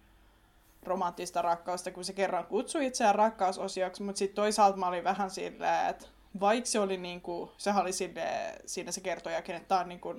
romanttista 0.84 1.42
rakkausta, 1.42 1.92
kun 1.92 2.06
se 2.06 2.14
kerran 2.14 2.46
kutsui 2.46 2.86
itseään 2.86 3.16
rakkausosioksi, 3.16 4.04
mutta 4.04 4.20
sitten 4.20 4.36
toisaalta 4.36 4.78
mä 4.78 4.88
olin 4.88 5.04
vähän 5.04 5.30
silleen, 5.30 5.90
että 5.90 6.06
vaikka 6.40 6.70
se 6.70 6.80
oli 6.80 6.98
niinku, 6.98 7.52
sehän 7.58 7.82
oli 7.82 7.94
silleen, 7.94 8.62
siinä 8.66 8.92
se 8.92 9.02
kertojakin, 9.02 9.56
että 9.56 9.68
tämä 9.68 9.82
on 9.82 9.90
niinku 9.90 10.16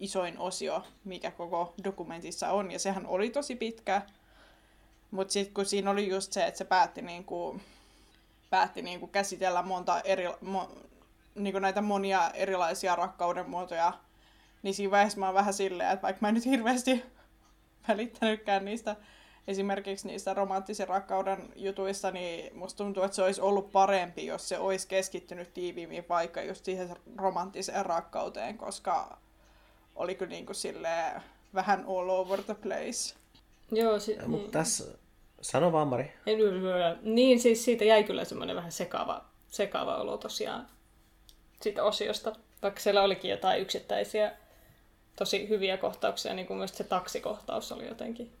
isoin 0.00 0.38
osio, 0.38 0.82
mikä 1.04 1.30
koko 1.30 1.74
dokumentissa 1.84 2.50
on, 2.50 2.70
ja 2.70 2.78
sehän 2.78 3.06
oli 3.06 3.30
tosi 3.30 3.56
pitkä, 3.56 4.02
mutta 5.10 5.32
sitten 5.32 5.54
kun 5.54 5.66
siinä 5.66 5.90
oli 5.90 6.08
just 6.08 6.32
se, 6.32 6.46
että 6.46 6.58
se 6.58 6.64
päätti 6.64 7.02
niinku, 7.02 7.60
päätti 8.54 8.82
niinku 8.82 9.06
käsitellä 9.06 9.62
monta 9.62 10.00
eri, 10.00 10.24
mo, 10.40 10.70
niin 11.34 11.62
näitä 11.62 11.82
monia 11.82 12.30
erilaisia 12.30 12.96
rakkauden 12.96 13.50
muotoja, 13.50 13.92
niin 14.62 14.74
siinä 14.74 14.90
vaiheessa 14.90 15.20
mä 15.20 15.26
oon 15.26 15.34
vähän 15.34 15.54
silleen, 15.54 15.90
että 15.90 16.02
vaikka 16.02 16.18
mä 16.20 16.28
en 16.28 16.34
nyt 16.34 16.44
hirveästi 16.44 17.04
välittänytkään 17.88 18.64
niistä 18.64 18.96
esimerkiksi 19.48 20.06
niistä 20.06 20.34
romanttisen 20.34 20.88
rakkauden 20.88 21.48
jutuista, 21.56 22.10
niin 22.10 22.58
musta 22.58 22.76
tuntuu, 22.76 23.02
että 23.02 23.14
se 23.14 23.22
olisi 23.22 23.40
ollut 23.40 23.72
parempi, 23.72 24.26
jos 24.26 24.48
se 24.48 24.58
olisi 24.58 24.88
keskittynyt 24.88 25.54
tiiviimmin 25.54 26.04
vaikka 26.08 26.42
just 26.42 26.64
siihen 26.64 26.96
romanttiseen 27.16 27.86
rakkauteen, 27.86 28.58
koska 28.58 29.18
oli 29.96 30.14
kyllä 30.14 30.30
niin 30.30 30.46
kuin 30.46 30.56
silleen 30.56 31.22
vähän 31.54 31.84
all 31.88 32.08
over 32.08 32.42
the 32.42 32.54
place. 32.54 33.14
Joo, 33.70 33.98
si- 33.98 34.16
Mutta 34.26 34.28
niin. 34.28 34.50
tässä, 34.50 34.84
sano 35.44 35.72
vaan 35.72 35.88
Mari. 35.88 36.12
Niin, 37.02 37.40
siis 37.40 37.64
siitä 37.64 37.84
jäi 37.84 38.04
kyllä 38.04 38.24
semmoinen 38.24 38.56
vähän 38.56 38.72
sekava, 38.72 39.24
sekava 39.48 39.96
olo 39.96 40.16
tosiaan 40.16 40.68
siitä 41.60 41.84
osiosta, 41.84 42.32
vaikka 42.62 42.80
siellä 42.80 43.02
olikin 43.02 43.30
jotain 43.30 43.62
yksittäisiä 43.62 44.32
tosi 45.16 45.48
hyviä 45.48 45.76
kohtauksia, 45.76 46.34
niin 46.34 46.46
kuin 46.46 46.56
myös 46.56 46.76
se 46.76 46.84
taksikohtaus 46.84 47.72
oli 47.72 47.88
jotenkin, 47.88 48.32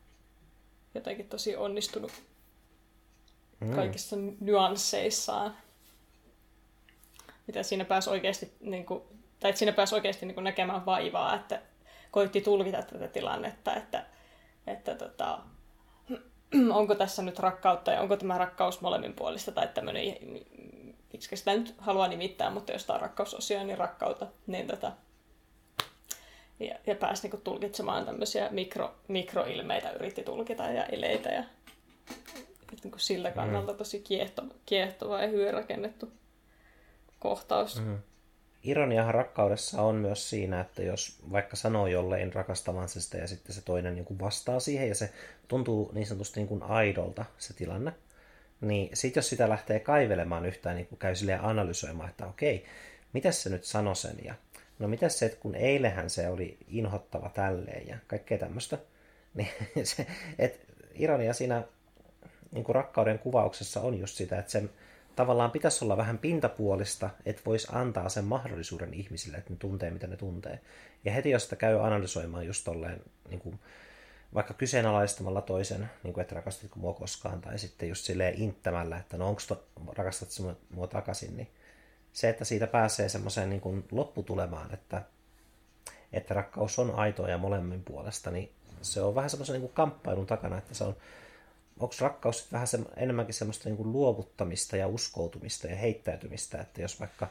jotenkin 0.94 1.28
tosi 1.28 1.56
onnistunut 1.56 2.12
mm. 3.60 3.74
kaikissa 3.74 4.16
nyansseissaan. 4.40 5.56
Mitä 7.46 7.62
siinä 7.62 7.84
pääsi 7.84 8.10
oikeasti, 8.10 8.52
niin 8.60 8.86
kuin, 8.86 9.02
tai 9.40 9.48
että 9.50 9.58
siinä 9.58 9.72
pääsi 9.72 9.94
oikeasti 9.94 10.26
niin 10.26 10.34
kuin 10.34 10.44
näkemään 10.44 10.86
vaivaa, 10.86 11.34
että 11.34 11.62
koitti 12.10 12.40
tulkita 12.40 12.82
tätä 12.82 13.08
tilannetta, 13.08 13.74
että, 13.74 14.06
että 14.66 14.94
tota, 14.94 15.38
onko 16.78 16.94
tässä 16.94 17.22
nyt 17.22 17.38
rakkautta 17.38 17.90
ja 17.90 18.00
onko 18.00 18.16
tämä 18.16 18.38
rakkaus 18.38 18.80
molemminpuolista 18.80 19.52
tai 19.52 19.68
tämmöinen 19.68 20.04
miksi 21.12 21.36
sitä 21.36 21.54
nyt 21.54 21.74
haluaa 21.78 22.08
nimittää, 22.08 22.50
mutta 22.50 22.72
jos 22.72 22.84
tämä 22.84 22.94
on 22.94 23.00
rakkausosia, 23.00 23.64
niin 23.64 23.78
rakkautta, 23.78 24.26
niin 24.46 24.66
tätä 24.66 24.92
ja, 26.60 26.74
ja 26.86 26.94
pääsi 26.94 27.22
niinku 27.22 27.36
tulkitsemaan 27.36 28.04
tämmöisiä 28.04 28.48
mikro, 28.50 28.94
mikroilmeitä, 29.08 29.90
yritti 29.90 30.22
tulkita 30.22 30.62
ja 30.62 30.84
eleitä 30.84 31.28
ja 31.28 31.44
niinku 32.82 32.98
sillä 32.98 33.28
mm. 33.28 33.34
kannalta 33.34 33.74
tosi 33.74 34.00
kiehtova, 34.00 34.54
kiehtova 34.66 35.20
ja 35.20 35.28
hyvin 35.28 35.54
rakennettu 35.54 36.12
kohtaus. 37.18 37.80
Mm. 37.80 37.98
Ironiahan 38.64 39.14
rakkaudessa 39.14 39.82
on 39.82 39.94
myös 39.94 40.30
siinä, 40.30 40.60
että 40.60 40.82
jos 40.82 41.18
vaikka 41.32 41.56
sanoo 41.56 41.86
jollein 41.86 42.32
rakastavansa 42.32 43.00
sitä 43.00 43.18
ja 43.18 43.26
sitten 43.26 43.54
se 43.54 43.62
toinen 43.62 43.94
niin 43.94 44.04
kuin 44.04 44.20
vastaa 44.20 44.60
siihen 44.60 44.88
ja 44.88 44.94
se 44.94 45.12
tuntuu 45.48 45.90
niin 45.94 46.06
sanotusti 46.06 46.40
niin 46.40 46.48
kuin 46.48 46.62
aidolta 46.62 47.24
se 47.38 47.54
tilanne, 47.54 47.92
niin 48.60 48.90
sitten 48.96 49.20
jos 49.20 49.28
sitä 49.28 49.48
lähtee 49.48 49.80
kaivelemaan 49.80 50.46
yhtään, 50.46 50.76
niin 50.76 50.88
käy 50.98 51.14
silleen 51.14 51.44
analysoimaan, 51.44 52.10
että 52.10 52.26
okei, 52.26 52.64
mitä 53.12 53.32
se 53.32 53.50
nyt 53.50 53.64
sanoi 53.64 53.96
sen 53.96 54.16
ja 54.24 54.34
no 54.78 54.88
mitä 54.88 55.08
se, 55.08 55.26
että 55.26 55.38
kun 55.40 55.54
eilehän 55.54 56.10
se 56.10 56.28
oli 56.28 56.58
inhottava 56.68 57.28
tälleen 57.28 57.88
ja 57.88 57.96
kaikkea 58.06 58.38
tämmöistä, 58.38 58.78
niin 59.34 59.48
se, 59.82 60.06
että 60.38 60.72
ironia 60.94 61.32
siinä 61.32 61.62
niin 62.52 62.64
kuin 62.64 62.74
rakkauden 62.74 63.18
kuvauksessa 63.18 63.80
on 63.80 63.98
just 63.98 64.16
sitä, 64.16 64.38
että 64.38 64.52
sen 64.52 64.70
tavallaan 65.16 65.50
pitäisi 65.50 65.84
olla 65.84 65.96
vähän 65.96 66.18
pintapuolista, 66.18 67.10
että 67.26 67.42
voisi 67.46 67.68
antaa 67.72 68.08
sen 68.08 68.24
mahdollisuuden 68.24 68.94
ihmisille, 68.94 69.36
että 69.36 69.50
ne 69.50 69.56
tuntee, 69.56 69.90
mitä 69.90 70.06
ne 70.06 70.16
tuntee. 70.16 70.60
Ja 71.04 71.12
heti 71.12 71.30
jos 71.30 71.42
sitä 71.42 71.56
käy 71.56 71.86
analysoimaan 71.86 72.46
just 72.46 72.64
tolleen 72.64 73.00
niin 73.28 73.40
kuin 73.40 73.58
vaikka 74.34 74.54
kyseenalaistamalla 74.54 75.40
toisen, 75.40 75.90
niin 76.02 76.14
kuin, 76.14 76.22
että 76.22 76.34
rakastitko 76.34 76.80
mua 76.80 76.92
koskaan, 76.92 77.40
tai 77.40 77.58
sitten 77.58 77.88
just 77.88 78.04
silleen 78.04 78.42
inttämällä, 78.42 78.96
että 78.96 79.16
no 79.16 79.28
onko 79.28 79.40
rakastat 79.96 80.28
mua 80.70 80.86
takaisin, 80.86 81.36
niin 81.36 81.48
se, 82.12 82.28
että 82.28 82.44
siitä 82.44 82.66
pääsee 82.66 83.08
semmoiseen 83.08 83.50
niin 83.50 83.60
kuin 83.60 83.84
lopputulemaan, 83.90 84.74
että, 84.74 85.02
että 86.12 86.34
rakkaus 86.34 86.78
on 86.78 86.94
aitoa 86.94 87.28
ja 87.28 87.38
molemmin 87.38 87.82
puolesta, 87.84 88.30
niin 88.30 88.52
se 88.82 89.00
on 89.00 89.14
vähän 89.14 89.30
semmoisen 89.30 89.60
niin 89.60 89.72
kamppailun 89.74 90.26
takana, 90.26 90.58
että 90.58 90.74
se 90.74 90.84
on, 90.84 90.96
onko 91.80 91.94
rakkaus 92.00 92.52
vähän 92.52 92.66
se, 92.66 92.78
enemmänkin 92.96 93.34
semmoista 93.34 93.68
niin 93.68 93.76
kuin 93.76 93.92
luovuttamista 93.92 94.76
ja 94.76 94.86
uskoutumista 94.86 95.66
ja 95.66 95.76
heittäytymistä, 95.76 96.60
että 96.60 96.82
jos 96.82 97.00
vaikka 97.00 97.28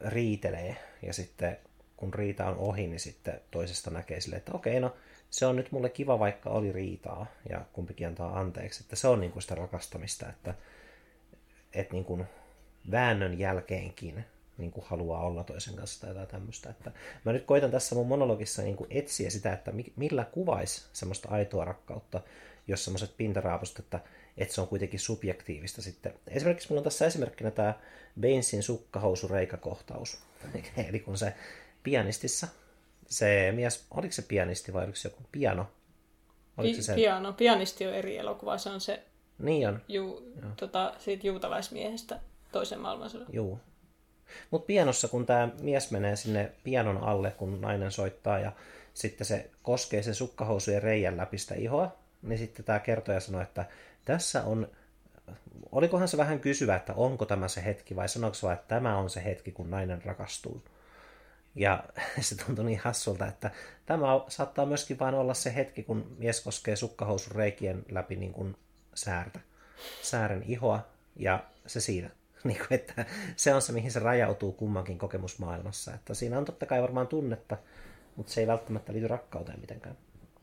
riitelee 0.00 0.76
ja 1.02 1.12
sitten 1.12 1.58
kun 1.96 2.14
riita 2.14 2.46
on 2.46 2.56
ohi, 2.56 2.86
niin 2.86 3.00
sitten 3.00 3.40
toisesta 3.50 3.90
näkee 3.90 4.20
sille, 4.20 4.36
että 4.36 4.52
okei, 4.52 4.80
no 4.80 4.96
se 5.30 5.46
on 5.46 5.56
nyt 5.56 5.72
mulle 5.72 5.90
kiva, 5.90 6.18
vaikka 6.18 6.50
oli 6.50 6.72
riitaa 6.72 7.26
ja 7.48 7.64
kumpikin 7.72 8.06
antaa 8.06 8.38
anteeksi. 8.40 8.82
Että 8.82 8.96
se 8.96 9.08
on 9.08 9.20
niin 9.20 9.32
kuin 9.32 9.42
sitä 9.42 9.54
rakastamista, 9.54 10.28
että, 10.28 10.54
että 11.72 11.94
niin 11.94 12.04
kuin 12.04 12.24
väännön 12.90 13.38
jälkeenkin 13.38 14.24
niin 14.58 14.70
kuin 14.70 14.84
haluaa 14.88 15.22
olla 15.22 15.44
toisen 15.44 15.76
kanssa 15.76 16.00
tai 16.00 16.10
jotain 16.10 16.28
tämmöistä. 16.28 16.70
Että 16.70 16.92
mä 17.24 17.32
nyt 17.32 17.44
koitan 17.44 17.70
tässä 17.70 17.94
mun 17.94 18.06
monologissa 18.06 18.62
niin 18.62 18.76
kuin 18.76 18.88
etsiä 18.90 19.30
sitä, 19.30 19.52
että 19.52 19.72
millä 19.96 20.24
kuvaisi 20.24 20.84
semmoista 20.92 21.28
aitoa 21.28 21.64
rakkautta, 21.64 22.20
jos 22.68 22.84
semmoiset 22.84 23.16
pintaraapust, 23.16 23.78
että, 23.78 24.00
että 24.38 24.54
se 24.54 24.60
on 24.60 24.68
kuitenkin 24.68 25.00
subjektiivista 25.00 25.82
sitten. 25.82 26.14
Esimerkiksi 26.28 26.68
mulla 26.68 26.80
on 26.80 26.84
tässä 26.84 27.06
esimerkkinä 27.06 27.50
tämä 27.50 27.74
Bainsin 28.20 28.62
sukkahousureikakohtaus. 28.62 30.18
Eli 30.88 31.00
kun 31.00 31.18
se 31.18 31.34
pianistissa 31.82 32.48
se 33.06 33.52
mies, 33.54 33.86
oliko 33.90 34.12
se 34.12 34.22
pianisti 34.22 34.72
vai 34.72 34.84
oliko 34.84 34.96
se 34.96 35.08
joku 35.08 35.22
piano? 35.32 35.66
Oliko 36.56 36.76
Pi- 36.76 36.82
se 36.82 36.86
se? 36.86 36.94
Piano. 36.94 37.32
Pianisti 37.32 37.86
on 37.86 37.94
eri 37.94 38.16
elokuva, 38.16 38.58
se 38.58 38.70
on 38.70 38.80
se 38.80 39.02
niin 39.38 39.68
on. 39.68 39.80
Ju, 39.88 40.32
tota, 40.56 40.94
siitä 40.98 41.26
juutalaismiehestä 41.26 42.20
toisen 42.52 42.80
maailmansodan. 42.80 43.26
Joo. 43.32 43.58
Mutta 44.50 44.66
pianossa, 44.66 45.08
kun 45.08 45.26
tämä 45.26 45.48
mies 45.60 45.90
menee 45.90 46.16
sinne 46.16 46.52
pianon 46.64 46.98
alle, 46.98 47.30
kun 47.30 47.60
nainen 47.60 47.92
soittaa 47.92 48.38
ja 48.38 48.52
sitten 48.94 49.26
se 49.26 49.50
koskee 49.62 50.02
sen 50.02 50.14
sukkahousujen 50.14 50.82
reijän 50.82 51.16
läpi 51.16 51.38
sitä 51.38 51.54
ihoa, 51.54 51.96
niin 52.24 52.38
sitten 52.38 52.64
tämä 52.64 52.78
kertoja 52.78 53.20
sanoi, 53.20 53.42
että 53.42 53.64
tässä 54.04 54.44
on, 54.44 54.68
olikohan 55.72 56.08
se 56.08 56.16
vähän 56.16 56.40
kysyvä, 56.40 56.76
että 56.76 56.94
onko 56.94 57.26
tämä 57.26 57.48
se 57.48 57.64
hetki 57.64 57.96
vai 57.96 58.08
sanoiko 58.08 58.34
se 58.34 58.52
että 58.52 58.68
tämä 58.68 58.98
on 58.98 59.10
se 59.10 59.24
hetki, 59.24 59.52
kun 59.52 59.70
nainen 59.70 60.04
rakastuu. 60.04 60.62
Ja 61.54 61.84
se 62.20 62.36
tuntui 62.36 62.64
niin 62.64 62.80
hassulta, 62.84 63.26
että 63.26 63.50
tämä 63.86 64.06
saattaa 64.28 64.66
myöskin 64.66 64.98
vain 64.98 65.14
olla 65.14 65.34
se 65.34 65.54
hetki, 65.54 65.82
kun 65.82 66.16
mies 66.18 66.40
koskee 66.40 66.76
sukkahousun 66.76 67.36
reikien 67.36 67.84
läpi 67.90 68.16
niin 68.16 68.32
kuin 68.32 68.56
säärtä, 68.94 69.40
säären 70.02 70.42
ihoa, 70.46 70.86
ja 71.16 71.44
se 71.66 71.80
siinä. 71.80 72.10
Niin 72.44 72.58
kuin, 72.58 72.74
että 72.74 73.06
se 73.36 73.54
on 73.54 73.62
se, 73.62 73.72
mihin 73.72 73.90
se 73.90 73.98
rajautuu 73.98 74.52
kummankin 74.52 74.98
kokemusmaailmassa. 74.98 75.94
Että 75.94 76.14
siinä 76.14 76.38
on 76.38 76.44
totta 76.44 76.66
kai 76.66 76.82
varmaan 76.82 77.06
tunnetta, 77.06 77.56
mutta 78.16 78.32
se 78.32 78.40
ei 78.40 78.46
välttämättä 78.46 78.92
liity 78.92 79.08
rakkauteen 79.08 79.60
mitenkään. 79.60 79.96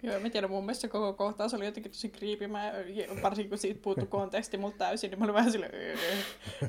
Joo, 0.03 0.19
mä 0.19 0.29
tiedän, 0.29 0.49
mun 0.49 0.65
mielestä 0.65 0.87
koko 0.87 1.13
kohtaus 1.13 1.53
oli 1.53 1.65
jotenkin 1.65 1.91
tosi 1.91 2.09
creepy. 2.09 2.47
Mä, 2.47 2.73
varsinkin 3.21 3.49
kun 3.49 3.57
siitä 3.57 3.79
puuttu 3.81 4.05
konteksti 4.17 4.57
multa 4.57 4.77
täysin, 4.77 5.09
niin 5.11 5.19
mä 5.19 5.25
olin 5.25 5.35
vähän 5.35 5.51
silleen, 5.51 5.75
öö, 5.75 5.95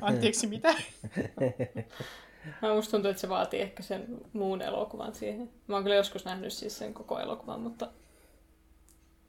anteeksi 0.01 0.47
mitä? 0.47 0.75
Mä 2.61 2.73
musta 2.73 2.91
tuntuu, 2.91 3.11
että 3.11 3.21
se 3.21 3.29
vaatii 3.29 3.61
ehkä 3.61 3.83
sen 3.83 4.07
muun 4.33 4.61
elokuvan 4.61 5.15
siihen. 5.15 5.49
Mä 5.67 5.75
oon 5.75 5.83
kyllä 5.83 5.95
joskus 5.95 6.25
nähnyt 6.25 6.53
siis 6.53 6.77
sen 6.77 6.93
koko 6.93 7.19
elokuvan, 7.19 7.61
mutta, 7.61 7.89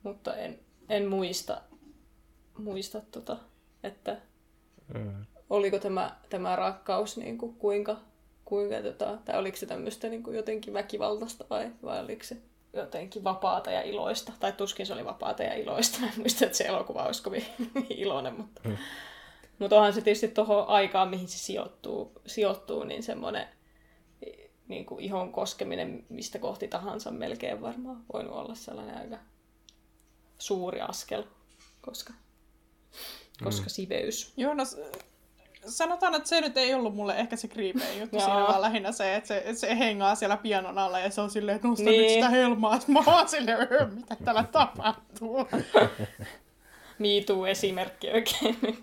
mutta 0.02 0.36
en, 0.36 0.58
en 0.88 1.06
muista, 1.08 1.60
muista 2.58 3.00
tota, 3.00 3.36
että 3.82 4.20
mm. 4.94 5.26
oliko 5.50 5.78
tämä, 5.78 6.16
tämä 6.30 6.56
rakkaus 6.56 7.16
niin 7.16 7.38
kuin, 7.38 7.54
kuinka, 7.54 7.96
kuinka 8.44 8.82
tota, 8.82 9.18
tai 9.24 9.38
oliko 9.38 9.56
se 9.56 9.66
tämmöistä 9.66 10.08
niin 10.08 10.22
kuin 10.22 10.36
jotenkin 10.36 10.74
väkivaltaista 10.74 11.44
vai, 11.50 11.70
vai 11.82 12.00
oliko 12.00 12.24
se 12.24 12.36
jotenkin 12.74 13.24
vapaata 13.24 13.70
ja 13.70 13.82
iloista. 13.82 14.32
Tai 14.40 14.52
tuskin 14.52 14.86
se 14.86 14.92
oli 14.92 15.04
vapaata 15.04 15.42
ja 15.42 15.54
iloista. 15.54 15.98
En 16.06 16.12
muista, 16.16 16.44
että 16.44 16.58
se 16.58 16.64
elokuva 16.64 17.02
olisi 17.02 17.22
kovin 17.22 17.46
iloinen, 17.90 18.34
mutta... 18.34 18.60
Mm. 18.64 18.76
Mutta 19.58 19.76
onhan 19.76 19.92
se 19.92 20.00
tietysti 20.00 20.28
tuohon 20.28 20.68
aikaan, 20.68 21.08
mihin 21.08 21.28
se 21.28 21.38
sijoittuu, 21.38 22.12
sijoittuu 22.26 22.84
niin 22.84 23.02
semmoinen 23.02 23.48
niin 24.68 24.86
kuin 24.86 25.04
ihon 25.04 25.32
koskeminen 25.32 26.06
mistä 26.08 26.38
kohti 26.38 26.68
tahansa 26.68 27.10
melkein 27.10 27.62
varmaan 27.62 28.04
voinut 28.12 28.34
olla 28.34 28.54
sellainen 28.54 28.98
aika 28.98 29.18
suuri 30.38 30.80
askel, 30.80 31.24
koska, 31.80 32.12
koska 33.44 33.66
mm. 33.66 33.70
siveys. 33.70 34.32
Joo, 34.36 34.54
no 34.54 34.64
sanotaan, 35.66 36.14
että 36.14 36.28
se 36.28 36.40
nyt 36.40 36.56
ei 36.56 36.74
ollut 36.74 36.94
mulle 36.94 37.16
ehkä 37.16 37.36
se 37.36 37.48
kriipein 37.48 38.00
juttu 38.00 38.20
siinä, 38.20 38.34
vaan 38.34 38.60
lähinnä 38.60 38.92
se, 38.92 39.16
että 39.16 39.28
se, 39.28 39.38
että 39.38 39.60
se 39.60 39.78
hengaa 39.78 40.14
siellä 40.14 40.36
pianon 40.36 40.78
alla 40.78 40.98
ja 40.98 41.10
se 41.10 41.20
on 41.20 41.30
silleen, 41.30 41.56
että 41.56 41.68
nosta 41.68 41.84
niin. 41.84 42.02
nyt 42.02 42.10
sitä 42.10 42.28
helmaa, 42.28 42.76
että 42.76 42.92
mä 42.92 43.02
oon 43.06 43.28
silleen, 43.28 43.58
mitä 43.94 44.16
täällä 44.24 44.44
tapahtuu. 44.52 45.38
Me 46.98 47.08
esimerkki 47.50 48.10
oikein. 48.10 48.58
Niin 48.62 48.80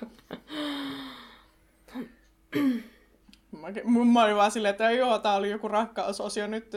mä, 3.51 3.67
mä 4.05 4.23
olin 4.23 4.35
vaan 4.35 4.51
silleen, 4.51 4.71
että 4.71 4.91
joo, 4.91 5.19
tää 5.19 5.35
oli 5.35 5.49
joku 5.49 5.67
rakkausosio 5.67 6.47
nyt. 6.47 6.71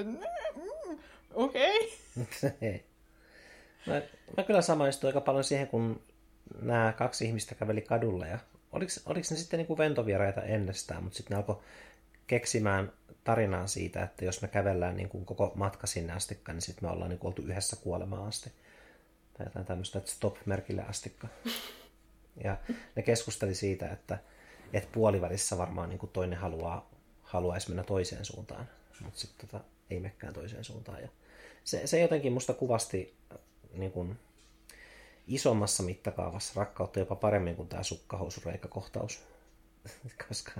Okei. 1.34 1.98
Okay. 2.22 2.78
mä, 3.86 4.02
mä 4.36 4.42
kyllä 4.42 4.62
samaistuin 4.62 5.09
aika 5.09 5.20
paljon 5.20 5.44
siihen, 5.44 5.68
kun 5.68 6.02
nämä 6.62 6.92
kaksi 6.92 7.24
ihmistä 7.24 7.55
käveli 7.55 7.80
kadulla 7.80 8.26
ja 8.26 8.38
oliko, 8.74 8.92
oliko 9.06 9.26
ne 9.30 9.36
sitten 9.36 9.58
niin 9.58 9.66
kuin 9.66 9.78
ventovieraita 9.78 10.42
ennestään, 10.42 11.02
mutta 11.02 11.16
sitten 11.16 11.34
ne 11.34 11.38
alkoi 11.38 11.62
keksimään 12.26 12.92
tarinaa 13.24 13.66
siitä, 13.66 14.02
että 14.02 14.24
jos 14.24 14.42
me 14.42 14.48
kävellään 14.48 14.96
niin 14.96 15.08
kuin 15.08 15.24
koko 15.24 15.52
matka 15.54 15.86
sinne 15.86 16.12
astikka, 16.12 16.52
niin 16.52 16.62
sitten 16.62 16.88
me 16.88 16.92
ollaan 16.92 17.10
niin 17.10 17.18
kuin 17.18 17.28
oltu 17.28 17.42
yhdessä 17.42 17.76
kuolemaan 17.76 18.28
asti. 18.28 18.52
Tai 19.38 19.46
jotain 19.46 19.66
tämmöistä, 19.66 19.98
että 19.98 20.10
stop-merkille 20.10 20.82
astikka. 20.82 21.28
Ja 22.44 22.56
ne 22.96 23.02
keskusteli 23.02 23.54
siitä, 23.54 23.88
että, 23.88 24.18
että 24.72 24.88
puolivälissä 24.92 25.58
varmaan 25.58 25.88
niin 25.88 25.98
kuin 25.98 26.10
toinen 26.12 26.38
haluaa, 26.38 26.90
haluaisi 27.22 27.68
mennä 27.68 27.82
toiseen 27.82 28.24
suuntaan, 28.24 28.68
mutta 29.00 29.20
sitten 29.20 29.48
tota, 29.48 29.64
ei 29.90 30.00
mekään 30.00 30.34
toiseen 30.34 30.64
suuntaan. 30.64 31.02
Ja 31.02 31.08
se, 31.64 31.86
se 31.86 32.00
jotenkin 32.00 32.32
musta 32.32 32.54
kuvasti 32.54 33.14
niin 33.72 33.92
kuin, 33.92 34.18
isommassa 35.26 35.82
mittakaavassa 35.82 36.52
rakkautta 36.56 36.98
jopa 36.98 37.14
paremmin 37.14 37.56
kuin 37.56 37.68
tämä 37.68 37.82
sukkahousureikakohtaus. 37.82 39.22
Koska 40.28 40.52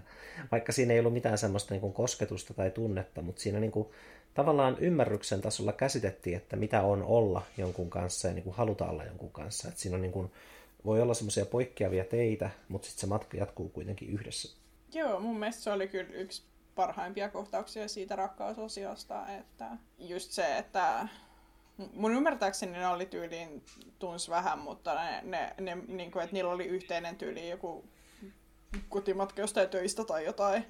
vaikka 0.52 0.72
siinä 0.72 0.92
ei 0.94 0.98
ollut 0.98 1.12
mitään 1.12 1.38
semmoista 1.38 1.74
niin 1.74 1.80
kuin 1.80 1.92
kosketusta 1.92 2.54
tai 2.54 2.70
tunnetta, 2.70 3.22
mutta 3.22 3.42
siinä 3.42 3.60
niin 3.60 3.72
kuin, 3.72 3.88
tavallaan 4.34 4.78
ymmärryksen 4.78 5.40
tasolla 5.40 5.72
käsitettiin, 5.72 6.36
että 6.36 6.56
mitä 6.56 6.82
on 6.82 7.02
olla 7.02 7.42
jonkun 7.58 7.90
kanssa 7.90 8.28
ja 8.28 8.34
niin 8.34 8.44
kuin 8.44 8.56
haluta 8.56 8.86
olla 8.86 9.04
jonkun 9.04 9.30
kanssa. 9.30 9.68
Että 9.68 9.80
siinä 9.80 9.94
on 9.94 10.02
niin 10.02 10.12
kuin, 10.12 10.32
voi 10.84 11.02
olla 11.02 11.14
semmoisia 11.14 11.46
poikkeavia 11.46 12.04
teitä, 12.04 12.50
mutta 12.68 12.86
sitten 12.86 13.00
se 13.00 13.06
matka 13.06 13.36
jatkuu 13.36 13.68
kuitenkin 13.68 14.08
yhdessä. 14.08 14.56
Joo, 14.94 15.20
mun 15.20 15.38
mielestä 15.38 15.62
se 15.62 15.70
oli 15.70 15.88
kyllä 15.88 16.10
yksi 16.12 16.42
parhaimpia 16.74 17.28
kohtauksia 17.28 17.88
siitä 17.88 18.16
rakkausosiosta, 18.16 19.26
että 19.28 19.70
just 19.98 20.30
se, 20.30 20.58
että 20.58 21.08
Mun 21.93 22.14
ymmärtääkseni 22.14 22.72
ne 22.72 22.89
oli 22.89 23.07
tyyliin 23.07 23.64
tunsi 23.99 24.31
vähän, 24.31 24.59
mutta 24.59 24.95
ne, 24.95 25.20
ne, 25.22 25.55
ne 25.61 25.75
niin 25.89 26.11
kuin, 26.11 26.22
että 26.22 26.35
niillä 26.35 26.53
oli 26.53 26.66
yhteinen 26.66 27.16
tyyli 27.16 27.51
joku 27.51 27.85
kotimatka 28.89 29.41
jostain 29.41 29.68
töistä 29.68 30.05
tai 30.05 30.25
jotain. 30.25 30.66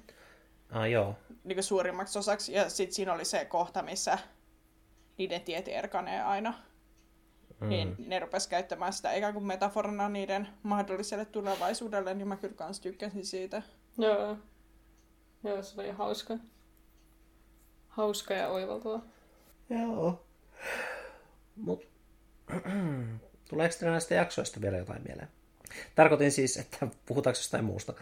Ah, 0.71 0.89
joo. 0.89 1.15
Niin 1.43 1.55
kuin 1.55 1.63
suurimmaksi 1.63 2.19
osaksi. 2.19 2.53
Ja 2.53 2.69
sitten 2.69 2.95
siinä 2.95 3.13
oli 3.13 3.25
se 3.25 3.45
kohta, 3.45 3.81
missä 3.81 4.17
niiden 5.17 5.41
tiet 5.41 5.67
erkanee 5.67 6.21
aina. 6.21 6.53
Mm. 7.59 7.69
Niin 7.69 7.95
ne 7.99 8.19
rupes 8.19 8.47
käyttämään 8.47 8.93
sitä 8.93 9.13
ikään 9.13 9.33
kuin 9.33 9.45
metaforana 9.45 10.09
niiden 10.09 10.47
mahdolliselle 10.63 11.25
tulevaisuudelle, 11.25 12.13
niin 12.13 12.27
mä 12.27 12.37
kyllä 12.37 12.53
kans 12.53 12.79
tykkäsin 12.79 13.25
siitä. 13.25 13.61
Joo. 13.97 14.37
Joo, 15.43 15.63
se 15.63 15.81
oli 15.81 15.91
hauska. 15.91 16.37
Hauska 17.87 18.33
ja 18.33 18.49
oivaltava. 18.49 18.99
Joo. 19.69 20.25
Mut, 21.55 21.87
tuleeko 23.49 23.75
teillä 23.79 23.91
näistä 23.91 24.15
jaksoista 24.15 24.61
vielä 24.61 24.77
jotain 24.77 25.01
mieleen? 25.07 25.27
Tarkoitin 25.95 26.31
siis, 26.31 26.57
että 26.57 26.87
puhutaanko 27.05 27.39
jostain 27.39 27.65
muusta. 27.65 27.93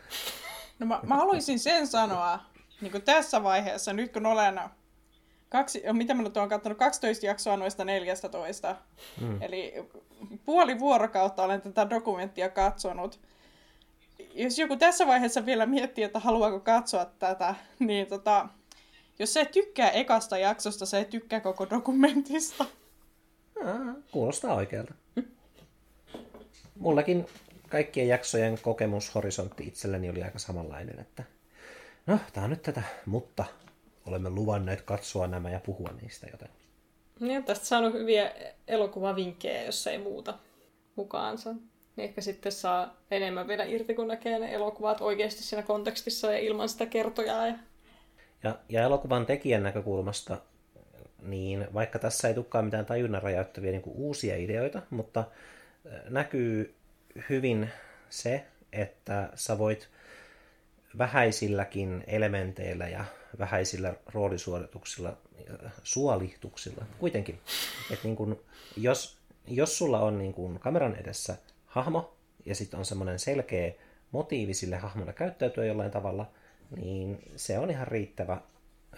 No 0.79 0.85
mä, 0.85 0.99
mä 1.03 1.15
haluaisin 1.15 1.59
sen 1.59 1.87
sanoa 1.87 2.39
niin 2.81 2.91
kuin 2.91 3.03
tässä 3.03 3.43
vaiheessa, 3.43 3.93
nyt 3.93 4.13
kun 4.13 4.25
olen 4.25 4.59
kaksi, 5.49 5.83
mitä 5.91 6.13
mä 6.13 6.23
nyt 6.23 6.37
olen 6.37 6.49
katsonut, 6.49 6.77
12 6.77 7.25
jaksoa 7.25 7.57
noista 7.57 7.85
14. 7.85 8.75
Mm. 9.21 9.41
Eli 9.41 9.73
puoli 10.45 10.79
vuorokautta 10.79 11.43
olen 11.43 11.61
tätä 11.61 11.89
dokumenttia 11.89 12.49
katsonut. 12.49 13.19
Jos 14.33 14.59
joku 14.59 14.77
tässä 14.77 15.07
vaiheessa 15.07 15.45
vielä 15.45 15.65
miettii, 15.65 16.03
että 16.03 16.19
haluaako 16.19 16.59
katsoa 16.59 17.05
tätä, 17.05 17.55
niin 17.79 18.07
tota, 18.07 18.47
jos 19.19 19.33
se 19.33 19.45
tykkää 19.45 19.89
ekasta 19.89 20.37
jaksosta, 20.37 20.85
se 20.85 21.05
tykkää 21.05 21.39
koko 21.39 21.69
dokumentista. 21.69 22.65
Kuulostaa 24.11 24.55
oikealta. 24.55 24.93
Mullakin 26.79 27.25
kaikkien 27.69 28.07
jaksojen 28.07 28.59
kokemushorisontti 28.61 29.67
itselleni 29.67 30.09
oli 30.09 30.23
aika 30.23 30.39
samanlainen, 30.39 30.99
että 30.99 31.23
no, 32.07 32.19
tää 32.33 32.43
on 32.43 32.49
nyt 32.49 32.61
tätä, 32.61 32.83
mutta 33.05 33.45
olemme 34.05 34.29
luvanneet 34.29 34.81
katsoa 34.81 35.27
nämä 35.27 35.49
ja 35.49 35.59
puhua 35.59 35.89
niistä, 36.01 36.27
joten... 36.31 36.49
Ja 37.19 37.41
tästä 37.41 37.65
saanut 37.65 37.93
hyviä 37.93 38.31
elokuvavinkkejä, 38.67 39.63
jos 39.63 39.87
ei 39.87 39.97
muuta 39.97 40.33
mukaansa. 40.95 41.53
Niin 41.95 42.05
ehkä 42.05 42.21
sitten 42.21 42.51
saa 42.51 42.97
enemmän 43.11 43.47
vielä 43.47 43.63
irti, 43.63 43.93
kun 43.93 44.07
näkee 44.07 44.39
ne 44.39 44.53
elokuvat 44.53 45.01
oikeasti 45.01 45.43
siinä 45.43 45.63
kontekstissa 45.63 46.31
ja 46.31 46.39
ilman 46.39 46.69
sitä 46.69 46.85
kertojaa. 46.85 47.47
Ja, 47.47 47.55
ja, 48.43 48.55
ja 48.69 48.83
elokuvan 48.83 49.25
tekijän 49.25 49.63
näkökulmasta 49.63 50.37
niin 51.23 51.67
vaikka 51.73 51.99
tässä 51.99 52.27
ei 52.27 52.33
tulekaan 52.33 52.65
mitään 52.65 52.85
tajunnan 52.85 53.21
räjäyttäviä 53.21 53.71
niin 53.71 53.81
kuin 53.81 53.95
uusia 53.95 54.35
ideoita, 54.37 54.81
mutta 54.89 55.23
näkyy 56.09 56.75
hyvin 57.29 57.69
se, 58.09 58.45
että 58.73 59.29
sä 59.35 59.57
voit 59.57 59.89
vähäisilläkin 60.97 62.03
elementeillä 62.07 62.87
ja 62.87 63.05
vähäisillä 63.39 63.93
roolisuorituksilla, 64.13 65.17
suolihtuksilla 65.83 66.85
kuitenkin. 66.99 67.39
Että 67.91 68.07
niin 68.07 68.15
kun, 68.15 68.43
jos, 68.77 69.17
jos 69.47 69.77
sulla 69.77 69.99
on 69.99 70.17
niin 70.17 70.33
kun 70.33 70.59
kameran 70.59 70.95
edessä 70.95 71.35
hahmo 71.65 72.17
ja 72.45 72.55
sitten 72.55 72.79
on 72.79 72.85
semmoinen 72.85 73.19
selkeä 73.19 73.71
motiivi 74.11 74.53
sille 74.53 74.77
hahmolle 74.77 75.13
käyttäytyä 75.13 75.65
jollain 75.65 75.91
tavalla, 75.91 76.31
niin 76.75 77.19
se 77.35 77.59
on 77.59 77.71
ihan 77.71 77.87
riittävä 77.87 78.41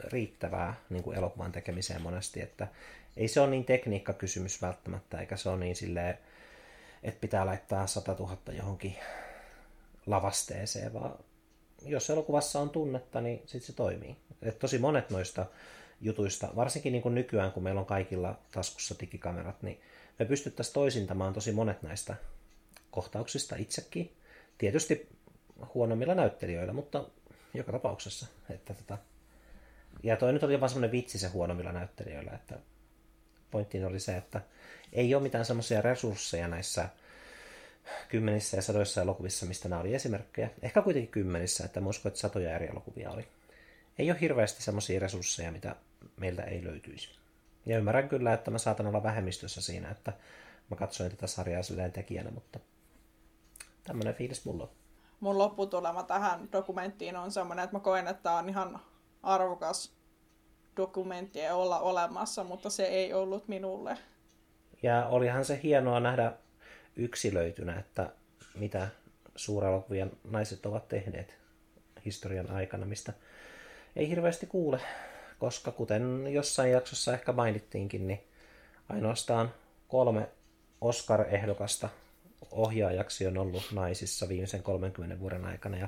riittävää 0.03 0.73
niin 0.89 1.03
kuin 1.03 1.17
elokuvan 1.17 1.51
tekemiseen 1.51 2.01
monesti, 2.01 2.41
että 2.41 2.67
ei 3.17 3.27
se 3.27 3.41
ole 3.41 3.49
niin 3.49 3.65
tekniikkakysymys 3.65 4.61
välttämättä, 4.61 5.19
eikä 5.19 5.37
se 5.37 5.49
ole 5.49 5.59
niin 5.59 5.75
silleen, 5.75 6.17
että 7.03 7.21
pitää 7.21 7.45
laittaa 7.45 7.87
100 7.87 8.15
000 8.19 8.37
johonkin 8.51 8.95
lavasteeseen, 10.05 10.93
vaan 10.93 11.19
jos 11.85 12.09
elokuvassa 12.09 12.59
on 12.59 12.69
tunnetta, 12.69 13.21
niin 13.21 13.39
sitten 13.45 13.61
se 13.61 13.73
toimii. 13.73 14.15
Et 14.41 14.59
tosi 14.59 14.77
monet 14.77 15.09
noista 15.09 15.45
jutuista, 16.01 16.49
varsinkin 16.55 16.91
niin 16.91 17.01
kuin 17.01 17.15
nykyään, 17.15 17.51
kun 17.51 17.63
meillä 17.63 17.79
on 17.79 17.85
kaikilla 17.85 18.39
taskussa 18.51 18.95
digikamerat, 18.99 19.61
niin 19.61 19.81
me 20.19 20.25
pystyttäisiin 20.25 20.73
toisintamaan 20.73 21.33
tosi 21.33 21.51
monet 21.51 21.81
näistä 21.81 22.15
kohtauksista 22.91 23.55
itsekin. 23.55 24.13
Tietysti 24.57 25.09
huonommilla 25.73 26.15
näyttelijöillä, 26.15 26.73
mutta 26.73 27.05
joka 27.53 27.71
tapauksessa. 27.71 28.27
Että 28.49 28.73
tota... 28.73 28.97
Ja 30.03 30.17
toi 30.17 30.33
nyt 30.33 30.43
oli 30.43 30.59
vaan 30.59 30.69
semmoinen 30.69 30.91
vitsi 30.91 31.19
se 31.19 31.27
huonommilla 31.27 31.71
näyttelijöillä, 31.71 32.31
että 32.31 32.55
pointtiin 33.51 33.85
oli 33.85 33.99
se, 33.99 34.17
että 34.17 34.41
ei 34.93 35.15
ole 35.15 35.23
mitään 35.23 35.45
semmoisia 35.45 35.81
resursseja 35.81 36.47
näissä 36.47 36.89
kymmenissä 38.09 38.57
ja 38.57 38.61
sadoissa 38.61 39.01
elokuvissa, 39.01 39.45
mistä 39.45 39.69
nämä 39.69 39.81
oli 39.81 39.95
esimerkkejä. 39.95 40.49
Ehkä 40.61 40.81
kuitenkin 40.81 41.11
kymmenissä, 41.11 41.65
että 41.65 41.81
mä 41.81 41.89
uskon, 41.89 42.09
että 42.09 42.19
satoja 42.19 42.55
eri 42.55 42.67
elokuvia 42.67 43.11
oli. 43.11 43.27
Ei 43.99 44.11
ole 44.11 44.21
hirveästi 44.21 44.63
semmoisia 44.63 44.99
resursseja, 44.99 45.51
mitä 45.51 45.75
meiltä 46.17 46.43
ei 46.43 46.63
löytyisi. 46.63 47.09
Ja 47.65 47.77
ymmärrän 47.77 48.09
kyllä, 48.09 48.33
että 48.33 48.51
mä 48.51 48.57
saatan 48.57 48.87
olla 48.87 49.03
vähemmistössä 49.03 49.61
siinä, 49.61 49.89
että 49.89 50.13
mä 50.69 50.75
katsoin 50.75 51.11
tätä 51.11 51.27
sarjaa 51.27 51.63
silleen 51.63 51.91
tekijänä, 51.91 52.31
mutta 52.31 52.59
tämmöinen 53.83 54.15
fiilis 54.15 54.45
mulla 54.45 54.63
on. 54.63 54.69
Mun 55.19 55.37
lopputulema 55.37 56.03
tähän 56.03 56.51
dokumenttiin 56.51 57.15
on 57.15 57.31
semmoinen, 57.31 57.63
että 57.63 57.75
mä 57.75 57.79
koen, 57.79 58.07
että 58.07 58.23
tämä 58.23 58.37
on 58.37 58.49
ihan 58.49 58.79
arvokas 59.26 59.91
dokumentti 60.78 61.49
olla 61.49 61.80
olemassa, 61.80 62.43
mutta 62.43 62.69
se 62.69 62.84
ei 62.84 63.13
ollut 63.13 63.47
minulle. 63.47 63.97
Ja 64.84 65.07
olihan 65.07 65.45
se 65.45 65.59
hienoa 65.63 65.99
nähdä 65.99 66.34
yksilöitynä, 66.95 67.80
että 67.80 68.09
mitä 68.55 68.88
suurelokuvien 69.36 70.11
naiset 70.23 70.65
ovat 70.65 70.88
tehneet 70.88 71.38
historian 72.05 72.51
aikana, 72.51 72.86
mistä 72.86 73.13
ei 73.95 74.09
hirveästi 74.09 74.45
kuule, 74.45 74.80
koska 75.39 75.71
kuten 75.71 76.28
jossain 76.34 76.71
jaksossa 76.71 77.13
ehkä 77.13 77.32
mainittiinkin, 77.32 78.07
niin 78.07 78.23
ainoastaan 78.89 79.53
kolme 79.88 80.30
Oscar-ehdokasta 80.82 81.89
ohjaajaksi 82.51 83.27
on 83.27 83.37
ollut 83.37 83.63
naisissa 83.71 84.29
viimeisen 84.29 84.63
30 84.63 85.19
vuoden 85.19 85.45
aikana, 85.45 85.77
ja 85.77 85.87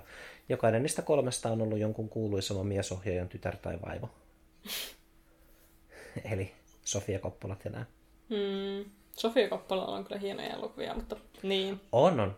jokainen 0.49 0.81
niistä 0.81 1.01
kolmesta 1.01 1.49
on 1.51 1.61
ollut 1.61 1.79
jonkun 1.79 2.09
kuuluisamman 2.09 2.67
miesohjaajan 2.67 3.29
tytär 3.29 3.57
tai 3.57 3.79
vaimo. 3.85 4.09
Eli 6.31 6.51
Sofia 6.83 7.19
Koppolat 7.19 7.65
ja 7.65 7.71
nämä. 7.71 7.85
Hmm. 8.29 8.91
Sofia 9.17 9.49
Koppolalla 9.49 9.97
on 9.97 10.03
kyllä 10.03 10.19
hienoja 10.19 10.53
elokuvia, 10.53 10.93
mutta 10.93 11.15
niin. 11.43 11.81
On, 11.91 12.19
on. 12.19 12.37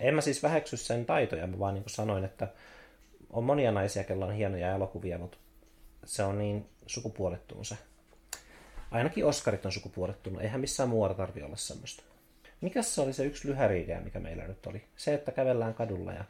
En 0.00 0.14
mä 0.14 0.20
siis 0.20 0.42
väheksy 0.42 0.76
sen 0.76 1.06
taitoja, 1.06 1.46
mä 1.46 1.58
vaan 1.58 1.74
niin 1.74 1.84
kuin 1.84 1.94
sanoin, 1.94 2.24
että 2.24 2.48
on 3.30 3.44
monia 3.44 3.72
naisia, 3.72 4.04
joilla 4.08 4.26
on 4.26 4.32
hienoja 4.32 4.74
elokuvia, 4.74 5.18
mutta 5.18 5.38
se 6.04 6.22
on 6.22 6.38
niin 6.38 6.66
sukupuolettunut 6.86 7.66
se. 7.66 7.78
Ainakin 8.90 9.26
Oscarit 9.26 9.66
on 9.66 9.72
sukupuolettunut, 9.72 10.42
eihän 10.42 10.60
missään 10.60 10.88
muualla 10.88 11.14
tarvi 11.14 11.42
olla 11.42 11.56
semmoista. 11.56 12.02
Mikäs 12.60 12.94
se 12.94 13.00
oli 13.00 13.12
se 13.12 13.24
yksi 13.24 13.48
lyhäri 13.48 13.82
idea, 13.82 14.00
mikä 14.00 14.20
meillä 14.20 14.46
nyt 14.46 14.66
oli? 14.66 14.84
Se, 14.96 15.14
että 15.14 15.32
kävellään 15.32 15.74
kadulla 15.74 16.12
ja 16.12 16.24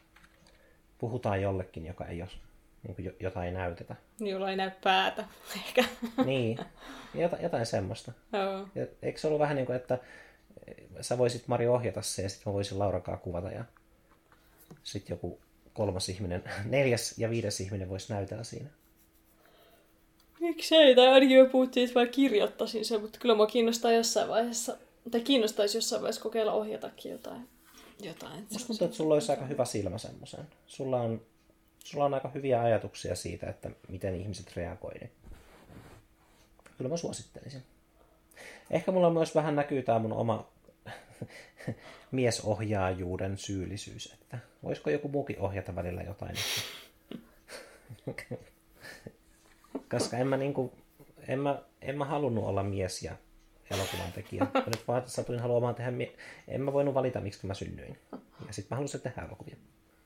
puhutaan 0.99 1.43
jollekin, 1.43 1.87
joka 1.87 2.05
ei 2.07 2.23
ole, 2.23 2.31
niin 2.83 2.95
kuin 2.95 3.17
jota 3.21 3.45
ei 3.45 3.53
näytetä. 3.53 3.97
Jolla 4.21 4.51
ei 4.51 4.57
näy 4.57 4.71
päätä, 4.85 5.25
ehkä. 5.57 5.85
niin, 6.25 6.59
jotain, 7.15 7.43
jotain 7.43 7.67
semmoista. 7.67 8.13
Joo. 8.33 8.69
Ja 8.75 8.87
eikö 9.03 9.21
se 9.21 9.27
ollut 9.27 9.41
vähän 9.41 9.57
niin 9.57 9.67
kuin, 9.67 9.77
että 9.77 9.99
sä 11.01 11.19
voisit 11.19 11.49
Mari 11.49 11.69
ohjata 11.69 12.03
se 12.03 12.23
ja 12.23 12.29
sitten 12.29 12.51
mä 12.51 12.55
voisin 12.55 12.79
Laurakaa 12.79 13.17
kuvata 13.17 13.51
ja 13.51 13.65
sitten 14.83 15.15
joku 15.15 15.41
kolmas 15.73 16.09
ihminen, 16.09 16.45
neljäs 16.65 17.19
ja 17.19 17.31
viides 17.31 17.61
ihminen 17.61 17.89
voisi 17.89 18.13
näytellä 18.13 18.45
siinä. 18.45 18.69
Miksei, 20.41 20.95
tai 20.95 21.09
ainakin 21.09 21.43
me 21.43 21.49
puhuttiin, 21.49 21.89
että 21.89 22.01
mä 22.01 22.07
kirjoittaisin 22.07 22.85
sen, 22.85 23.01
mutta 23.01 23.19
kyllä 23.19 23.35
mua 23.35 23.47
kiinnostaa 23.47 23.93
jossain 23.93 24.29
vaiheessa, 24.29 24.77
tai 25.11 25.21
kiinnostaisi 25.21 25.77
jossain 25.77 26.03
vaiheessa 26.03 26.23
kokeilla 26.23 26.53
ohjatakin 26.53 27.13
jotain. 27.13 27.49
jotain. 28.01 28.47
Musta 28.53 28.67
tuntuu, 28.67 28.85
että 28.85 28.97
sulla 28.97 29.15
olisi 29.15 29.33
aika 29.33 29.47
hyvä 29.47 29.65
silmä 29.65 29.99
semmoiseen. 29.99 30.47
Sulla 30.67 31.01
on, 31.01 31.23
sulla 31.85 32.05
on 32.05 32.15
aika 32.15 32.31
hyviä 32.35 32.63
ajatuksia 32.63 33.15
siitä, 33.15 33.47
että 33.47 33.71
miten 33.89 34.15
ihmiset 34.15 34.57
reagoivat. 34.57 35.11
Kyllä 36.77 36.91
mä 36.91 36.97
suosittelisin. 36.97 37.63
Ehkä 38.71 38.93
mulla 38.93 39.11
myös 39.11 39.35
vähän 39.35 39.57
näkyy 39.57 39.83
tämä 39.83 39.99
mun 39.99 40.13
oma 40.13 40.49
miesohjaajuuden 42.11 43.39
syyllisyys, 43.39 44.13
että 44.13 44.39
voisiko 44.63 44.91
joku 44.91 45.09
muukin 45.09 45.41
ohjata 45.41 45.75
välillä 45.75 46.03
jotain. 46.03 46.37
Koska 49.91 50.17
en 50.17 50.27
mä, 50.27 50.37
niinku, 50.37 50.73
en, 51.29 51.39
mä, 51.39 51.63
en 51.81 51.99
mä 51.99 52.05
halunnut 52.05 52.45
olla 52.45 52.63
mies 52.63 53.03
ja 53.03 53.17
elokuvan 53.71 54.13
tekijä. 54.13 54.47
Mä 54.55 54.63
nyt 54.67 54.89
vaan 54.89 55.03
satuin 55.07 55.41
haluamaan 55.41 55.75
tehdä, 55.75 55.91
mie- 55.91 56.17
en 56.49 56.61
mä 56.61 56.73
voinut 56.73 56.95
valita, 56.95 57.21
miksi 57.21 57.47
mä 57.47 57.55
synnyin. 57.55 57.99
Ja 58.47 58.53
sitten 58.53 58.67
mä 58.71 58.77
halusin 58.77 59.01
tehdä 59.01 59.23
elokuvia. 59.23 59.57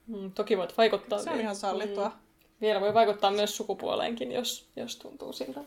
Mm, 0.06 0.32
toki 0.32 0.58
voit 0.58 0.78
vaikuttaa. 0.78 1.18
Se 1.18 1.30
on 1.30 1.40
ihan 1.40 1.56
sallittua. 1.56 2.08
Mm. 2.08 2.14
Vielä 2.60 2.80
voi 2.80 2.94
vaikuttaa 2.94 3.30
myös 3.30 3.56
sukupuoleenkin, 3.56 4.32
jos, 4.32 4.68
jos 4.76 4.96
tuntuu 4.96 5.32
siltä. 5.32 5.60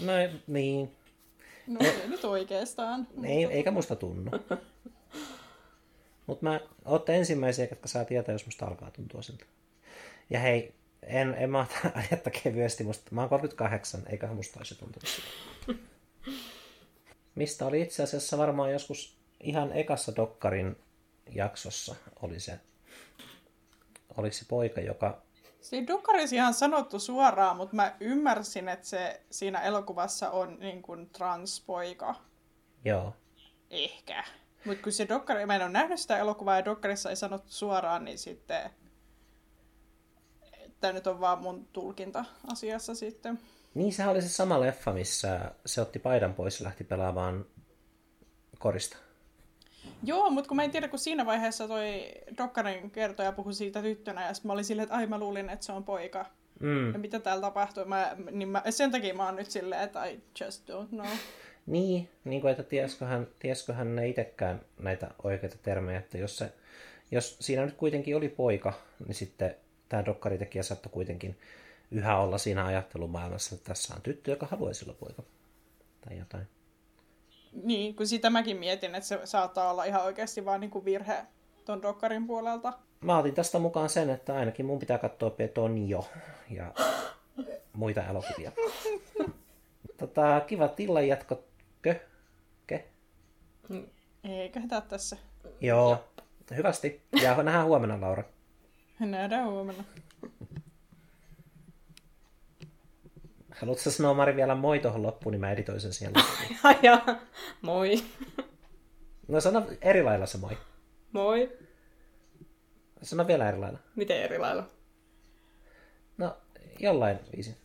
No 0.00 0.12
niin. 0.46 0.92
No 1.66 1.80
ei 1.80 2.08
nyt 2.08 2.24
oikeastaan. 2.24 3.06
Ei, 3.24 3.44
eikä 3.44 3.70
musta 3.70 3.96
tunnu. 3.96 4.30
Mutta 6.26 6.44
mä 6.44 6.60
ootte 6.84 7.16
ensimmäisiä, 7.16 7.66
jotka 7.70 7.88
saa 7.88 8.04
tietää, 8.04 8.32
jos 8.32 8.46
musta 8.46 8.66
alkaa 8.66 8.90
tuntua 8.90 9.22
siltä. 9.22 9.44
Ja 10.30 10.40
hei, 10.40 10.74
en, 11.02 11.34
en 11.38 11.50
mä 11.50 11.66
ajetta 11.94 12.30
kevyesti, 12.30 12.84
musta, 12.84 13.04
mä 13.10 13.20
oon 13.20 13.30
38, 13.30 14.02
eikä 14.08 14.26
musta 14.26 14.60
olisi 14.60 14.74
tuntunut 14.74 15.08
siltä. 15.08 15.28
Mistä 17.34 17.66
oli 17.66 17.80
itse 17.80 18.02
asiassa 18.02 18.38
varmaan 18.38 18.72
joskus 18.72 19.18
ihan 19.40 19.72
ekassa 19.72 20.16
Dokkarin 20.16 20.76
jaksossa 21.30 21.94
oli 22.22 22.40
se, 22.40 22.60
oli 24.16 24.32
se 24.32 24.44
poika, 24.48 24.80
joka... 24.80 25.22
Siinä 25.60 25.86
Dokkarissa 25.86 26.36
ihan 26.36 26.54
sanottu 26.54 26.98
suoraan, 26.98 27.56
mutta 27.56 27.76
mä 27.76 27.96
ymmärsin, 28.00 28.68
että 28.68 28.86
se 28.86 29.22
siinä 29.30 29.60
elokuvassa 29.60 30.30
on 30.30 30.56
niin 30.60 30.82
kuin 30.82 31.10
transpoika. 31.10 32.14
Joo. 32.84 33.14
Ehkä. 33.70 34.24
Mutta 34.64 34.82
kun 34.82 34.92
se 34.92 35.08
dokkari, 35.08 35.46
mä 35.46 35.56
en 35.56 35.62
ole 35.62 35.70
nähnyt 35.70 36.00
sitä 36.00 36.18
elokuvaa 36.18 36.56
ja 36.56 36.64
dokkarissa 36.64 37.10
ei 37.10 37.16
sanottu 37.16 37.52
suoraan, 37.52 38.04
niin 38.04 38.18
sitten 38.18 38.70
tämä 40.84 40.92
nyt 40.92 41.06
on 41.06 41.20
vaan 41.20 41.38
mun 41.38 41.68
tulkinta 41.72 42.24
asiassa 42.52 42.94
sitten. 42.94 43.38
Niin, 43.74 43.92
sehän 43.92 44.12
oli 44.12 44.22
se 44.22 44.28
sama 44.28 44.60
leffa, 44.60 44.92
missä 44.92 45.50
se 45.66 45.80
otti 45.80 45.98
paidan 45.98 46.34
pois 46.34 46.60
ja 46.60 46.64
lähti 46.64 46.84
pelaamaan 46.84 47.46
korista. 48.58 48.96
Joo, 50.02 50.30
mutta 50.30 50.48
kun 50.48 50.56
mä 50.56 50.64
en 50.64 50.70
tiedä, 50.70 50.88
kun 50.88 50.98
siinä 50.98 51.26
vaiheessa 51.26 51.68
toi 51.68 52.12
Dokkarin 52.38 52.90
kertoja 52.90 53.32
puhui 53.32 53.54
siitä 53.54 53.82
tyttönä, 53.82 54.26
ja 54.26 54.34
sitten 54.34 54.48
mä 54.48 54.52
olin 54.52 54.64
silleen, 54.64 54.84
että 54.84 54.96
ai 54.96 55.06
mä 55.06 55.18
luulin, 55.18 55.50
että 55.50 55.66
se 55.66 55.72
on 55.72 55.84
poika. 55.84 56.26
Mm. 56.60 56.92
Ja 56.92 56.98
mitä 56.98 57.20
täällä 57.20 57.40
tapahtuu, 57.40 57.84
mä, 57.84 58.16
niin 58.30 58.48
mä, 58.48 58.62
sen 58.70 58.90
takia 58.90 59.14
mä 59.14 59.26
oon 59.26 59.36
nyt 59.36 59.50
silleen, 59.50 59.82
että 59.82 60.04
I 60.04 60.20
just 60.40 60.70
don't 60.70 60.88
know. 60.88 61.06
Niin, 61.66 62.08
niin 62.24 62.40
kuin, 62.40 62.50
että 62.50 62.62
tiesköhän, 62.62 63.26
tiesköhän 63.38 63.96
ne 63.96 64.08
itsekään 64.08 64.60
näitä 64.78 65.10
oikeita 65.22 65.56
termejä, 65.62 65.98
että 65.98 66.18
jos, 66.18 66.38
se, 66.38 66.52
jos 67.10 67.36
siinä 67.40 67.64
nyt 67.64 67.74
kuitenkin 67.74 68.16
oli 68.16 68.28
poika, 68.28 68.72
niin 69.06 69.14
sitten 69.14 69.56
tämä 69.94 70.06
dokkaritekijä 70.06 70.62
saattoi 70.62 70.92
kuitenkin 70.92 71.38
yhä 71.90 72.18
olla 72.18 72.38
siinä 72.38 72.64
ajattelumaailmassa, 72.64 73.54
että 73.54 73.68
tässä 73.68 73.94
on 73.94 74.02
tyttö, 74.02 74.30
joka 74.30 74.46
haluaisi 74.46 74.84
olla 74.84 74.96
poika. 75.00 75.22
Tai 76.00 76.18
jotain. 76.18 76.48
Niin, 77.62 77.96
kun 77.96 78.06
sitä 78.06 78.30
mäkin 78.30 78.56
mietin, 78.56 78.94
että 78.94 79.08
se 79.08 79.20
saattaa 79.24 79.70
olla 79.70 79.84
ihan 79.84 80.04
oikeasti 80.04 80.44
vaan 80.44 80.60
niin 80.60 80.70
kuin 80.70 80.84
virhe 80.84 81.26
ton 81.64 81.82
dokkarin 81.82 82.26
puolelta. 82.26 82.72
Mä 83.00 83.18
otin 83.18 83.34
tästä 83.34 83.58
mukaan 83.58 83.88
sen, 83.88 84.10
että 84.10 84.34
ainakin 84.34 84.66
mun 84.66 84.78
pitää 84.78 84.98
katsoa 84.98 85.30
Petonio 85.30 86.08
ja 86.50 86.74
muita 87.72 88.06
elokuvia. 88.06 88.52
tota, 90.00 90.40
kiva 90.46 90.74
illan 90.78 91.08
jatko. 91.08 91.44
Kö? 91.82 91.94
Ke? 92.66 92.88
Eikä 94.24 94.60
tää 94.68 94.80
tässä. 94.80 95.16
Joo. 95.60 96.04
Hyvästi. 96.56 97.02
Ja 97.22 97.42
nähdään 97.42 97.66
huomenna, 97.66 98.00
Laura. 98.00 98.24
Huomenna. 99.44 99.84
Haluatko 103.50 103.90
sanoa 103.90 104.14
Mari 104.14 104.36
vielä 104.36 104.54
moi 104.54 104.78
tuohon 104.78 105.02
loppuun, 105.02 105.32
niin 105.32 105.40
mä 105.40 105.52
editoin 105.52 105.80
sen 105.80 105.92
siellä. 105.92 106.20
ja, 106.82 107.18
moi. 107.62 108.04
No 109.28 109.40
sano 109.40 109.66
eri 109.82 110.02
lailla 110.02 110.26
se 110.26 110.38
moi. 110.38 110.58
Moi. 111.12 111.58
Sano 113.02 113.26
vielä 113.26 113.48
eri 113.48 113.58
lailla. 113.58 113.78
Miten 113.96 114.22
eri 114.22 114.38
lailla? 114.38 114.68
No, 116.18 116.36
jollain 116.78 117.18
viisi. 117.36 117.56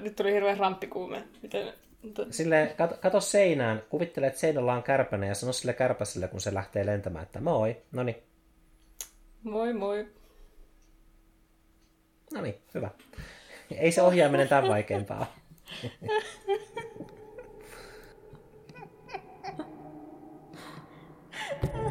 Nyt 0.00 0.16
tuli 0.16 0.32
hirveän 0.32 0.58
ramppikuume. 0.58 1.24
Miten... 1.42 1.72
Sille 2.30 2.74
kato, 2.76 2.96
kato 3.00 3.20
seinään, 3.20 3.82
kuvittele, 3.88 4.26
että 4.26 4.40
seinällä 4.40 4.72
on 4.72 4.82
kärpänen 4.82 5.28
ja 5.28 5.34
sano 5.34 5.52
sille 5.52 5.72
kärpäselle, 5.72 6.28
kun 6.28 6.40
se 6.40 6.54
lähtee 6.54 6.86
lentämään, 6.86 7.22
että 7.22 7.40
moi. 7.40 7.76
No 7.92 8.02
niin. 8.02 8.22
Moi 9.44 9.72
moi. 9.72 10.06
No 12.34 12.40
niin, 12.40 12.54
hyvä. 12.74 12.90
Ei 13.70 13.92
se 13.92 14.02
ohjaaminen 14.02 14.48
tämän 14.48 14.68
vaikeampaa 14.68 15.18
ole. 15.18 15.90